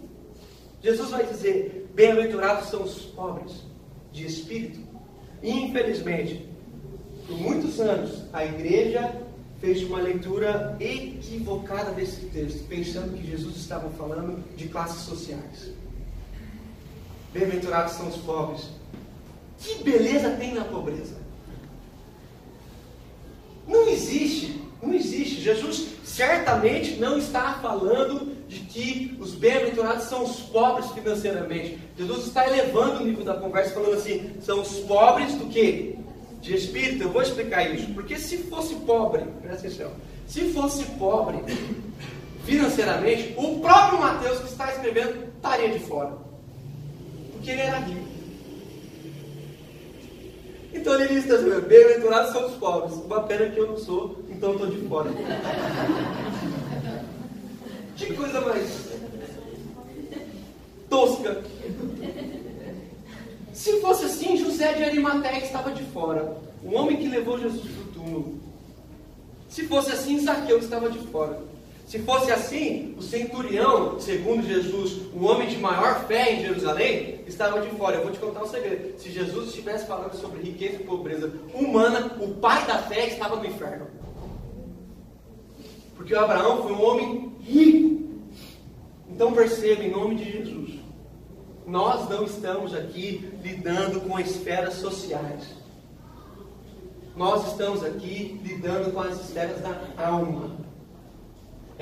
Jesus 0.82 1.10
vai 1.10 1.24
dizer: 1.24 1.90
Bem-aventurados 1.94 2.68
são 2.68 2.82
os 2.82 3.02
pobres 3.02 3.52
de 4.12 4.26
espírito, 4.26 4.80
Infelizmente, 5.42 6.48
por 7.26 7.36
muitos 7.36 7.80
anos, 7.80 8.24
a 8.32 8.44
igreja 8.44 9.12
fez 9.60 9.82
uma 9.82 10.00
leitura 10.00 10.76
equivocada 10.78 11.90
desse 11.92 12.26
texto, 12.26 12.66
pensando 12.68 13.16
que 13.16 13.26
Jesus 13.26 13.56
estava 13.56 13.90
falando 13.90 14.42
de 14.56 14.68
classes 14.68 15.02
sociais. 15.02 15.72
Bem-aventurados 17.32 17.94
são 17.94 18.08
os 18.08 18.16
pobres. 18.18 18.68
Que 19.62 19.82
beleza 19.84 20.30
tem 20.30 20.54
na 20.54 20.64
pobreza? 20.64 21.16
Não 23.66 23.88
existe, 23.88 24.60
não 24.82 24.92
existe. 24.92 25.40
Jesus 25.40 25.88
certamente 26.04 26.96
não 26.96 27.16
está 27.16 27.54
falando 27.54 28.36
de 28.48 28.60
que 28.60 29.16
os 29.20 29.34
bem-aventurados 29.34 30.04
são 30.04 30.24
os 30.24 30.40
pobres 30.40 30.90
financeiramente. 30.90 31.78
Jesus 31.96 32.26
está 32.26 32.46
elevando 32.46 33.02
o 33.02 33.06
nível 33.06 33.24
da 33.24 33.34
conversa, 33.34 33.74
falando 33.74 33.94
assim: 33.94 34.32
são 34.42 34.60
os 34.60 34.80
pobres 34.80 35.34
do 35.34 35.46
que? 35.46 35.98
De 36.40 36.54
espírito. 36.54 37.04
Eu 37.04 37.12
vou 37.12 37.22
explicar 37.22 37.70
isso. 37.70 37.92
Porque 37.94 38.18
se 38.18 38.38
fosse 38.38 38.74
pobre, 38.74 39.24
presta 39.40 39.68
atenção, 39.68 39.92
se 40.26 40.52
fosse 40.52 40.84
pobre 40.98 41.38
financeiramente, 42.44 43.34
o 43.36 43.60
próprio 43.60 44.00
Mateus 44.00 44.40
que 44.40 44.48
está 44.48 44.72
escrevendo 44.72 45.28
estaria 45.36 45.70
de 45.70 45.78
fora. 45.78 46.12
Porque 47.32 47.50
ele 47.50 47.60
era 47.60 47.78
rico. 47.78 48.01
Então 50.74 50.94
ele 50.94 51.08
diz 51.08 51.30
assim, 51.30 51.60
bem-aventurados 51.60 52.32
são 52.32 52.46
os 52.46 52.54
pobres. 52.54 52.94
Uma 52.94 53.22
pena 53.22 53.50
que 53.50 53.58
eu 53.58 53.68
não 53.68 53.76
sou, 53.76 54.16
então 54.28 54.52
estou 54.52 54.66
de 54.68 54.88
fora. 54.88 55.10
Que 57.96 58.14
coisa 58.14 58.40
mais 58.40 58.88
tosca. 60.88 61.42
Se 63.52 63.80
fosse 63.80 64.06
assim, 64.06 64.36
José 64.36 64.72
de 64.72 64.82
Arimateia 64.82 65.44
estava 65.44 65.70
de 65.70 65.82
fora. 65.84 66.36
O 66.64 66.74
homem 66.74 66.96
que 66.96 67.08
levou 67.08 67.38
Jesus 67.38 67.62
para 67.62 67.82
o 67.82 67.86
túmulo. 67.92 68.40
Se 69.48 69.66
fosse 69.66 69.92
assim, 69.92 70.18
Zaqueu 70.20 70.58
estava 70.58 70.90
de 70.90 70.98
fora. 71.08 71.38
Se 71.86 71.98
fosse 71.98 72.32
assim, 72.32 72.94
o 72.96 73.02
centurião, 73.02 74.00
segundo 74.00 74.46
Jesus, 74.46 74.92
o 75.14 75.24
homem 75.24 75.48
de 75.48 75.58
maior 75.58 76.06
fé 76.06 76.34
em 76.34 76.40
Jerusalém, 76.40 77.20
estava 77.26 77.60
de 77.60 77.68
fora. 77.76 77.96
Eu 77.96 78.04
vou 78.04 78.12
te 78.12 78.18
contar 78.18 78.42
um 78.42 78.48
segredo. 78.48 78.98
Se 78.98 79.10
Jesus 79.10 79.48
estivesse 79.48 79.86
falando 79.86 80.14
sobre 80.14 80.40
riqueza 80.40 80.76
e 80.76 80.84
pobreza 80.84 81.32
humana, 81.52 82.16
o 82.20 82.28
pai 82.34 82.66
da 82.66 82.78
fé 82.78 83.08
estava 83.08 83.36
no 83.36 83.44
inferno. 83.44 83.88
Porque 85.94 86.14
Abraão 86.14 86.62
foi 86.62 86.72
um 86.72 86.82
homem 86.82 87.32
rico. 87.42 88.02
Então 89.08 89.32
perceba, 89.32 89.82
em 89.82 89.90
nome 89.90 90.14
de 90.14 90.32
Jesus, 90.32 90.80
nós 91.66 92.08
não 92.08 92.24
estamos 92.24 92.74
aqui 92.74 93.30
lidando 93.42 94.00
com 94.00 94.18
esferas 94.18 94.74
sociais. 94.74 95.44
Nós 97.14 97.46
estamos 97.48 97.84
aqui 97.84 98.40
lidando 98.42 98.90
com 98.92 99.00
as 99.00 99.20
esferas 99.20 99.60
da 99.60 99.78
alma. 99.98 100.61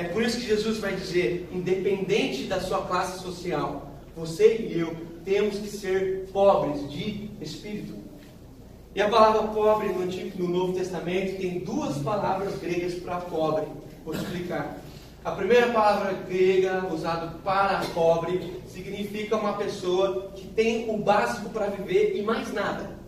É 0.01 0.05
por 0.05 0.23
isso 0.23 0.39
que 0.39 0.47
Jesus 0.47 0.79
vai 0.79 0.97
dizer, 0.97 1.47
independente 1.53 2.45
da 2.45 2.59
sua 2.59 2.87
classe 2.87 3.23
social, 3.23 3.93
você 4.17 4.57
e 4.57 4.81
eu 4.81 4.97
temos 5.27 5.59
que 5.59 5.69
ser 5.69 6.27
pobres 6.33 6.91
de 6.91 7.29
espírito. 7.39 7.93
E 8.95 9.03
a 9.03 9.11
palavra 9.11 9.43
pobre 9.49 9.89
no, 9.89 10.03
Antigo, 10.03 10.43
no 10.43 10.49
Novo 10.49 10.73
Testamento 10.73 11.39
tem 11.39 11.59
duas 11.59 11.99
palavras 11.99 12.59
gregas 12.59 12.95
para 12.95 13.17
pobre. 13.17 13.67
Vou 14.03 14.15
explicar. 14.15 14.79
A 15.23 15.33
primeira 15.33 15.67
palavra 15.67 16.15
grega 16.27 16.87
usada 16.91 17.35
para 17.45 17.83
pobre 17.93 18.59
significa 18.67 19.37
uma 19.37 19.53
pessoa 19.53 20.33
que 20.35 20.47
tem 20.47 20.89
o 20.89 20.97
básico 20.97 21.51
para 21.51 21.67
viver 21.67 22.17
e 22.17 22.23
mais 22.23 22.51
nada. 22.55 22.99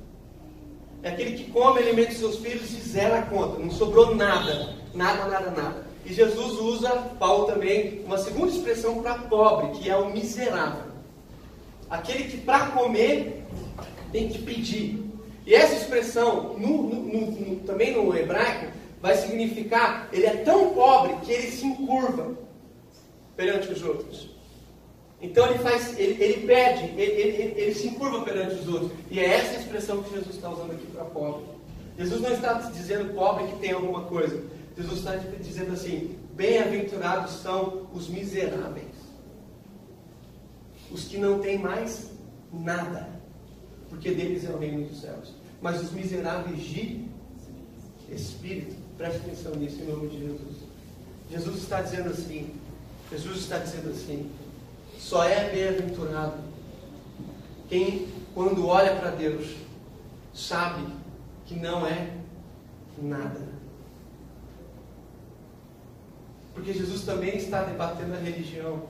É 1.03 1.09
aquele 1.09 1.39
que 1.39 1.51
come, 1.51 1.79
alimenta 1.79 2.13
seus 2.13 2.37
filhos 2.37 2.71
e 2.71 2.81
zera 2.83 3.21
a 3.21 3.23
conta, 3.23 3.59
não 3.59 3.71
sobrou 3.71 4.15
nada, 4.15 4.77
nada, 4.93 5.25
nada, 5.25 5.51
nada. 5.53 5.92
E 6.05 6.13
Jesus 6.13 6.59
usa, 6.59 6.91
Paulo 7.19 7.47
também, 7.47 8.03
uma 8.05 8.19
segunda 8.19 8.51
expressão 8.51 9.03
para 9.03 9.15
pobre, 9.15 9.79
que 9.79 9.89
é 9.89 9.97
o 9.97 10.11
miserável. 10.11 10.93
Aquele 11.89 12.25
que 12.25 12.39
para 12.39 12.67
comer 12.69 13.45
tem 14.11 14.29
que 14.29 14.43
pedir. 14.43 15.03
E 15.47 15.55
essa 15.55 15.75
expressão, 15.75 16.55
no, 16.59 16.83
no, 16.83 17.31
no, 17.31 17.57
também 17.61 17.93
no 17.93 18.17
hebraico, 18.17 18.73
vai 19.01 19.17
significar 19.17 20.09
ele 20.13 20.27
é 20.27 20.37
tão 20.37 20.71
pobre 20.71 21.17
que 21.25 21.33
ele 21.33 21.51
se 21.51 21.67
encurva 21.67 22.37
perante 23.37 23.73
os 23.73 23.83
outros. 23.83 24.31
Então 25.21 25.47
ele 25.47 25.59
faz, 25.59 25.99
ele, 25.99 26.23
ele 26.23 26.47
pede, 26.47 26.85
ele, 27.01 27.13
ele, 27.13 27.55
ele, 27.57 27.75
se 27.75 27.87
encurva 27.87 28.23
perante 28.23 28.55
os 28.57 28.69
outros. 28.69 28.91
E 29.11 29.21
é 29.21 29.25
essa 29.25 29.61
expressão 29.61 30.03
que 30.03 30.15
Jesus 30.15 30.35
está 30.35 30.49
usando 30.49 30.73
aqui 30.73 30.87
para 30.87 31.05
pobre. 31.05 31.45
Jesus 31.97 32.21
não 32.21 32.33
está 32.33 32.55
dizendo 32.55 33.15
pobre 33.15 33.47
que 33.47 33.59
tem 33.59 33.73
alguma 33.73 34.03
coisa. 34.03 34.43
Jesus 34.77 34.99
está 34.99 35.17
dizendo 35.17 35.73
assim: 35.73 36.19
bem-aventurados 36.35 37.33
são 37.43 37.89
os 37.93 38.09
miseráveis, 38.09 38.95
os 40.91 41.05
que 41.05 41.19
não 41.19 41.41
têm 41.41 41.59
mais 41.59 42.11
nada, 42.53 43.09
porque 43.89 44.11
deles 44.11 44.45
é 44.45 44.51
o 44.53 44.59
reino 44.59 44.87
dos 44.87 45.01
céus. 45.01 45.35
Mas 45.61 45.81
os 45.81 45.93
miseráveis 45.93 46.61
de 46.61 47.07
espírito 48.11 48.83
Preste 48.97 49.19
atenção 49.19 49.55
nisso 49.57 49.83
em 49.83 49.87
nome 49.87 50.09
de 50.09 50.19
Jesus. 50.21 50.57
Jesus 51.31 51.57
está 51.57 51.81
dizendo 51.81 52.11
assim, 52.11 52.55
Jesus 53.11 53.39
está 53.39 53.59
dizendo 53.59 53.91
assim, 53.91 54.31
só 54.99 55.25
é 55.25 55.51
bem-aventurado 55.51 56.37
quem, 57.69 58.07
quando 58.35 58.67
olha 58.67 58.95
para 58.97 59.11
Deus, 59.11 59.57
sabe 60.35 60.87
que 61.47 61.55
não 61.55 61.87
é 61.87 62.13
nada. 62.97 63.41
Porque 66.55 66.73
Jesus 66.73 67.03
também 67.03 67.37
está 67.37 67.63
debatendo 67.63 68.15
a 68.15 68.19
religião. 68.19 68.83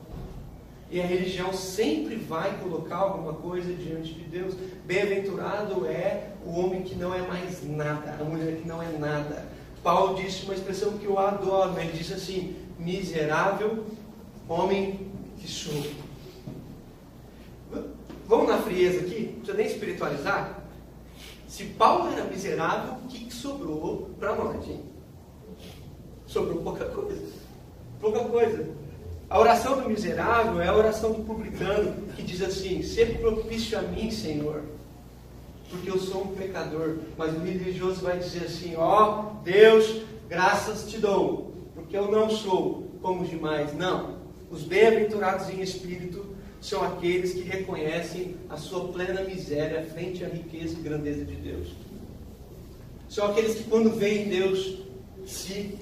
E 0.91 1.01
a 1.01 1.07
religião 1.07 1.53
sempre 1.53 2.17
vai 2.17 2.59
colocar 2.59 2.97
alguma 2.97 3.33
coisa 3.33 3.73
diante 3.73 4.13
de 4.13 4.25
Deus. 4.25 4.55
Bem-aventurado 4.85 5.87
é 5.87 6.33
o 6.45 6.59
homem 6.59 6.83
que 6.83 6.95
não 6.95 7.15
é 7.15 7.23
mais 7.23 7.67
nada, 7.67 8.17
a 8.21 8.25
mulher 8.25 8.57
que 8.57 8.69
não 8.69 8.83
é 8.83 8.91
nada. 8.99 9.47
Paulo 9.83 10.23
disse 10.23 10.45
uma 10.45 10.55
expressão 10.55 10.99
que 10.99 11.07
eu 11.07 11.19
adoro, 11.19 11.79
ele 11.81 11.93
disse 11.93 12.13
assim: 12.13 12.57
miserável 12.79 13.85
homem 14.49 15.11
que 15.39 15.49
sou. 15.49 15.83
Vamos 18.27 18.49
na 18.49 18.59
frieza 18.59 19.01
aqui, 19.01 19.25
não 19.25 19.41
precisa 19.41 19.57
nem 19.57 19.67
espiritualizar. 19.67 20.63
Se 21.49 21.65
Paulo 21.65 22.11
era 22.13 22.25
miserável, 22.25 22.95
o 22.95 23.09
que, 23.09 23.33
sobrou 23.33 24.11
para 24.19 24.35
nós, 24.37 24.67
hein? 24.69 24.83
Sobrou 26.27 26.63
pouca 26.63 26.87
coisa. 26.87 27.42
Pouca 28.03 28.21
coisa. 28.21 28.69
A 29.31 29.41
oração 29.41 29.81
do 29.81 29.89
miserável 29.89 30.61
é 30.61 30.69
a 30.69 30.77
oração 30.77 31.13
do 31.13 31.25
publicano, 31.25 31.95
que 32.15 32.23
diz 32.23 32.43
assim: 32.43 32.83
Sempre 32.83 33.17
propício 33.17 33.79
a 33.79 33.83
mim, 33.83 34.11
Senhor 34.11 34.63
porque 35.73 35.91
eu 35.91 35.99
sou 35.99 36.25
um 36.25 36.35
pecador. 36.35 36.99
Mas 37.17 37.35
o 37.35 37.41
religioso 37.41 38.03
vai 38.03 38.19
dizer 38.19 38.45
assim: 38.45 38.77
ó 38.77 39.33
oh, 39.33 39.43
Deus, 39.43 40.03
graças 40.29 40.89
te 40.89 40.99
dou, 40.99 41.53
porque 41.75 41.97
eu 41.97 42.11
não 42.11 42.29
sou 42.31 42.91
como 43.01 43.23
os 43.23 43.31
demais. 43.31 43.75
Não. 43.75 44.21
Os 44.51 44.63
bem-aventurados 44.63 45.49
em 45.49 45.63
espírito 45.63 46.27
são 46.61 46.85
aqueles 46.85 47.33
que 47.33 47.41
reconhecem 47.41 48.37
a 48.51 48.57
sua 48.57 48.93
plena 48.93 49.23
miséria 49.23 49.85
frente 49.87 50.23
à 50.23 50.29
riqueza 50.29 50.75
e 50.79 50.83
grandeza 50.83 51.25
de 51.25 51.35
Deus. 51.37 51.69
São 53.09 53.27
aqueles 53.27 53.57
que, 53.57 53.65
quando 53.65 53.91
veem 53.91 54.29
Deus, 54.29 54.79
se, 55.27 55.75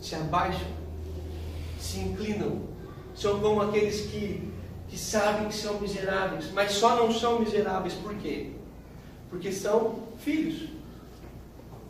se 0.00 0.14
abaixam, 0.14 0.68
se 1.78 2.00
inclinam. 2.00 2.68
São 3.14 3.40
como 3.40 3.62
aqueles 3.62 4.02
que 4.02 4.50
que 4.90 4.98
sabem 4.98 5.46
que 5.46 5.54
são 5.54 5.80
miseráveis, 5.80 6.50
mas 6.52 6.72
só 6.72 6.96
não 6.96 7.12
são 7.12 7.38
miseráveis 7.38 7.94
por 7.94 8.12
quê? 8.16 8.50
Porque 9.30 9.52
são 9.52 10.08
filhos. 10.18 10.68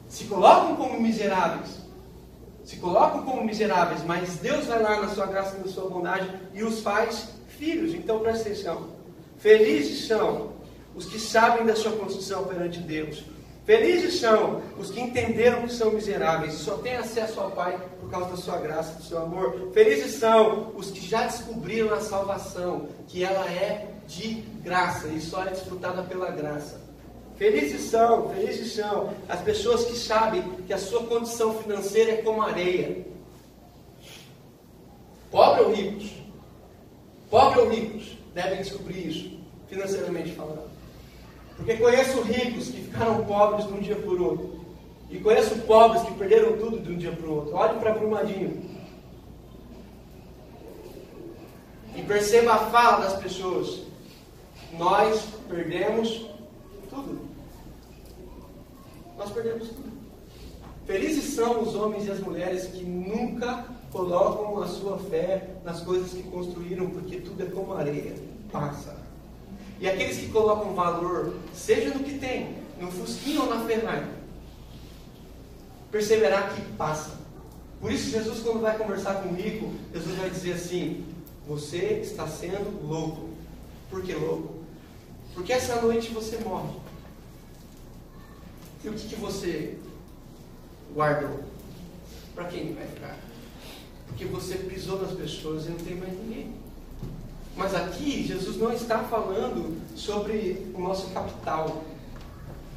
Se 0.07 0.25
colocam 0.25 0.77
como 0.77 1.01
miseráveis, 1.01 1.81
se 2.63 2.77
colocam 2.77 3.23
como 3.23 3.43
miseráveis, 3.43 4.05
mas 4.05 4.37
Deus 4.37 4.67
vai 4.67 4.83
lá 4.83 5.01
na 5.01 5.09
sua 5.09 5.27
graça 5.27 5.57
e 5.57 5.61
na 5.61 5.67
sua 5.67 5.89
bondade 5.89 6.29
e 6.53 6.63
os 6.63 6.81
faz 6.81 7.31
filhos. 7.49 7.95
Então 7.95 8.19
presta 8.19 8.51
atenção. 8.51 8.89
Felizes 9.39 10.07
são 10.07 10.53
os 10.95 11.07
que 11.07 11.19
sabem 11.19 11.65
da 11.65 11.75
sua 11.75 11.93
condição 11.93 12.45
perante 12.45 12.81
Deus. 12.81 13.25
Felizes 13.71 14.19
são 14.19 14.61
os 14.77 14.91
que 14.91 15.01
entenderam 15.01 15.63
que 15.63 15.73
são 15.73 15.93
miseráveis 15.93 16.55
e 16.55 16.57
só 16.57 16.79
têm 16.79 16.97
acesso 16.97 17.39
ao 17.39 17.53
Pai 17.53 17.81
por 18.01 18.11
causa 18.11 18.31
da 18.31 18.37
sua 18.37 18.59
graça, 18.59 18.99
do 18.99 19.05
seu 19.05 19.23
amor. 19.23 19.71
Felizes 19.73 20.17
são 20.17 20.73
os 20.75 20.91
que 20.91 21.01
já 21.01 21.23
descobriram 21.23 21.95
a 21.95 22.01
salvação, 22.01 22.89
que 23.07 23.23
ela 23.23 23.49
é 23.49 23.87
de 24.09 24.43
graça 24.61 25.07
e 25.07 25.21
só 25.21 25.45
é 25.45 25.51
desfrutada 25.51 26.03
pela 26.03 26.33
graça. 26.33 26.81
Felizes 27.37 27.83
são, 27.83 28.31
felizes 28.31 28.73
são 28.73 29.15
as 29.29 29.41
pessoas 29.43 29.85
que 29.85 29.97
sabem 29.97 30.43
que 30.67 30.73
a 30.73 30.79
sua 30.79 31.05
condição 31.05 31.57
financeira 31.63 32.11
é 32.11 32.17
como 32.23 32.43
areia. 32.43 33.07
Pobre 35.31 35.63
ou 35.63 35.73
ricos? 35.73 36.11
Pobre 37.31 37.61
ou 37.61 37.69
ricos 37.69 38.19
devem 38.35 38.63
descobrir 38.63 39.07
isso, 39.07 39.39
financeiramente 39.69 40.33
falando. 40.33 40.70
Porque 41.61 41.77
conheço 41.77 42.23
ricos 42.23 42.69
que 42.69 42.81
ficaram 42.81 43.23
pobres 43.27 43.67
de 43.67 43.73
um 43.75 43.81
dia 43.81 43.97
por 43.97 44.19
outro. 44.19 44.65
E 45.11 45.19
conheço 45.19 45.59
pobres 45.63 46.03
que 46.03 46.15
perderam 46.15 46.57
tudo 46.57 46.81
de 46.81 46.91
um 46.91 46.97
dia 46.97 47.13
para 47.13 47.27
o 47.27 47.35
outro. 47.35 47.55
Olhe 47.55 47.79
para 47.79 47.93
Brumadinho. 47.93 48.63
E 51.95 52.03
perceba 52.03 52.55
a 52.55 52.71
fala 52.71 53.05
das 53.05 53.21
pessoas. 53.21 53.83
Nós 54.79 55.23
perdemos 55.49 56.27
tudo. 56.89 57.29
Nós 59.19 59.31
perdemos 59.31 59.69
tudo. 59.69 59.91
Felizes 60.87 61.35
são 61.35 61.61
os 61.61 61.75
homens 61.75 62.07
e 62.07 62.11
as 62.11 62.21
mulheres 62.21 62.69
que 62.69 62.83
nunca 62.83 63.67
colocam 63.93 64.63
a 64.63 64.67
sua 64.67 64.97
fé 64.99 65.57
nas 65.63 65.83
coisas 65.83 66.11
que 66.11 66.23
construíram, 66.23 66.89
porque 66.89 67.21
tudo 67.21 67.43
é 67.43 67.47
como 67.47 67.75
areia, 67.75 68.15
passa. 68.51 69.00
E 69.81 69.89
aqueles 69.89 70.19
que 70.19 70.29
colocam 70.29 70.75
valor, 70.75 71.35
seja 71.55 71.91
no 71.91 72.05
que 72.05 72.19
tem, 72.19 72.57
no 72.79 72.91
Fusquinha 72.91 73.41
ou 73.41 73.49
na 73.49 73.65
Ferrari, 73.65 74.07
perceberá 75.91 76.49
que 76.49 76.61
passa. 76.73 77.19
Por 77.81 77.91
isso, 77.91 78.11
Jesus, 78.11 78.41
quando 78.41 78.61
vai 78.61 78.77
conversar 78.77 79.23
com 79.23 79.31
o 79.31 79.35
rico, 79.35 79.73
Jesus 79.93 80.17
vai 80.17 80.29
dizer 80.29 80.53
assim: 80.53 81.05
Você 81.49 82.01
está 82.03 82.29
sendo 82.29 82.87
louco. 82.87 83.31
Por 83.89 84.03
que 84.03 84.13
louco? 84.15 84.61
Porque 85.35 85.53
essa 85.53 85.81
noite 85.81 86.13
você 86.13 86.37
morre. 86.39 86.79
E 88.85 88.89
o 88.89 88.93
que, 88.93 89.09
que 89.09 89.17
você 89.17 89.79
guardou? 90.95 91.41
Para 92.35 92.45
quem 92.45 92.75
vai 92.75 92.87
ficar? 92.87 93.19
Porque 94.07 94.25
você 94.25 94.57
pisou 94.57 95.01
nas 95.01 95.13
pessoas 95.13 95.67
e 95.67 95.71
não 95.71 95.79
tem 95.79 95.97
mais 95.97 96.13
ninguém. 96.13 96.53
Mas 97.61 97.75
aqui, 97.75 98.27
Jesus 98.27 98.57
não 98.57 98.73
está 98.73 99.01
falando 99.01 99.77
sobre 99.95 100.73
o 100.75 100.81
nosso 100.81 101.11
capital, 101.11 101.85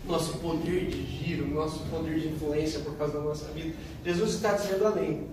nosso 0.06 0.40
poder 0.40 0.88
de 0.88 1.06
giro, 1.06 1.48
nosso 1.48 1.80
poder 1.90 2.20
de 2.20 2.28
influência 2.28 2.82
por 2.82 2.94
causa 2.98 3.14
da 3.14 3.22
nossa 3.22 3.46
vida. 3.54 3.74
Jesus 4.04 4.34
está 4.34 4.52
dizendo 4.52 4.86
além. 4.86 5.30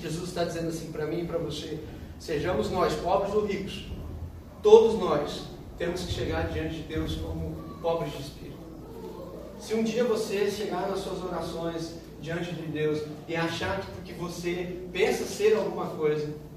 Jesus 0.00 0.30
está 0.30 0.42
dizendo 0.42 0.68
assim 0.68 0.90
para 0.90 1.04
mim 1.04 1.20
e 1.20 1.26
para 1.26 1.36
você: 1.36 1.78
sejamos 2.18 2.70
nós, 2.70 2.94
pobres 2.94 3.34
ou 3.34 3.44
ricos, 3.44 3.88
todos 4.62 4.98
nós 4.98 5.42
temos 5.76 6.04
que 6.04 6.12
chegar 6.12 6.48
diante 6.48 6.76
de 6.76 6.82
Deus 6.84 7.16
como 7.16 7.56
pobres 7.82 8.10
de 8.12 8.22
espírito. 8.22 8.56
Se 9.60 9.74
um 9.74 9.84
dia 9.84 10.04
você 10.04 10.50
chegar 10.50 10.88
nas 10.88 11.00
suas 11.00 11.22
orações 11.22 11.96
diante 12.22 12.54
de 12.54 12.62
Deus 12.62 13.02
e 13.28 13.36
achar 13.36 13.82
que 13.82 13.90
porque 13.92 14.14
você 14.14 14.78
pensa 14.90 15.24
ser 15.24 15.56
alguma 15.56 15.88
coisa, 15.88 16.47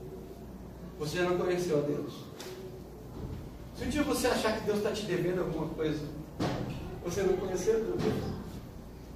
você 1.01 1.19
não 1.21 1.35
conheceu 1.35 1.79
a 1.79 1.81
Deus. 1.81 2.13
Se 3.75 3.85
um 3.85 3.89
dia 3.89 4.03
você 4.03 4.27
achar 4.27 4.55
que 4.55 4.65
Deus 4.65 4.77
está 4.77 4.91
te 4.91 5.01
devendo 5.07 5.39
alguma 5.39 5.67
coisa, 5.69 5.99
você 7.03 7.23
não 7.23 7.37
conheceu 7.37 7.73
Deus. 7.73 8.13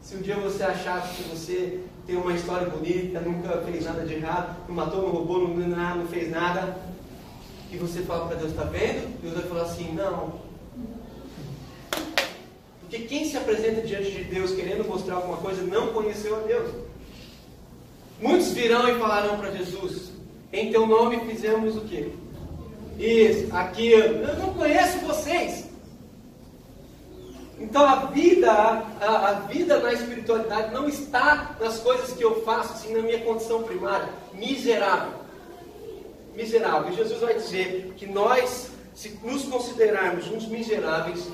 Se 0.02 0.16
um 0.16 0.22
dia 0.24 0.36
você 0.38 0.64
achar 0.64 1.08
que 1.08 1.22
você 1.30 1.82
tem 2.08 2.16
uma 2.16 2.34
história 2.34 2.68
bonita, 2.68 3.20
nunca 3.20 3.62
fez 3.62 3.86
nada 3.86 4.04
de 4.04 4.16
errado, 4.16 4.58
não 4.68 4.74
matou, 4.74 5.04
não 5.04 5.10
roubou, 5.10 5.48
não, 5.48 5.56
não, 5.56 5.98
não 5.98 6.08
fez 6.08 6.32
nada, 6.32 6.76
e 7.72 7.78
você 7.78 8.02
fala 8.02 8.30
para 8.30 8.38
Deus, 8.38 8.50
está 8.50 8.64
vendo? 8.64 9.22
Deus 9.22 9.36
vai 9.36 9.44
falar 9.44 9.64
assim, 9.66 9.94
não. 9.94 10.40
Porque 12.80 12.98
quem 13.06 13.30
se 13.30 13.38
apresenta 13.38 13.82
diante 13.82 14.10
de 14.10 14.24
Deus 14.24 14.56
querendo 14.56 14.88
mostrar 14.88 15.18
alguma 15.18 15.38
coisa 15.38 15.62
não 15.62 15.94
conheceu 15.94 16.36
a 16.36 16.40
Deus. 16.40 16.74
Muitos 18.20 18.54
virão 18.54 18.90
e 18.90 18.98
falarão 18.98 19.38
para 19.38 19.52
Jesus, 19.52 20.15
em 20.60 20.72
teu 20.72 20.88
nome 20.88 21.20
fizemos 21.22 21.76
o 21.76 21.82
quê? 21.82 22.10
Isso, 22.98 23.54
aquilo. 23.56 24.04
Eu 24.04 24.38
não 24.38 24.54
conheço 24.54 25.00
vocês. 25.00 25.66
Então 27.60 27.86
a 27.86 28.06
vida, 28.08 28.52
a, 28.52 29.30
a, 29.30 29.34
vida 29.48 29.80
na 29.80 29.94
espiritualidade 29.94 30.74
não 30.74 30.88
está 30.88 31.56
nas 31.60 31.80
coisas 31.80 32.12
que 32.12 32.24
eu 32.24 32.44
faço, 32.44 32.74
assim, 32.74 32.94
na 32.94 33.02
minha 33.02 33.20
condição 33.22 33.64
primária, 33.64 34.10
miserável. 34.34 35.14
Miserável. 36.36 36.92
E 36.92 36.96
Jesus 36.96 37.20
vai 37.22 37.34
dizer 37.36 37.94
que 37.96 38.06
nós, 38.06 38.72
se 38.94 39.18
nos 39.24 39.44
considerarmos 39.44 40.30
uns 40.30 40.48
miseráveis, 40.48 41.30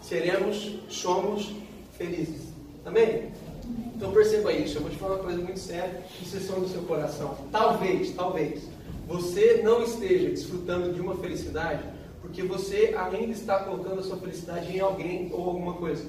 seremos, 0.00 0.78
somos 0.88 1.52
felizes. 1.98 2.52
Amém? 2.84 3.30
Então 4.02 4.12
perceba 4.12 4.52
isso. 4.52 4.78
Eu 4.78 4.82
vou 4.82 4.90
te 4.90 4.96
falar 4.96 5.14
uma 5.14 5.22
coisa 5.22 5.40
muito 5.40 5.60
séria, 5.60 6.04
isso 6.20 6.36
é 6.36 6.40
só 6.40 6.56
no 6.56 6.68
seu 6.68 6.82
coração. 6.82 7.36
Talvez, 7.52 8.12
talvez, 8.16 8.64
você 9.06 9.62
não 9.62 9.80
esteja 9.80 10.28
desfrutando 10.28 10.92
de 10.92 11.00
uma 11.00 11.14
felicidade 11.14 11.84
porque 12.20 12.42
você 12.42 12.96
ainda 12.96 13.30
está 13.30 13.60
colocando 13.60 14.00
a 14.00 14.02
sua 14.02 14.16
felicidade 14.16 14.76
em 14.76 14.80
alguém 14.80 15.30
ou 15.32 15.50
alguma 15.50 15.74
coisa. 15.74 16.04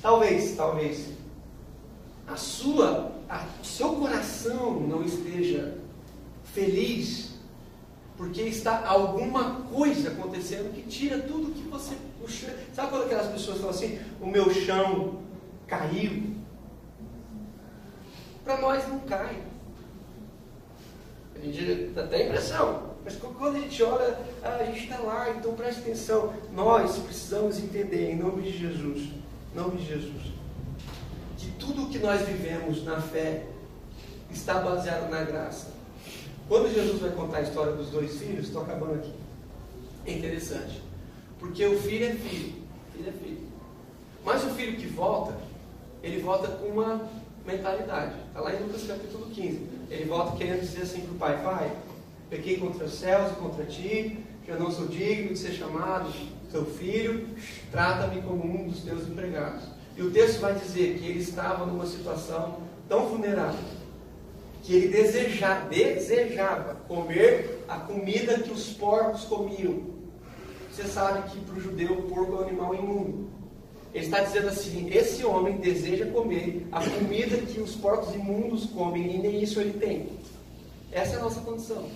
Talvez, 0.00 0.56
talvez, 0.56 1.10
a 2.26 2.36
sua, 2.36 3.12
a, 3.28 3.44
o 3.60 3.66
seu 3.66 3.96
coração 3.96 4.80
não 4.80 5.02
esteja 5.04 5.76
feliz 6.54 7.34
porque 8.16 8.40
está 8.40 8.86
alguma 8.86 9.56
coisa 9.70 10.08
acontecendo 10.08 10.72
que 10.74 10.88
tira 10.88 11.18
tudo 11.18 11.52
que 11.52 11.68
você 11.68 11.94
Sabe 12.74 12.90
quando 12.90 13.04
aquelas 13.04 13.32
pessoas 13.32 13.58
falam 13.58 13.70
assim: 13.70 14.00
o 14.20 14.26
meu 14.26 14.52
chão 14.52 15.22
caiu? 15.66 16.34
Para 18.44 18.60
nós 18.60 18.86
não 18.88 19.00
cai. 19.00 19.42
A 21.34 21.38
gente 21.38 21.90
dá 21.94 22.04
até 22.04 22.26
impressão. 22.26 22.96
Mas 23.04 23.16
quando 23.16 23.56
a 23.56 23.60
gente 23.60 23.82
olha, 23.82 24.18
a 24.42 24.64
gente 24.64 24.84
está 24.84 24.98
lá, 24.98 25.30
então 25.30 25.54
preste 25.54 25.80
atenção. 25.80 26.34
Nós 26.52 26.98
precisamos 26.98 27.58
entender, 27.58 28.10
em 28.10 28.16
nome 28.16 28.42
de 28.42 28.58
Jesus, 28.58 29.02
em 29.52 29.56
nome 29.56 29.76
de 29.76 29.86
Jesus, 29.86 30.32
que 31.38 31.50
tudo 31.52 31.84
o 31.84 31.88
que 31.88 31.98
nós 31.98 32.22
vivemos 32.22 32.84
na 32.84 33.00
fé 33.00 33.44
está 34.30 34.54
baseado 34.54 35.08
na 35.08 35.22
graça. 35.22 35.68
Quando 36.48 36.72
Jesus 36.72 37.00
vai 37.00 37.10
contar 37.10 37.38
a 37.38 37.42
história 37.42 37.72
dos 37.72 37.90
dois 37.90 38.18
filhos, 38.18 38.46
estou 38.46 38.62
acabando 38.62 38.94
aqui. 38.94 39.12
É 40.04 40.12
interessante. 40.12 40.85
Porque 41.46 41.64
o 41.64 41.78
filho 41.78 42.06
é 42.06 42.10
filho. 42.10 42.52
Filho 42.92 43.08
é 43.08 43.12
filho. 43.12 43.38
Mas 44.24 44.44
o 44.44 44.50
filho 44.50 44.76
que 44.76 44.86
volta, 44.86 45.34
ele 46.02 46.20
volta 46.20 46.48
com 46.48 46.66
uma 46.66 47.08
mentalidade. 47.46 48.14
Está 48.28 48.40
lá 48.40 48.52
em 48.52 48.62
Lucas 48.62 48.84
capítulo 48.86 49.26
15. 49.26 49.68
Ele 49.88 50.04
volta 50.04 50.36
querendo 50.36 50.60
dizer 50.60 50.82
assim 50.82 51.00
para 51.02 51.12
o 51.12 51.14
pai: 51.14 51.42
Pai, 51.42 51.72
pequei 52.28 52.58
contra 52.58 52.84
os 52.84 52.94
céus 52.94 53.32
e 53.32 53.34
contra 53.36 53.64
ti, 53.64 54.18
eu 54.46 54.58
não 54.58 54.70
sou 54.70 54.86
digno 54.86 55.32
de 55.32 55.38
ser 55.38 55.52
chamado 55.52 56.12
teu 56.50 56.64
filho, 56.64 57.28
trata-me 57.70 58.22
como 58.22 58.44
um 58.44 58.68
dos 58.68 58.82
teus 58.82 59.06
empregados. 59.08 59.64
E 59.96 60.02
o 60.02 60.10
texto 60.10 60.40
vai 60.40 60.54
dizer 60.54 60.98
que 60.98 61.06
ele 61.06 61.20
estava 61.20 61.64
numa 61.64 61.86
situação 61.86 62.58
tão 62.88 63.08
vulnerável 63.08 63.76
que 64.62 64.74
ele 64.74 64.88
desejava, 64.88 65.68
desejava 65.68 66.74
comer 66.88 67.64
a 67.68 67.78
comida 67.78 68.40
que 68.40 68.50
os 68.50 68.70
porcos 68.72 69.24
comiam. 69.24 69.95
Você 70.76 70.88
sabe 70.88 71.30
que 71.30 71.40
para 71.40 71.54
o 71.54 71.60
judeu 71.60 71.90
o 71.94 72.02
porco 72.02 72.34
é 72.34 72.36
um 72.36 72.48
animal 72.48 72.74
imundo. 72.74 73.30
Ele 73.94 74.04
está 74.04 74.20
dizendo 74.20 74.48
assim: 74.48 74.90
esse 74.92 75.24
homem 75.24 75.56
deseja 75.56 76.04
comer 76.10 76.68
a 76.70 76.80
comida 76.84 77.38
que 77.38 77.58
os 77.60 77.74
porcos 77.74 78.14
imundos 78.14 78.66
comem 78.66 79.16
e 79.16 79.18
nem 79.18 79.42
isso 79.42 79.58
ele 79.58 79.78
tem. 79.78 80.10
Essa 80.92 81.14
é 81.14 81.18
a 81.18 81.22
nossa 81.22 81.40
condição. 81.40 81.88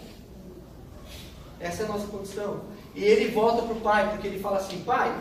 Essa 1.61 1.83
é 1.83 1.85
a 1.85 1.89
nossa 1.91 2.07
condição. 2.07 2.63
E 2.95 3.05
ele 3.05 3.31
volta 3.33 3.61
para 3.61 3.75
o 3.75 3.81
pai, 3.83 4.09
porque 4.13 4.29
ele 4.29 4.41
fala 4.41 4.57
assim: 4.57 4.83
Pai, 4.83 5.15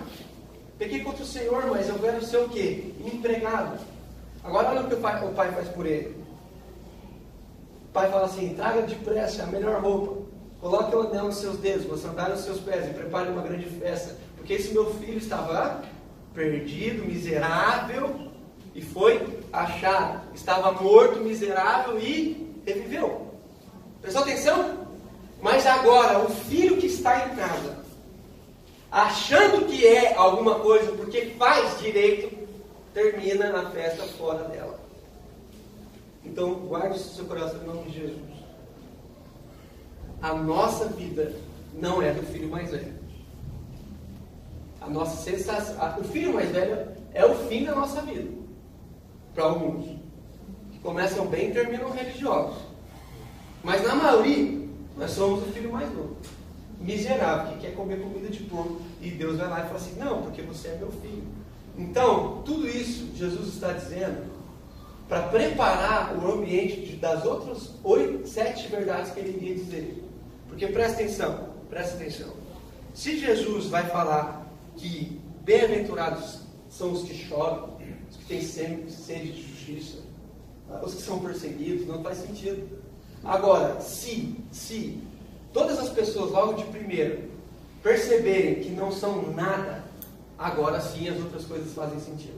peguei 0.78 1.04
contra 1.04 1.22
o 1.22 1.28
Senhor, 1.28 1.68
mas 1.68 1.90
eu 1.90 2.00
quero 2.00 2.24
ser 2.24 2.38
o 2.38 2.48
quê? 2.48 2.94
Empregado. 3.14 3.78
Agora 4.42 4.70
olha 4.70 4.82
o 4.84 4.88
que 4.88 4.96
o 4.96 5.02
pai, 5.02 5.22
o 5.28 5.34
pai 5.34 5.52
faz 5.52 5.68
por 5.68 5.86
ele. 5.86 6.16
O 7.90 7.92
pai 7.92 8.10
fala 8.10 8.24
assim: 8.24 8.54
traga 8.56 8.84
depressa 8.84 9.44
a 9.44 9.48
melhor 9.48 9.82
roupa, 9.82 10.22
coloque 10.60 10.96
o 10.96 11.02
anel 11.02 11.26
nos 11.26 11.38
seus 11.38 11.58
dedos, 11.58 11.86
uma 11.86 11.98
sandália 11.98 12.36
nos 12.36 12.44
seus 12.44 12.60
pés 12.60 12.90
e 12.90 12.94
prepare 12.94 13.30
uma 13.30 13.42
grande 13.42 13.66
festa, 13.66 14.16
porque 14.36 14.54
esse 14.54 14.74
meu 14.74 14.94
filho 14.96 15.18
estava 15.18 15.84
perdido, 16.34 17.06
miserável 17.06 18.30
e 18.76 18.82
foi 18.82 19.40
achado. 19.52 20.22
Estava 20.34 20.72
morto, 20.72 21.20
miserável 21.20 22.00
e 22.00 22.62
reviveu. 22.66 23.28
Prestou 24.02 24.24
atenção? 24.24 24.88
Mas 25.42 25.66
agora, 25.66 26.20
o 26.20 26.30
filho 26.30 26.78
que 26.78 26.88
está 26.88 27.28
em 27.28 27.36
casa, 27.36 27.78
achando 28.92 29.66
que 29.66 29.86
é 29.86 30.14
alguma 30.16 30.60
coisa 30.60 30.92
porque 30.92 31.34
faz 31.38 31.80
direito, 31.80 32.38
termina 32.94 33.50
na 33.50 33.70
festa 33.70 34.04
fora 34.18 34.44
dela. 34.46 34.80
Então, 36.26 36.54
guarde 36.56 36.98
isso 36.98 37.10
no 37.10 37.16
seu 37.16 37.26
coração 37.26 37.62
em 37.62 37.66
nome 37.66 37.84
de 37.90 38.00
Jesus. 38.00 38.29
A 40.22 40.34
nossa 40.34 40.86
vida 40.86 41.34
não 41.74 42.02
é 42.02 42.12
do 42.12 42.24
filho 42.24 42.50
mais 42.50 42.72
velho. 42.72 42.94
A 44.82 44.90
nossa 44.90 45.18
sensação. 45.24 45.76
O 46.00 46.04
filho 46.04 46.34
mais 46.34 46.50
velho 46.52 46.88
é 47.14 47.26
o 47.26 47.36
fim 47.48 47.64
da 47.66 47.76
nossa 47.76 48.02
vida. 48.02 48.30
Para 49.34 49.46
alguns. 49.46 49.86
Que 50.72 50.80
começam 50.80 51.26
bem 51.28 51.50
e 51.50 51.54
terminam 51.54 51.90
religiosos. 51.92 52.58
Mas 53.64 53.84
na 53.84 53.96
maioria, 53.96 54.68
nós 54.98 55.12
somos 55.12 55.44
o 55.44 55.52
filho 55.52 55.72
mais 55.72 55.90
novo. 55.94 56.18
miserável 56.80 57.54
que 57.54 57.60
quer 57.60 57.76
comer 57.76 58.02
comida 58.02 58.30
de 58.30 58.44
porco. 58.44 58.82
E 59.02 59.12
Deus 59.12 59.38
vai 59.38 59.50
lá 59.50 59.60
e 59.60 59.64
fala 59.64 59.76
assim: 59.76 59.96
Não, 60.00 60.22
porque 60.24 60.42
você 60.42 60.70
é 60.70 60.76
meu 60.78 60.92
filho. 60.92 61.24
Então, 61.78 62.42
tudo 62.44 62.68
isso 62.68 63.10
Jesus 63.16 63.54
está 63.54 63.72
dizendo 63.72 64.30
para 65.08 65.24
preparar 65.24 66.16
o 66.18 66.32
ambiente 66.34 66.96
das 66.98 67.26
outras 67.26 67.72
oito, 67.84 68.28
sete 68.28 68.68
verdades 68.68 69.12
que 69.12 69.20
ele 69.20 69.38
iria 69.38 69.56
dizer. 69.56 70.04
Porque 70.60 70.74
presta 70.74 70.96
atenção, 70.96 71.50
presta 71.70 71.96
atenção. 71.96 72.34
Se 72.94 73.18
Jesus 73.18 73.68
vai 73.68 73.88
falar 73.88 74.46
que 74.76 75.18
bem-aventurados 75.46 76.40
são 76.70 76.92
os 76.92 77.04
que 77.04 77.16
choram, 77.16 77.78
os 78.12 78.18
que 78.18 78.26
têm 78.26 78.42
sede 78.42 79.32
de 79.32 79.42
justiça, 79.42 80.00
os 80.84 80.96
que 80.96 81.02
são 81.02 81.20
perseguidos, 81.20 81.88
não 81.88 82.04
faz 82.04 82.18
sentido. 82.18 82.68
Agora, 83.24 83.80
se, 83.80 84.36
se 84.52 85.02
todas 85.54 85.80
as 85.80 85.88
pessoas 85.88 86.30
logo 86.32 86.62
de 86.62 86.66
primeiro 86.66 87.30
perceberem 87.82 88.56
que 88.56 88.70
não 88.72 88.92
são 88.92 89.32
nada, 89.32 89.86
agora 90.38 90.82
sim 90.82 91.08
as 91.08 91.18
outras 91.20 91.46
coisas 91.46 91.72
fazem 91.72 92.02
sentido. 92.02 92.38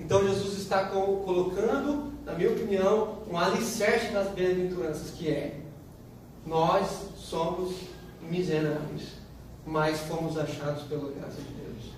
Então 0.00 0.26
Jesus 0.26 0.56
está 0.56 0.86
colocando, 0.86 2.10
na 2.24 2.32
minha 2.32 2.52
opinião, 2.52 3.18
um 3.30 3.36
alicerce 3.36 4.14
das 4.14 4.28
bem-aventuranças, 4.28 5.10
que 5.10 5.28
é 5.28 5.65
nós 6.46 7.10
somos 7.16 7.74
miseráveis, 8.22 9.16
mas 9.66 10.00
fomos 10.00 10.38
achados 10.38 10.84
pela 10.84 11.10
graça 11.10 11.36
de 11.36 11.54
Deus. 11.54 11.92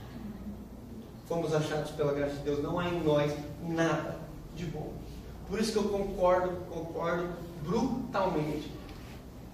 Fomos 1.27 1.55
achados 1.55 1.91
pela 1.91 2.15
graça 2.15 2.37
de 2.37 2.43
Deus, 2.45 2.63
não 2.63 2.79
há 2.79 2.89
em 2.89 3.03
nós 3.05 3.33
nada 3.63 4.17
de 4.57 4.65
bom. 4.65 4.93
Por 5.49 5.61
isso 5.61 5.73
que 5.73 5.79
eu 5.79 5.85
concordo, 5.85 6.57
concordo 6.71 7.29
brutalmente 7.63 8.73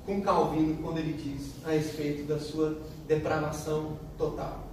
com 0.07 0.20
Calvino 0.22 0.82
quando 0.82 0.99
ele 0.99 1.14
diz 1.14 1.55
a 1.64 1.70
respeito 1.70 2.26
da 2.26 2.38
sua 2.38 2.78
depravação 3.09 3.97
total. 4.16 4.64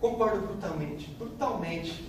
Concordo 0.00 0.46
brutalmente, 0.46 1.10
brutalmente. 1.10 2.04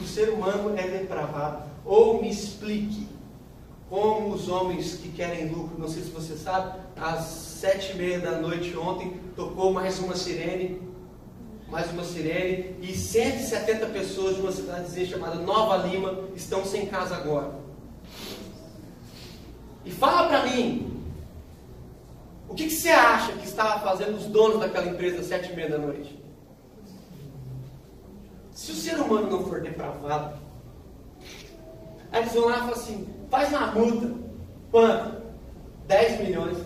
O 0.00 0.04
ser 0.04 0.30
humano 0.30 0.76
é 0.76 0.88
depravado. 0.88 1.68
Ou 1.84 2.20
me 2.20 2.30
explique 2.30 3.06
como 3.88 4.34
os 4.34 4.48
homens 4.48 4.94
que 4.94 5.08
querem 5.08 5.48
lucro, 5.48 5.78
não 5.78 5.88
sei 5.88 6.02
se 6.02 6.10
você 6.10 6.36
sabe, 6.36 6.78
às 6.96 7.24
sete 7.24 7.92
e 7.92 7.96
meia 7.96 8.20
da 8.20 8.32
noite 8.32 8.76
ontem 8.76 9.18
tocou 9.34 9.72
mais 9.72 9.98
uma 9.98 10.14
sirene, 10.14 10.80
mais 11.68 11.90
uma 11.90 12.04
sirene, 12.04 12.76
e 12.82 12.94
170 12.94 13.86
pessoas 13.86 14.36
de 14.36 14.42
uma 14.42 14.52
cidadezinha 14.52 15.06
chamada 15.06 15.36
Nova 15.36 15.76
Lima 15.88 16.28
estão 16.34 16.64
sem 16.64 16.86
casa 16.86 17.16
agora. 17.16 17.52
E 19.84 19.90
fala 19.90 20.28
para 20.28 20.44
mim, 20.44 21.02
o 22.46 22.54
que, 22.54 22.64
que, 22.64 22.70
você 22.70 22.90
acha 22.90 23.32
que 23.32 23.46
estava 23.46 23.80
fazendo 23.80 24.16
os 24.16 24.26
donos 24.26 24.60
daquela 24.60 24.86
empresa 24.86 25.20
às 25.20 25.26
sete 25.26 25.52
e 25.52 25.56
meia 25.56 25.70
da 25.70 25.78
noite? 25.78 26.22
Se 28.52 28.72
o 28.72 28.74
ser 28.74 28.96
humano 28.98 29.30
não 29.30 29.46
for 29.46 29.62
depravado, 29.62 30.38
aí 32.12 32.22
eles 32.22 32.32
vão 32.34 32.46
lá 32.46 32.56
e 32.56 32.58
falam 32.58 32.72
assim, 32.74 33.17
faz 33.30 33.48
uma 33.50 33.72
multa. 33.72 34.12
Quanto? 34.70 35.18
10 35.86 36.20
milhões. 36.20 36.58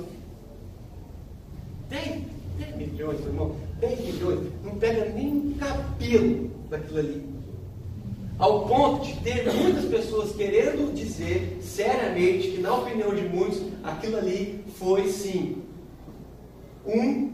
10, 1.89 2.23
10 2.59 2.77
milhões, 2.77 3.21
meu 3.21 3.29
irmão. 3.29 3.57
10 3.81 4.01
milhões. 4.01 4.53
Não 4.65 4.75
pega 4.77 5.05
nem 5.11 5.29
um 5.29 5.55
cabelo 5.55 6.51
daquilo 6.69 6.99
ali. 6.99 7.33
Ao 8.39 8.67
ponto 8.67 9.07
de 9.07 9.15
ter 9.21 9.53
muitas 9.53 9.85
pessoas 9.85 10.35
querendo 10.35 10.93
dizer 10.95 11.59
seriamente 11.61 12.49
que, 12.49 12.61
na 12.61 12.75
opinião 12.75 13.15
de 13.15 13.23
muitos, 13.23 13.63
aquilo 13.85 14.17
ali 14.17 14.65
foi 14.79 15.09
sim 15.09 15.63
um. 16.85 17.31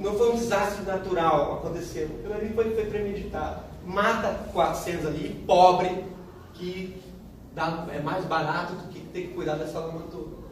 Não 0.00 0.14
foi 0.14 0.32
um 0.32 0.36
desastre 0.36 0.84
natural 0.84 1.54
aconteceu. 1.54 2.08
Aquilo 2.18 2.34
ali 2.34 2.48
foi, 2.54 2.74
foi 2.74 2.86
premeditado. 2.86 3.62
Mata 3.86 4.48
400 4.52 5.06
ali, 5.06 5.44
pobre, 5.46 6.04
que 6.54 6.96
dá, 7.54 7.86
é 7.92 8.00
mais 8.00 8.24
barato 8.24 8.74
do 8.74 8.88
que 8.88 9.00
ter 9.00 9.28
que 9.28 9.34
cuidar 9.34 9.54
dessa 9.54 9.78
lama 9.78 10.02
toda. 10.10 10.44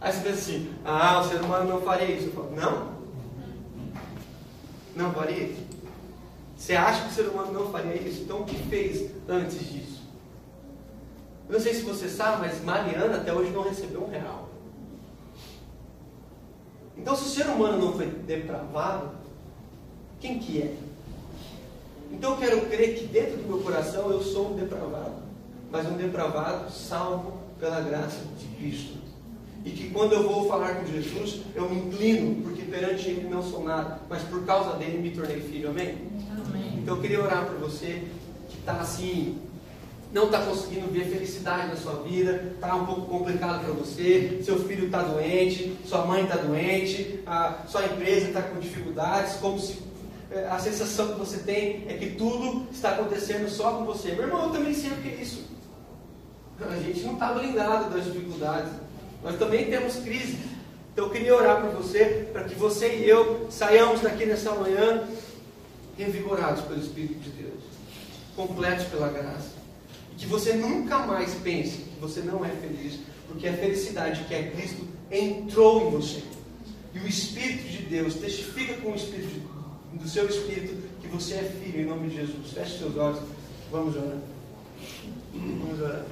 Aí 0.00 0.12
você 0.12 0.20
pensa 0.20 0.34
assim, 0.34 0.74
ah, 0.84 1.20
o 1.20 1.24
ser 1.24 1.40
humano 1.40 1.70
não 1.70 1.80
faria 1.80 2.10
isso. 2.10 2.26
Eu 2.26 2.32
falo, 2.32 2.50
não. 2.54 2.94
Não 4.96 5.12
faria 5.12 5.44
isso. 5.44 5.64
Você 6.56 6.74
acha 6.74 7.02
que 7.02 7.08
o 7.08 7.12
ser 7.12 7.28
humano 7.28 7.52
não 7.52 7.70
faria 7.70 7.94
isso? 7.94 8.22
Então 8.22 8.40
o 8.40 8.44
que 8.44 8.56
fez 8.68 9.10
antes 9.28 9.58
disso? 9.60 10.02
Eu 11.48 11.54
não 11.54 11.60
sei 11.60 11.74
se 11.74 11.82
você 11.82 12.08
sabe, 12.08 12.40
mas 12.40 12.62
Mariana 12.62 13.16
até 13.16 13.32
hoje 13.32 13.50
não 13.50 13.62
recebeu 13.62 14.02
um 14.02 14.10
real. 14.10 14.48
Então 16.96 17.14
se 17.14 17.24
o 17.24 17.28
ser 17.28 17.46
humano 17.48 17.78
não 17.78 17.92
foi 17.92 18.06
depravado, 18.06 19.10
quem 20.20 20.38
que 20.38 20.62
é? 20.62 20.76
Então 22.12 22.32
eu 22.32 22.36
quero 22.38 22.66
crer 22.66 22.98
que 22.98 23.06
dentro 23.06 23.38
do 23.38 23.48
meu 23.48 23.58
coração 23.58 24.10
eu 24.10 24.22
sou 24.22 24.52
um 24.52 24.56
depravado 24.56 25.23
mas 25.74 25.88
um 25.88 25.96
depravado 25.96 26.70
salvo 26.70 27.32
pela 27.58 27.80
graça 27.80 28.20
de 28.38 28.46
Cristo. 28.56 28.96
E 29.64 29.70
que 29.70 29.90
quando 29.90 30.12
eu 30.12 30.22
vou 30.22 30.46
falar 30.46 30.76
com 30.76 30.86
Jesus, 30.86 31.40
eu 31.52 31.68
me 31.68 31.80
inclino, 31.80 32.42
porque 32.44 32.62
perante 32.62 33.08
Ele 33.08 33.28
não 33.28 33.42
sou 33.42 33.64
nada, 33.64 33.98
mas 34.08 34.22
por 34.22 34.44
causa 34.44 34.76
dele 34.76 34.98
me 34.98 35.10
tornei 35.10 35.40
filho. 35.40 35.70
Amém? 35.70 35.98
Amém. 36.30 36.78
Então 36.78 36.94
eu 36.94 37.02
queria 37.02 37.20
orar 37.20 37.46
por 37.46 37.56
você 37.56 38.04
que 38.48 38.58
está 38.58 38.74
assim, 38.74 39.36
não 40.12 40.26
está 40.26 40.42
conseguindo 40.42 40.86
ver 40.92 41.06
felicidade 41.06 41.66
na 41.66 41.76
sua 41.76 42.04
vida, 42.04 42.52
está 42.54 42.76
um 42.76 42.86
pouco 42.86 43.06
complicado 43.06 43.64
para 43.64 43.72
você, 43.72 44.42
seu 44.44 44.60
filho 44.60 44.86
está 44.86 45.02
doente, 45.02 45.76
sua 45.84 46.06
mãe 46.06 46.22
está 46.22 46.36
doente, 46.36 47.18
a 47.26 47.64
sua 47.66 47.84
empresa 47.84 48.28
está 48.28 48.42
com 48.42 48.60
dificuldades, 48.60 49.34
como 49.40 49.58
se 49.58 49.82
é, 50.30 50.46
a 50.46 50.58
sensação 50.60 51.14
que 51.14 51.18
você 51.18 51.38
tem 51.38 51.84
é 51.88 51.94
que 51.94 52.10
tudo 52.10 52.68
está 52.70 52.90
acontecendo 52.90 53.48
só 53.48 53.72
com 53.72 53.84
você. 53.84 54.12
Meu 54.12 54.28
irmão, 54.28 54.44
eu 54.44 54.50
também 54.50 54.72
sei 54.72 54.90
o 54.90 54.96
que 54.98 55.08
é 55.08 55.14
isso. 55.16 55.53
A 56.60 56.76
gente 56.76 57.00
não 57.02 57.14
está 57.14 57.32
blindado 57.32 57.94
das 57.94 58.04
dificuldades. 58.04 58.70
Nós 59.22 59.38
também 59.38 59.70
temos 59.70 59.96
crise. 59.96 60.38
Então 60.92 61.06
eu 61.06 61.10
queria 61.10 61.34
orar 61.34 61.60
por 61.60 61.70
você, 61.70 62.28
para 62.32 62.44
que 62.44 62.54
você 62.54 62.98
e 62.98 63.08
eu 63.08 63.48
saiamos 63.50 64.00
daqui 64.00 64.24
nessa 64.26 64.54
manhã 64.54 65.08
revigorados 65.96 66.62
pelo 66.62 66.80
Espírito 66.80 67.18
de 67.18 67.30
Deus, 67.30 67.60
completos 68.36 68.86
pela 68.86 69.08
graça. 69.08 69.50
E 70.12 70.16
que 70.16 70.26
você 70.26 70.52
nunca 70.52 70.98
mais 70.98 71.34
pense 71.34 71.78
que 71.78 72.00
você 72.00 72.20
não 72.20 72.44
é 72.44 72.50
feliz, 72.50 73.00
porque 73.26 73.48
a 73.48 73.52
felicidade 73.54 74.24
que 74.24 74.34
é 74.34 74.50
Cristo 74.50 74.86
entrou 75.10 75.88
em 75.88 75.90
você. 75.90 76.22
E 76.94 76.98
o 77.00 77.08
Espírito 77.08 77.68
de 77.68 77.82
Deus 77.82 78.14
testifica 78.14 78.74
com 78.74 78.92
o 78.92 78.94
Espírito 78.94 79.42
do 79.92 80.08
seu 80.08 80.28
Espírito 80.28 80.76
que 81.00 81.08
você 81.08 81.34
é 81.34 81.42
filho 81.42 81.80
em 81.80 81.86
nome 81.86 82.08
de 82.08 82.16
Jesus. 82.16 82.52
Feche 82.52 82.78
seus 82.78 82.96
olhos. 82.96 83.20
Vamos 83.70 83.96
orar. 83.96 84.18
Vamos 85.32 85.80
orar. 85.80 86.04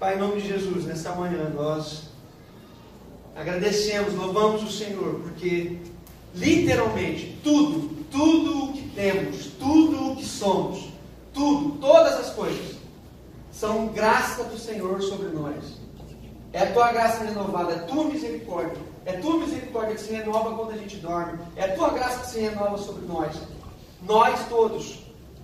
Pai, 0.00 0.14
em 0.14 0.18
nome 0.18 0.40
de 0.40 0.48
Jesus, 0.48 0.86
nessa 0.86 1.12
manhã 1.12 1.50
nós 1.50 2.04
agradecemos, 3.36 4.14
louvamos 4.14 4.62
o 4.62 4.72
Senhor, 4.72 5.16
porque 5.16 5.76
literalmente 6.34 7.38
tudo, 7.44 8.02
tudo 8.10 8.64
o 8.64 8.72
que 8.72 8.88
temos, 8.94 9.48
tudo 9.58 10.12
o 10.12 10.16
que 10.16 10.24
somos, 10.24 10.88
tudo, 11.34 11.78
todas 11.78 12.14
as 12.14 12.30
coisas, 12.30 12.76
são 13.52 13.88
graça 13.88 14.42
do 14.44 14.58
Senhor 14.58 15.02
sobre 15.02 15.28
nós. 15.36 15.78
É 16.50 16.62
a 16.62 16.72
tua 16.72 16.92
graça 16.92 17.22
renovada, 17.22 17.72
é 17.72 17.76
a 17.76 17.82
tua 17.82 18.04
misericórdia, 18.04 18.80
é 19.04 19.16
a 19.16 19.20
tua 19.20 19.36
misericórdia 19.36 19.96
que 19.96 20.00
se 20.00 20.14
renova 20.14 20.56
quando 20.56 20.70
a 20.70 20.78
gente 20.78 20.96
dorme, 20.96 21.38
é 21.56 21.64
a 21.64 21.76
tua 21.76 21.90
graça 21.90 22.20
que 22.20 22.30
se 22.30 22.40
renova 22.40 22.78
sobre 22.78 23.06
nós. 23.06 23.36
Nós 24.08 24.48
todos 24.48 25.00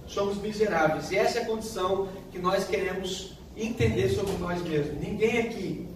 somos 0.06 0.38
miseráveis 0.38 1.10
e 1.10 1.18
essa 1.18 1.40
é 1.40 1.42
a 1.42 1.46
condição 1.46 2.08
que 2.32 2.38
nós 2.38 2.64
queremos 2.64 3.35
entender 3.56 4.08
sobre 4.10 4.32
nós 4.38 4.62
mesmos. 4.62 5.00
Ninguém 5.00 5.38
aqui, 5.38 5.88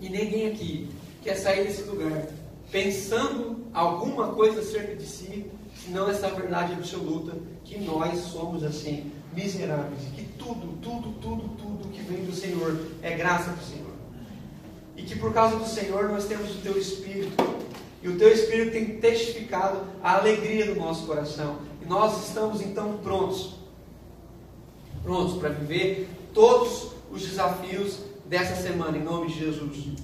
e 0.00 0.08
ninguém 0.08 0.48
aqui, 0.48 0.88
quer 1.22 1.36
sair 1.36 1.64
desse 1.64 1.82
lugar 1.82 2.26
pensando 2.74 3.64
alguma 3.72 4.32
coisa 4.32 4.60
acerca 4.60 4.96
de 4.96 5.06
si, 5.06 5.46
senão 5.84 6.10
essa 6.10 6.28
verdade 6.30 6.72
absoluta 6.72 7.36
que 7.64 7.78
nós 7.78 8.18
somos 8.18 8.64
assim, 8.64 9.12
miseráveis, 9.32 10.00
que 10.14 10.24
tudo, 10.36 10.76
tudo, 10.82 11.12
tudo, 11.20 11.48
tudo 11.56 11.88
que 11.92 12.02
vem 12.02 12.24
do 12.24 12.34
Senhor 12.34 12.76
é 13.00 13.16
graça 13.16 13.52
do 13.52 13.62
Senhor. 13.62 13.92
E 14.96 15.02
que 15.02 15.16
por 15.16 15.32
causa 15.32 15.54
do 15.54 15.66
Senhor 15.66 16.08
nós 16.08 16.26
temos 16.26 16.50
o 16.50 16.60
teu 16.62 16.76
Espírito. 16.76 17.44
E 18.02 18.08
o 18.08 18.18
teu 18.18 18.28
Espírito 18.32 18.72
tem 18.72 18.98
testificado 18.98 19.80
a 20.02 20.16
alegria 20.16 20.66
do 20.66 20.74
nosso 20.74 21.06
coração. 21.06 21.58
E 21.80 21.86
nós 21.86 22.28
estamos 22.28 22.60
então 22.60 22.98
prontos. 22.98 23.54
Prontos 25.02 25.38
para 25.38 25.50
viver 25.50 26.08
todos 26.34 26.88
os 27.10 27.22
desafios 27.22 28.00
dessa 28.26 28.60
semana, 28.60 28.98
em 28.98 29.02
nome 29.02 29.28
de 29.28 29.38
Jesus. 29.38 29.94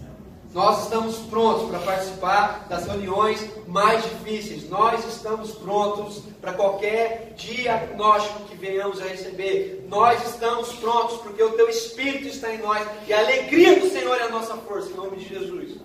Nós 0.53 0.85
estamos 0.85 1.16
prontos 1.16 1.68
para 1.68 1.78
participar 1.78 2.66
das 2.68 2.85
reuniões 2.87 3.41
mais 3.68 4.03
difíceis. 4.03 4.68
Nós 4.68 5.05
estamos 5.07 5.53
prontos 5.53 6.22
para 6.41 6.55
qualquer 6.55 7.35
diagnóstico 7.37 8.45
que 8.49 8.57
venhamos 8.57 9.01
a 9.01 9.05
receber. 9.05 9.87
Nós 9.89 10.24
estamos 10.28 10.72
prontos 10.74 11.18
porque 11.18 11.43
o 11.43 11.53
Teu 11.53 11.68
Espírito 11.68 12.28
está 12.28 12.53
em 12.53 12.59
nós 12.59 12.85
e 13.07 13.12
a 13.12 13.20
alegria 13.20 13.78
do 13.78 13.89
Senhor 13.91 14.16
é 14.18 14.24
a 14.24 14.28
nossa 14.28 14.57
força, 14.57 14.91
em 14.91 14.95
nome 14.95 15.18
de 15.18 15.28
Jesus. 15.28 15.76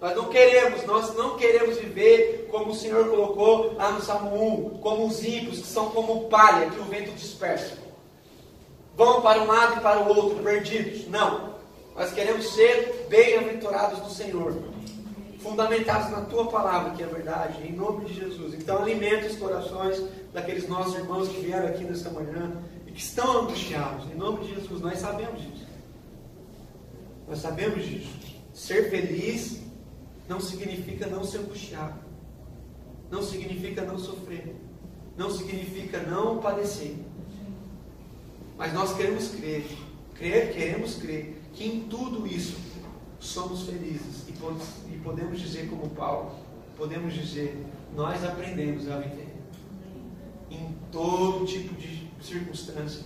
Nós 0.00 0.16
não 0.16 0.28
queremos, 0.28 0.84
nós 0.84 1.14
não 1.14 1.36
queremos 1.36 1.76
viver 1.76 2.48
como 2.50 2.70
o 2.70 2.74
Senhor 2.74 3.08
colocou 3.08 3.74
lá 3.74 3.92
no 3.92 4.00
Salmo 4.02 4.74
1, 4.74 4.78
como 4.78 5.06
os 5.06 5.22
ímpios, 5.22 5.60
que 5.60 5.66
são 5.66 5.90
como 5.90 6.28
palha 6.28 6.70
que 6.70 6.78
o 6.78 6.84
vento 6.84 7.12
dispersa. 7.12 7.85
Vão 8.96 9.20
para 9.20 9.42
um 9.42 9.46
lado 9.46 9.76
e 9.76 9.80
para 9.80 10.00
o 10.00 10.08
outro, 10.08 10.42
perdidos. 10.42 11.06
Não. 11.08 11.54
Nós 11.94 12.12
queremos 12.12 12.54
ser 12.54 13.06
bem-aventurados 13.08 14.00
do 14.00 14.10
Senhor, 14.10 14.54
fundamentados 15.40 16.10
na 16.10 16.22
tua 16.22 16.46
palavra, 16.46 16.90
que 16.94 17.02
é 17.02 17.06
verdade, 17.06 17.66
em 17.66 17.72
nome 17.72 18.06
de 18.06 18.14
Jesus. 18.14 18.54
Então, 18.54 18.82
alimenta 18.82 19.26
os 19.26 19.36
corações 19.36 20.02
daqueles 20.32 20.68
nossos 20.68 20.94
irmãos 20.94 21.28
que 21.28 21.40
vieram 21.40 21.68
aqui 21.68 21.84
nesta 21.84 22.10
manhã 22.10 22.52
e 22.86 22.92
que 22.92 23.00
estão 23.00 23.42
angustiados, 23.42 24.10
em 24.10 24.14
nome 24.14 24.44
de 24.44 24.54
Jesus. 24.54 24.80
Nós 24.80 24.98
sabemos 24.98 25.40
disso. 25.40 25.66
Nós 27.28 27.38
sabemos 27.38 27.84
disso. 27.84 28.16
Ser 28.52 28.90
feliz 28.90 29.60
não 30.28 30.40
significa 30.40 31.06
não 31.06 31.22
se 31.22 31.36
angustiar, 31.36 31.96
não 33.10 33.22
significa 33.22 33.82
não 33.82 33.98
sofrer, 33.98 34.54
não 35.16 35.30
significa 35.30 35.98
não 36.00 36.38
padecer. 36.38 36.96
Mas 38.56 38.72
nós 38.72 38.96
queremos 38.96 39.28
crer, 39.28 39.66
crer, 40.14 40.52
queremos 40.52 40.94
crer 40.94 41.40
que 41.52 41.64
em 41.64 41.80
tudo 41.82 42.26
isso 42.26 42.56
somos 43.20 43.62
felizes. 43.62 44.26
E 44.28 44.98
podemos 44.98 45.40
dizer 45.40 45.68
como 45.68 45.88
Paulo, 45.90 46.32
podemos 46.76 47.14
dizer, 47.14 47.64
nós 47.94 48.22
aprendemos 48.24 48.88
a 48.90 48.98
viver 48.98 49.34
em 50.50 50.74
todo 50.92 51.44
tipo 51.44 51.74
de 51.74 52.08
circunstância, 52.22 53.04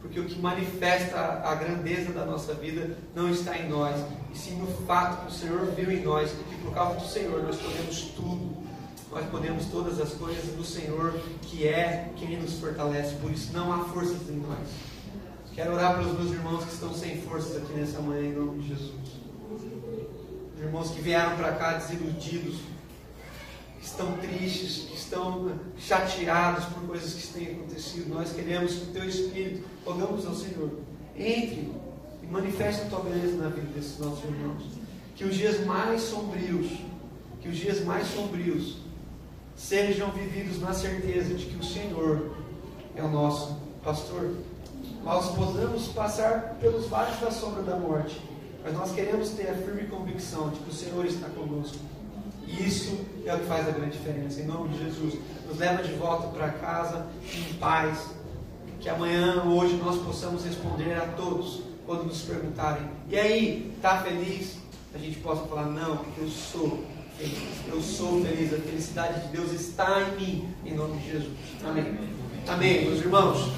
porque 0.00 0.20
o 0.20 0.24
que 0.26 0.38
manifesta 0.38 1.18
a 1.18 1.54
grandeza 1.54 2.12
da 2.12 2.24
nossa 2.24 2.54
vida 2.54 2.96
não 3.14 3.30
está 3.30 3.58
em 3.58 3.68
nós, 3.68 3.96
e 4.32 4.38
sim 4.38 4.56
no 4.56 4.66
fato 4.86 5.22
que 5.22 5.32
o 5.32 5.34
Senhor 5.34 5.66
viu 5.72 5.90
em 5.90 6.02
nós, 6.02 6.30
e 6.30 6.54
por 6.62 6.72
causa 6.72 7.00
do 7.00 7.06
Senhor 7.06 7.42
nós 7.42 7.56
podemos 7.56 8.02
tudo, 8.14 8.56
nós 9.10 9.26
podemos 9.30 9.64
todas 9.66 10.00
as 10.00 10.12
coisas 10.12 10.44
do 10.54 10.64
Senhor, 10.64 11.18
que 11.42 11.66
é 11.66 12.12
quem 12.16 12.40
nos 12.40 12.58
fortalece, 12.58 13.14
por 13.16 13.30
isso 13.30 13.52
não 13.52 13.72
há 13.72 13.84
forças 13.84 14.28
em 14.28 14.36
nós. 14.36 14.58
Quero 15.54 15.72
orar 15.72 15.98
pelos 15.98 16.18
meus 16.18 16.30
irmãos 16.32 16.64
que 16.64 16.74
estão 16.74 16.94
sem 16.94 17.20
forças 17.22 17.56
aqui 17.56 17.72
nessa 17.72 18.00
manhã, 18.00 18.22
em 18.22 18.32
nome 18.32 18.62
de 18.62 18.68
Jesus. 18.68 18.92
Os 20.54 20.62
irmãos 20.62 20.90
que 20.90 21.00
vieram 21.00 21.36
para 21.36 21.52
cá 21.52 21.78
desiludidos, 21.78 22.58
que 23.80 23.86
estão 23.86 24.12
tristes, 24.18 24.88
que 24.88 24.96
estão 24.96 25.52
chateados 25.78 26.66
por 26.66 26.86
coisas 26.86 27.14
que 27.14 27.32
têm 27.32 27.54
acontecido. 27.54 28.14
Nós 28.14 28.32
queremos 28.32 28.72
que 28.74 28.84
o 28.84 28.86
Teu 28.92 29.04
Espírito, 29.08 29.64
rogamos 29.86 30.26
ao 30.26 30.34
Senhor, 30.34 30.70
entre 31.16 31.72
e 32.22 32.26
manifeste 32.30 32.82
a 32.82 32.84
Tua 32.84 33.00
beleza 33.00 33.36
na 33.36 33.48
vida 33.48 33.68
desses 33.74 33.98
nossos 33.98 34.22
irmãos. 34.24 34.62
Que 35.16 35.24
os 35.24 35.34
dias 35.34 35.64
mais 35.64 36.02
sombrios, 36.02 36.68
que 37.40 37.48
os 37.48 37.56
dias 37.56 37.82
mais 37.84 38.06
sombrios 38.06 38.87
sejam 39.58 40.10
vividos 40.12 40.58
na 40.58 40.72
certeza 40.72 41.34
de 41.34 41.44
que 41.44 41.56
o 41.56 41.62
Senhor 41.64 42.34
é 42.96 43.02
o 43.02 43.08
nosso 43.08 43.58
pastor 43.84 44.34
nós 45.08 45.34
podemos 45.34 45.88
passar 45.88 46.56
pelos 46.60 46.86
vales 46.86 47.18
da 47.20 47.30
sombra 47.30 47.62
da 47.62 47.76
morte, 47.76 48.20
mas 48.62 48.74
nós 48.74 48.92
queremos 48.92 49.30
ter 49.30 49.48
a 49.48 49.54
firme 49.54 49.84
convicção 49.84 50.50
de 50.50 50.60
que 50.60 50.70
o 50.70 50.74
Senhor 50.74 51.06
está 51.06 51.28
conosco. 51.28 51.78
E 52.46 52.66
isso 52.66 53.06
é 53.24 53.34
o 53.34 53.38
que 53.38 53.46
faz 53.46 53.68
a 53.68 53.70
grande 53.70 53.96
diferença. 53.96 54.40
Em 54.40 54.46
nome 54.46 54.70
de 54.70 54.84
Jesus, 54.84 55.14
nos 55.46 55.58
leva 55.58 55.82
de 55.82 55.92
volta 55.94 56.28
para 56.28 56.50
casa 56.50 57.06
em 57.34 57.54
paz. 57.54 58.10
Que 58.80 58.88
amanhã, 58.88 59.44
hoje, 59.44 59.76
nós 59.76 59.96
possamos 60.02 60.44
responder 60.44 60.94
a 60.94 61.06
todos 61.16 61.62
quando 61.86 62.04
nos 62.04 62.20
perguntarem: 62.22 62.86
e 63.08 63.18
aí, 63.18 63.72
está 63.76 64.02
feliz? 64.02 64.56
A 64.94 64.98
gente 64.98 65.18
possa 65.20 65.46
falar: 65.46 65.66
não, 65.66 66.04
eu 66.16 66.28
sou. 66.28 66.84
Eu 67.68 67.82
sou 67.82 68.24
feliz. 68.24 68.52
A 68.52 68.58
felicidade 68.58 69.26
de 69.26 69.36
Deus 69.36 69.52
está 69.52 70.02
em 70.02 70.20
mim. 70.20 70.48
Em 70.64 70.74
nome 70.74 70.98
de 70.98 71.10
Jesus. 71.10 71.32
Amém. 71.64 71.98
Amém, 72.46 72.84
meus 72.86 73.00
irmãos. 73.00 73.50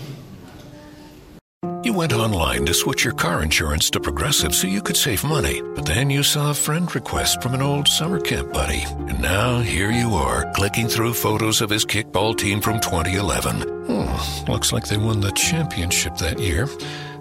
You 1.83 1.95
went 1.95 2.13
online 2.13 2.67
to 2.67 2.75
switch 2.75 3.05
your 3.05 3.15
car 3.15 3.43
insurance 3.43 3.91
to 3.91 4.01
Progressive 4.01 4.55
so 4.55 4.67
you 4.67 4.83
could 4.83 4.97
save 4.97 5.25
money, 5.25 5.63
but 5.75 5.87
then 5.87 6.11
you 6.11 6.23
saw 6.23 6.51
a 6.51 6.55
friend 6.55 6.95
request 6.95 7.43
from 7.43 7.55
an 7.55 7.63
old 7.63 7.89
summer 7.89 8.21
camp 8.21 8.53
buddy. 8.53 8.83
And 9.09 9.21
now 9.21 9.61
here 9.61 9.91
you 9.91 10.15
are, 10.15 10.51
clicking 10.53 10.89
through 10.89 11.15
photos 11.15 11.61
of 11.61 11.71
his 11.71 11.85
kickball 11.85 12.37
team 12.37 12.61
from 12.61 12.81
2011. 12.81 13.63
Hmm, 13.87 14.51
looks 14.51 14.73
like 14.73 14.87
they 14.87 14.99
won 14.99 15.21
the 15.21 15.33
championship 15.33 16.17
that 16.19 16.39
year. 16.39 16.69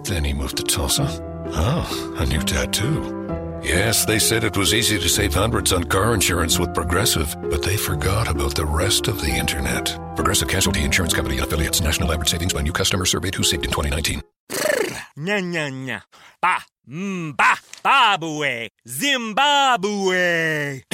Then 0.04 0.24
he 0.24 0.32
moved 0.32 0.58
to 0.58 0.62
Tulsa. 0.62 1.08
Oh, 1.52 2.16
a 2.18 2.26
new 2.26 2.42
tattoo. 2.42 3.19
Yes, 3.62 4.04
they 4.04 4.18
said 4.18 4.44
it 4.44 4.56
was 4.56 4.72
easy 4.72 4.98
to 4.98 5.08
save 5.08 5.34
hundreds 5.34 5.72
on 5.72 5.84
car 5.84 6.14
insurance 6.14 6.58
with 6.58 6.74
Progressive, 6.74 7.36
but 7.50 7.62
they 7.62 7.76
forgot 7.76 8.28
about 8.28 8.54
the 8.54 8.64
rest 8.64 9.08
of 9.08 9.20
the 9.20 9.30
internet. 9.30 9.98
Progressive 10.16 10.48
Casualty 10.48 10.82
Insurance 10.82 11.14
Company 11.14 11.38
affiliates. 11.38 11.80
National 11.80 12.12
average 12.12 12.30
savings 12.30 12.54
by 12.54 12.62
new 12.62 12.72
customer 12.72 13.04
surveyed 13.04 13.34
who 13.34 13.42
saved 13.42 13.64
in 13.64 13.70
2019. 13.70 14.22
Nya 15.16 15.40
nya 15.42 15.70
nya. 15.70 16.02
Ba. 16.40 16.62
Mba. 16.88 16.90
Mm, 16.90 17.34
Babue. 17.84 18.68
Zimbabwe. 18.88 20.82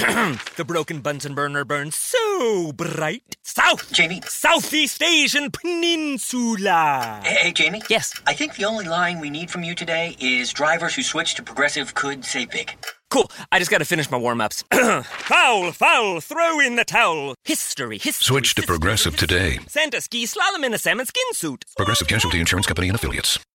the 0.56 0.64
broken 0.66 1.00
Bunsen 1.00 1.34
burner 1.34 1.64
burns 1.64 1.96
so 1.96 2.72
bright. 2.72 3.36
South. 3.42 3.92
Jamie. 3.92 4.20
Southeast 4.26 5.02
Asian 5.02 5.50
Peninsula. 5.50 7.20
Hey, 7.24 7.34
hey, 7.34 7.52
Jamie? 7.52 7.82
Yes. 7.88 8.12
I 8.26 8.34
think 8.34 8.56
the 8.56 8.64
only 8.64 8.84
line 8.84 9.20
we 9.20 9.30
need 9.30 9.50
from 9.50 9.64
you 9.64 9.74
today 9.74 10.16
is 10.20 10.52
drivers 10.52 10.94
who 10.94 11.02
switch 11.02 11.34
to 11.36 11.42
progressive 11.42 11.94
could 11.94 12.24
save 12.24 12.50
big. 12.50 12.72
Cool. 13.10 13.30
I 13.52 13.58
just 13.58 13.70
got 13.70 13.78
to 13.78 13.84
finish 13.84 14.10
my 14.10 14.18
warm 14.18 14.40
ups. 14.40 14.64
foul, 14.72 15.72
foul, 15.72 16.20
throw 16.20 16.60
in 16.60 16.76
the 16.76 16.84
towel. 16.84 17.36
History, 17.44 17.98
history. 17.98 18.24
Switch 18.24 18.54
to 18.56 18.62
Progressive 18.62 19.16
today. 19.16 19.60
Santa 19.68 20.00
ski 20.00 20.26
slalom 20.26 20.64
in 20.64 20.74
a 20.74 20.78
salmon 20.78 21.06
skin 21.06 21.32
suit. 21.32 21.64
Progressive 21.76 22.08
Casualty 22.08 22.40
Insurance 22.40 22.66
Company 22.66 22.88
and 22.88 22.96
affiliates. 22.96 23.38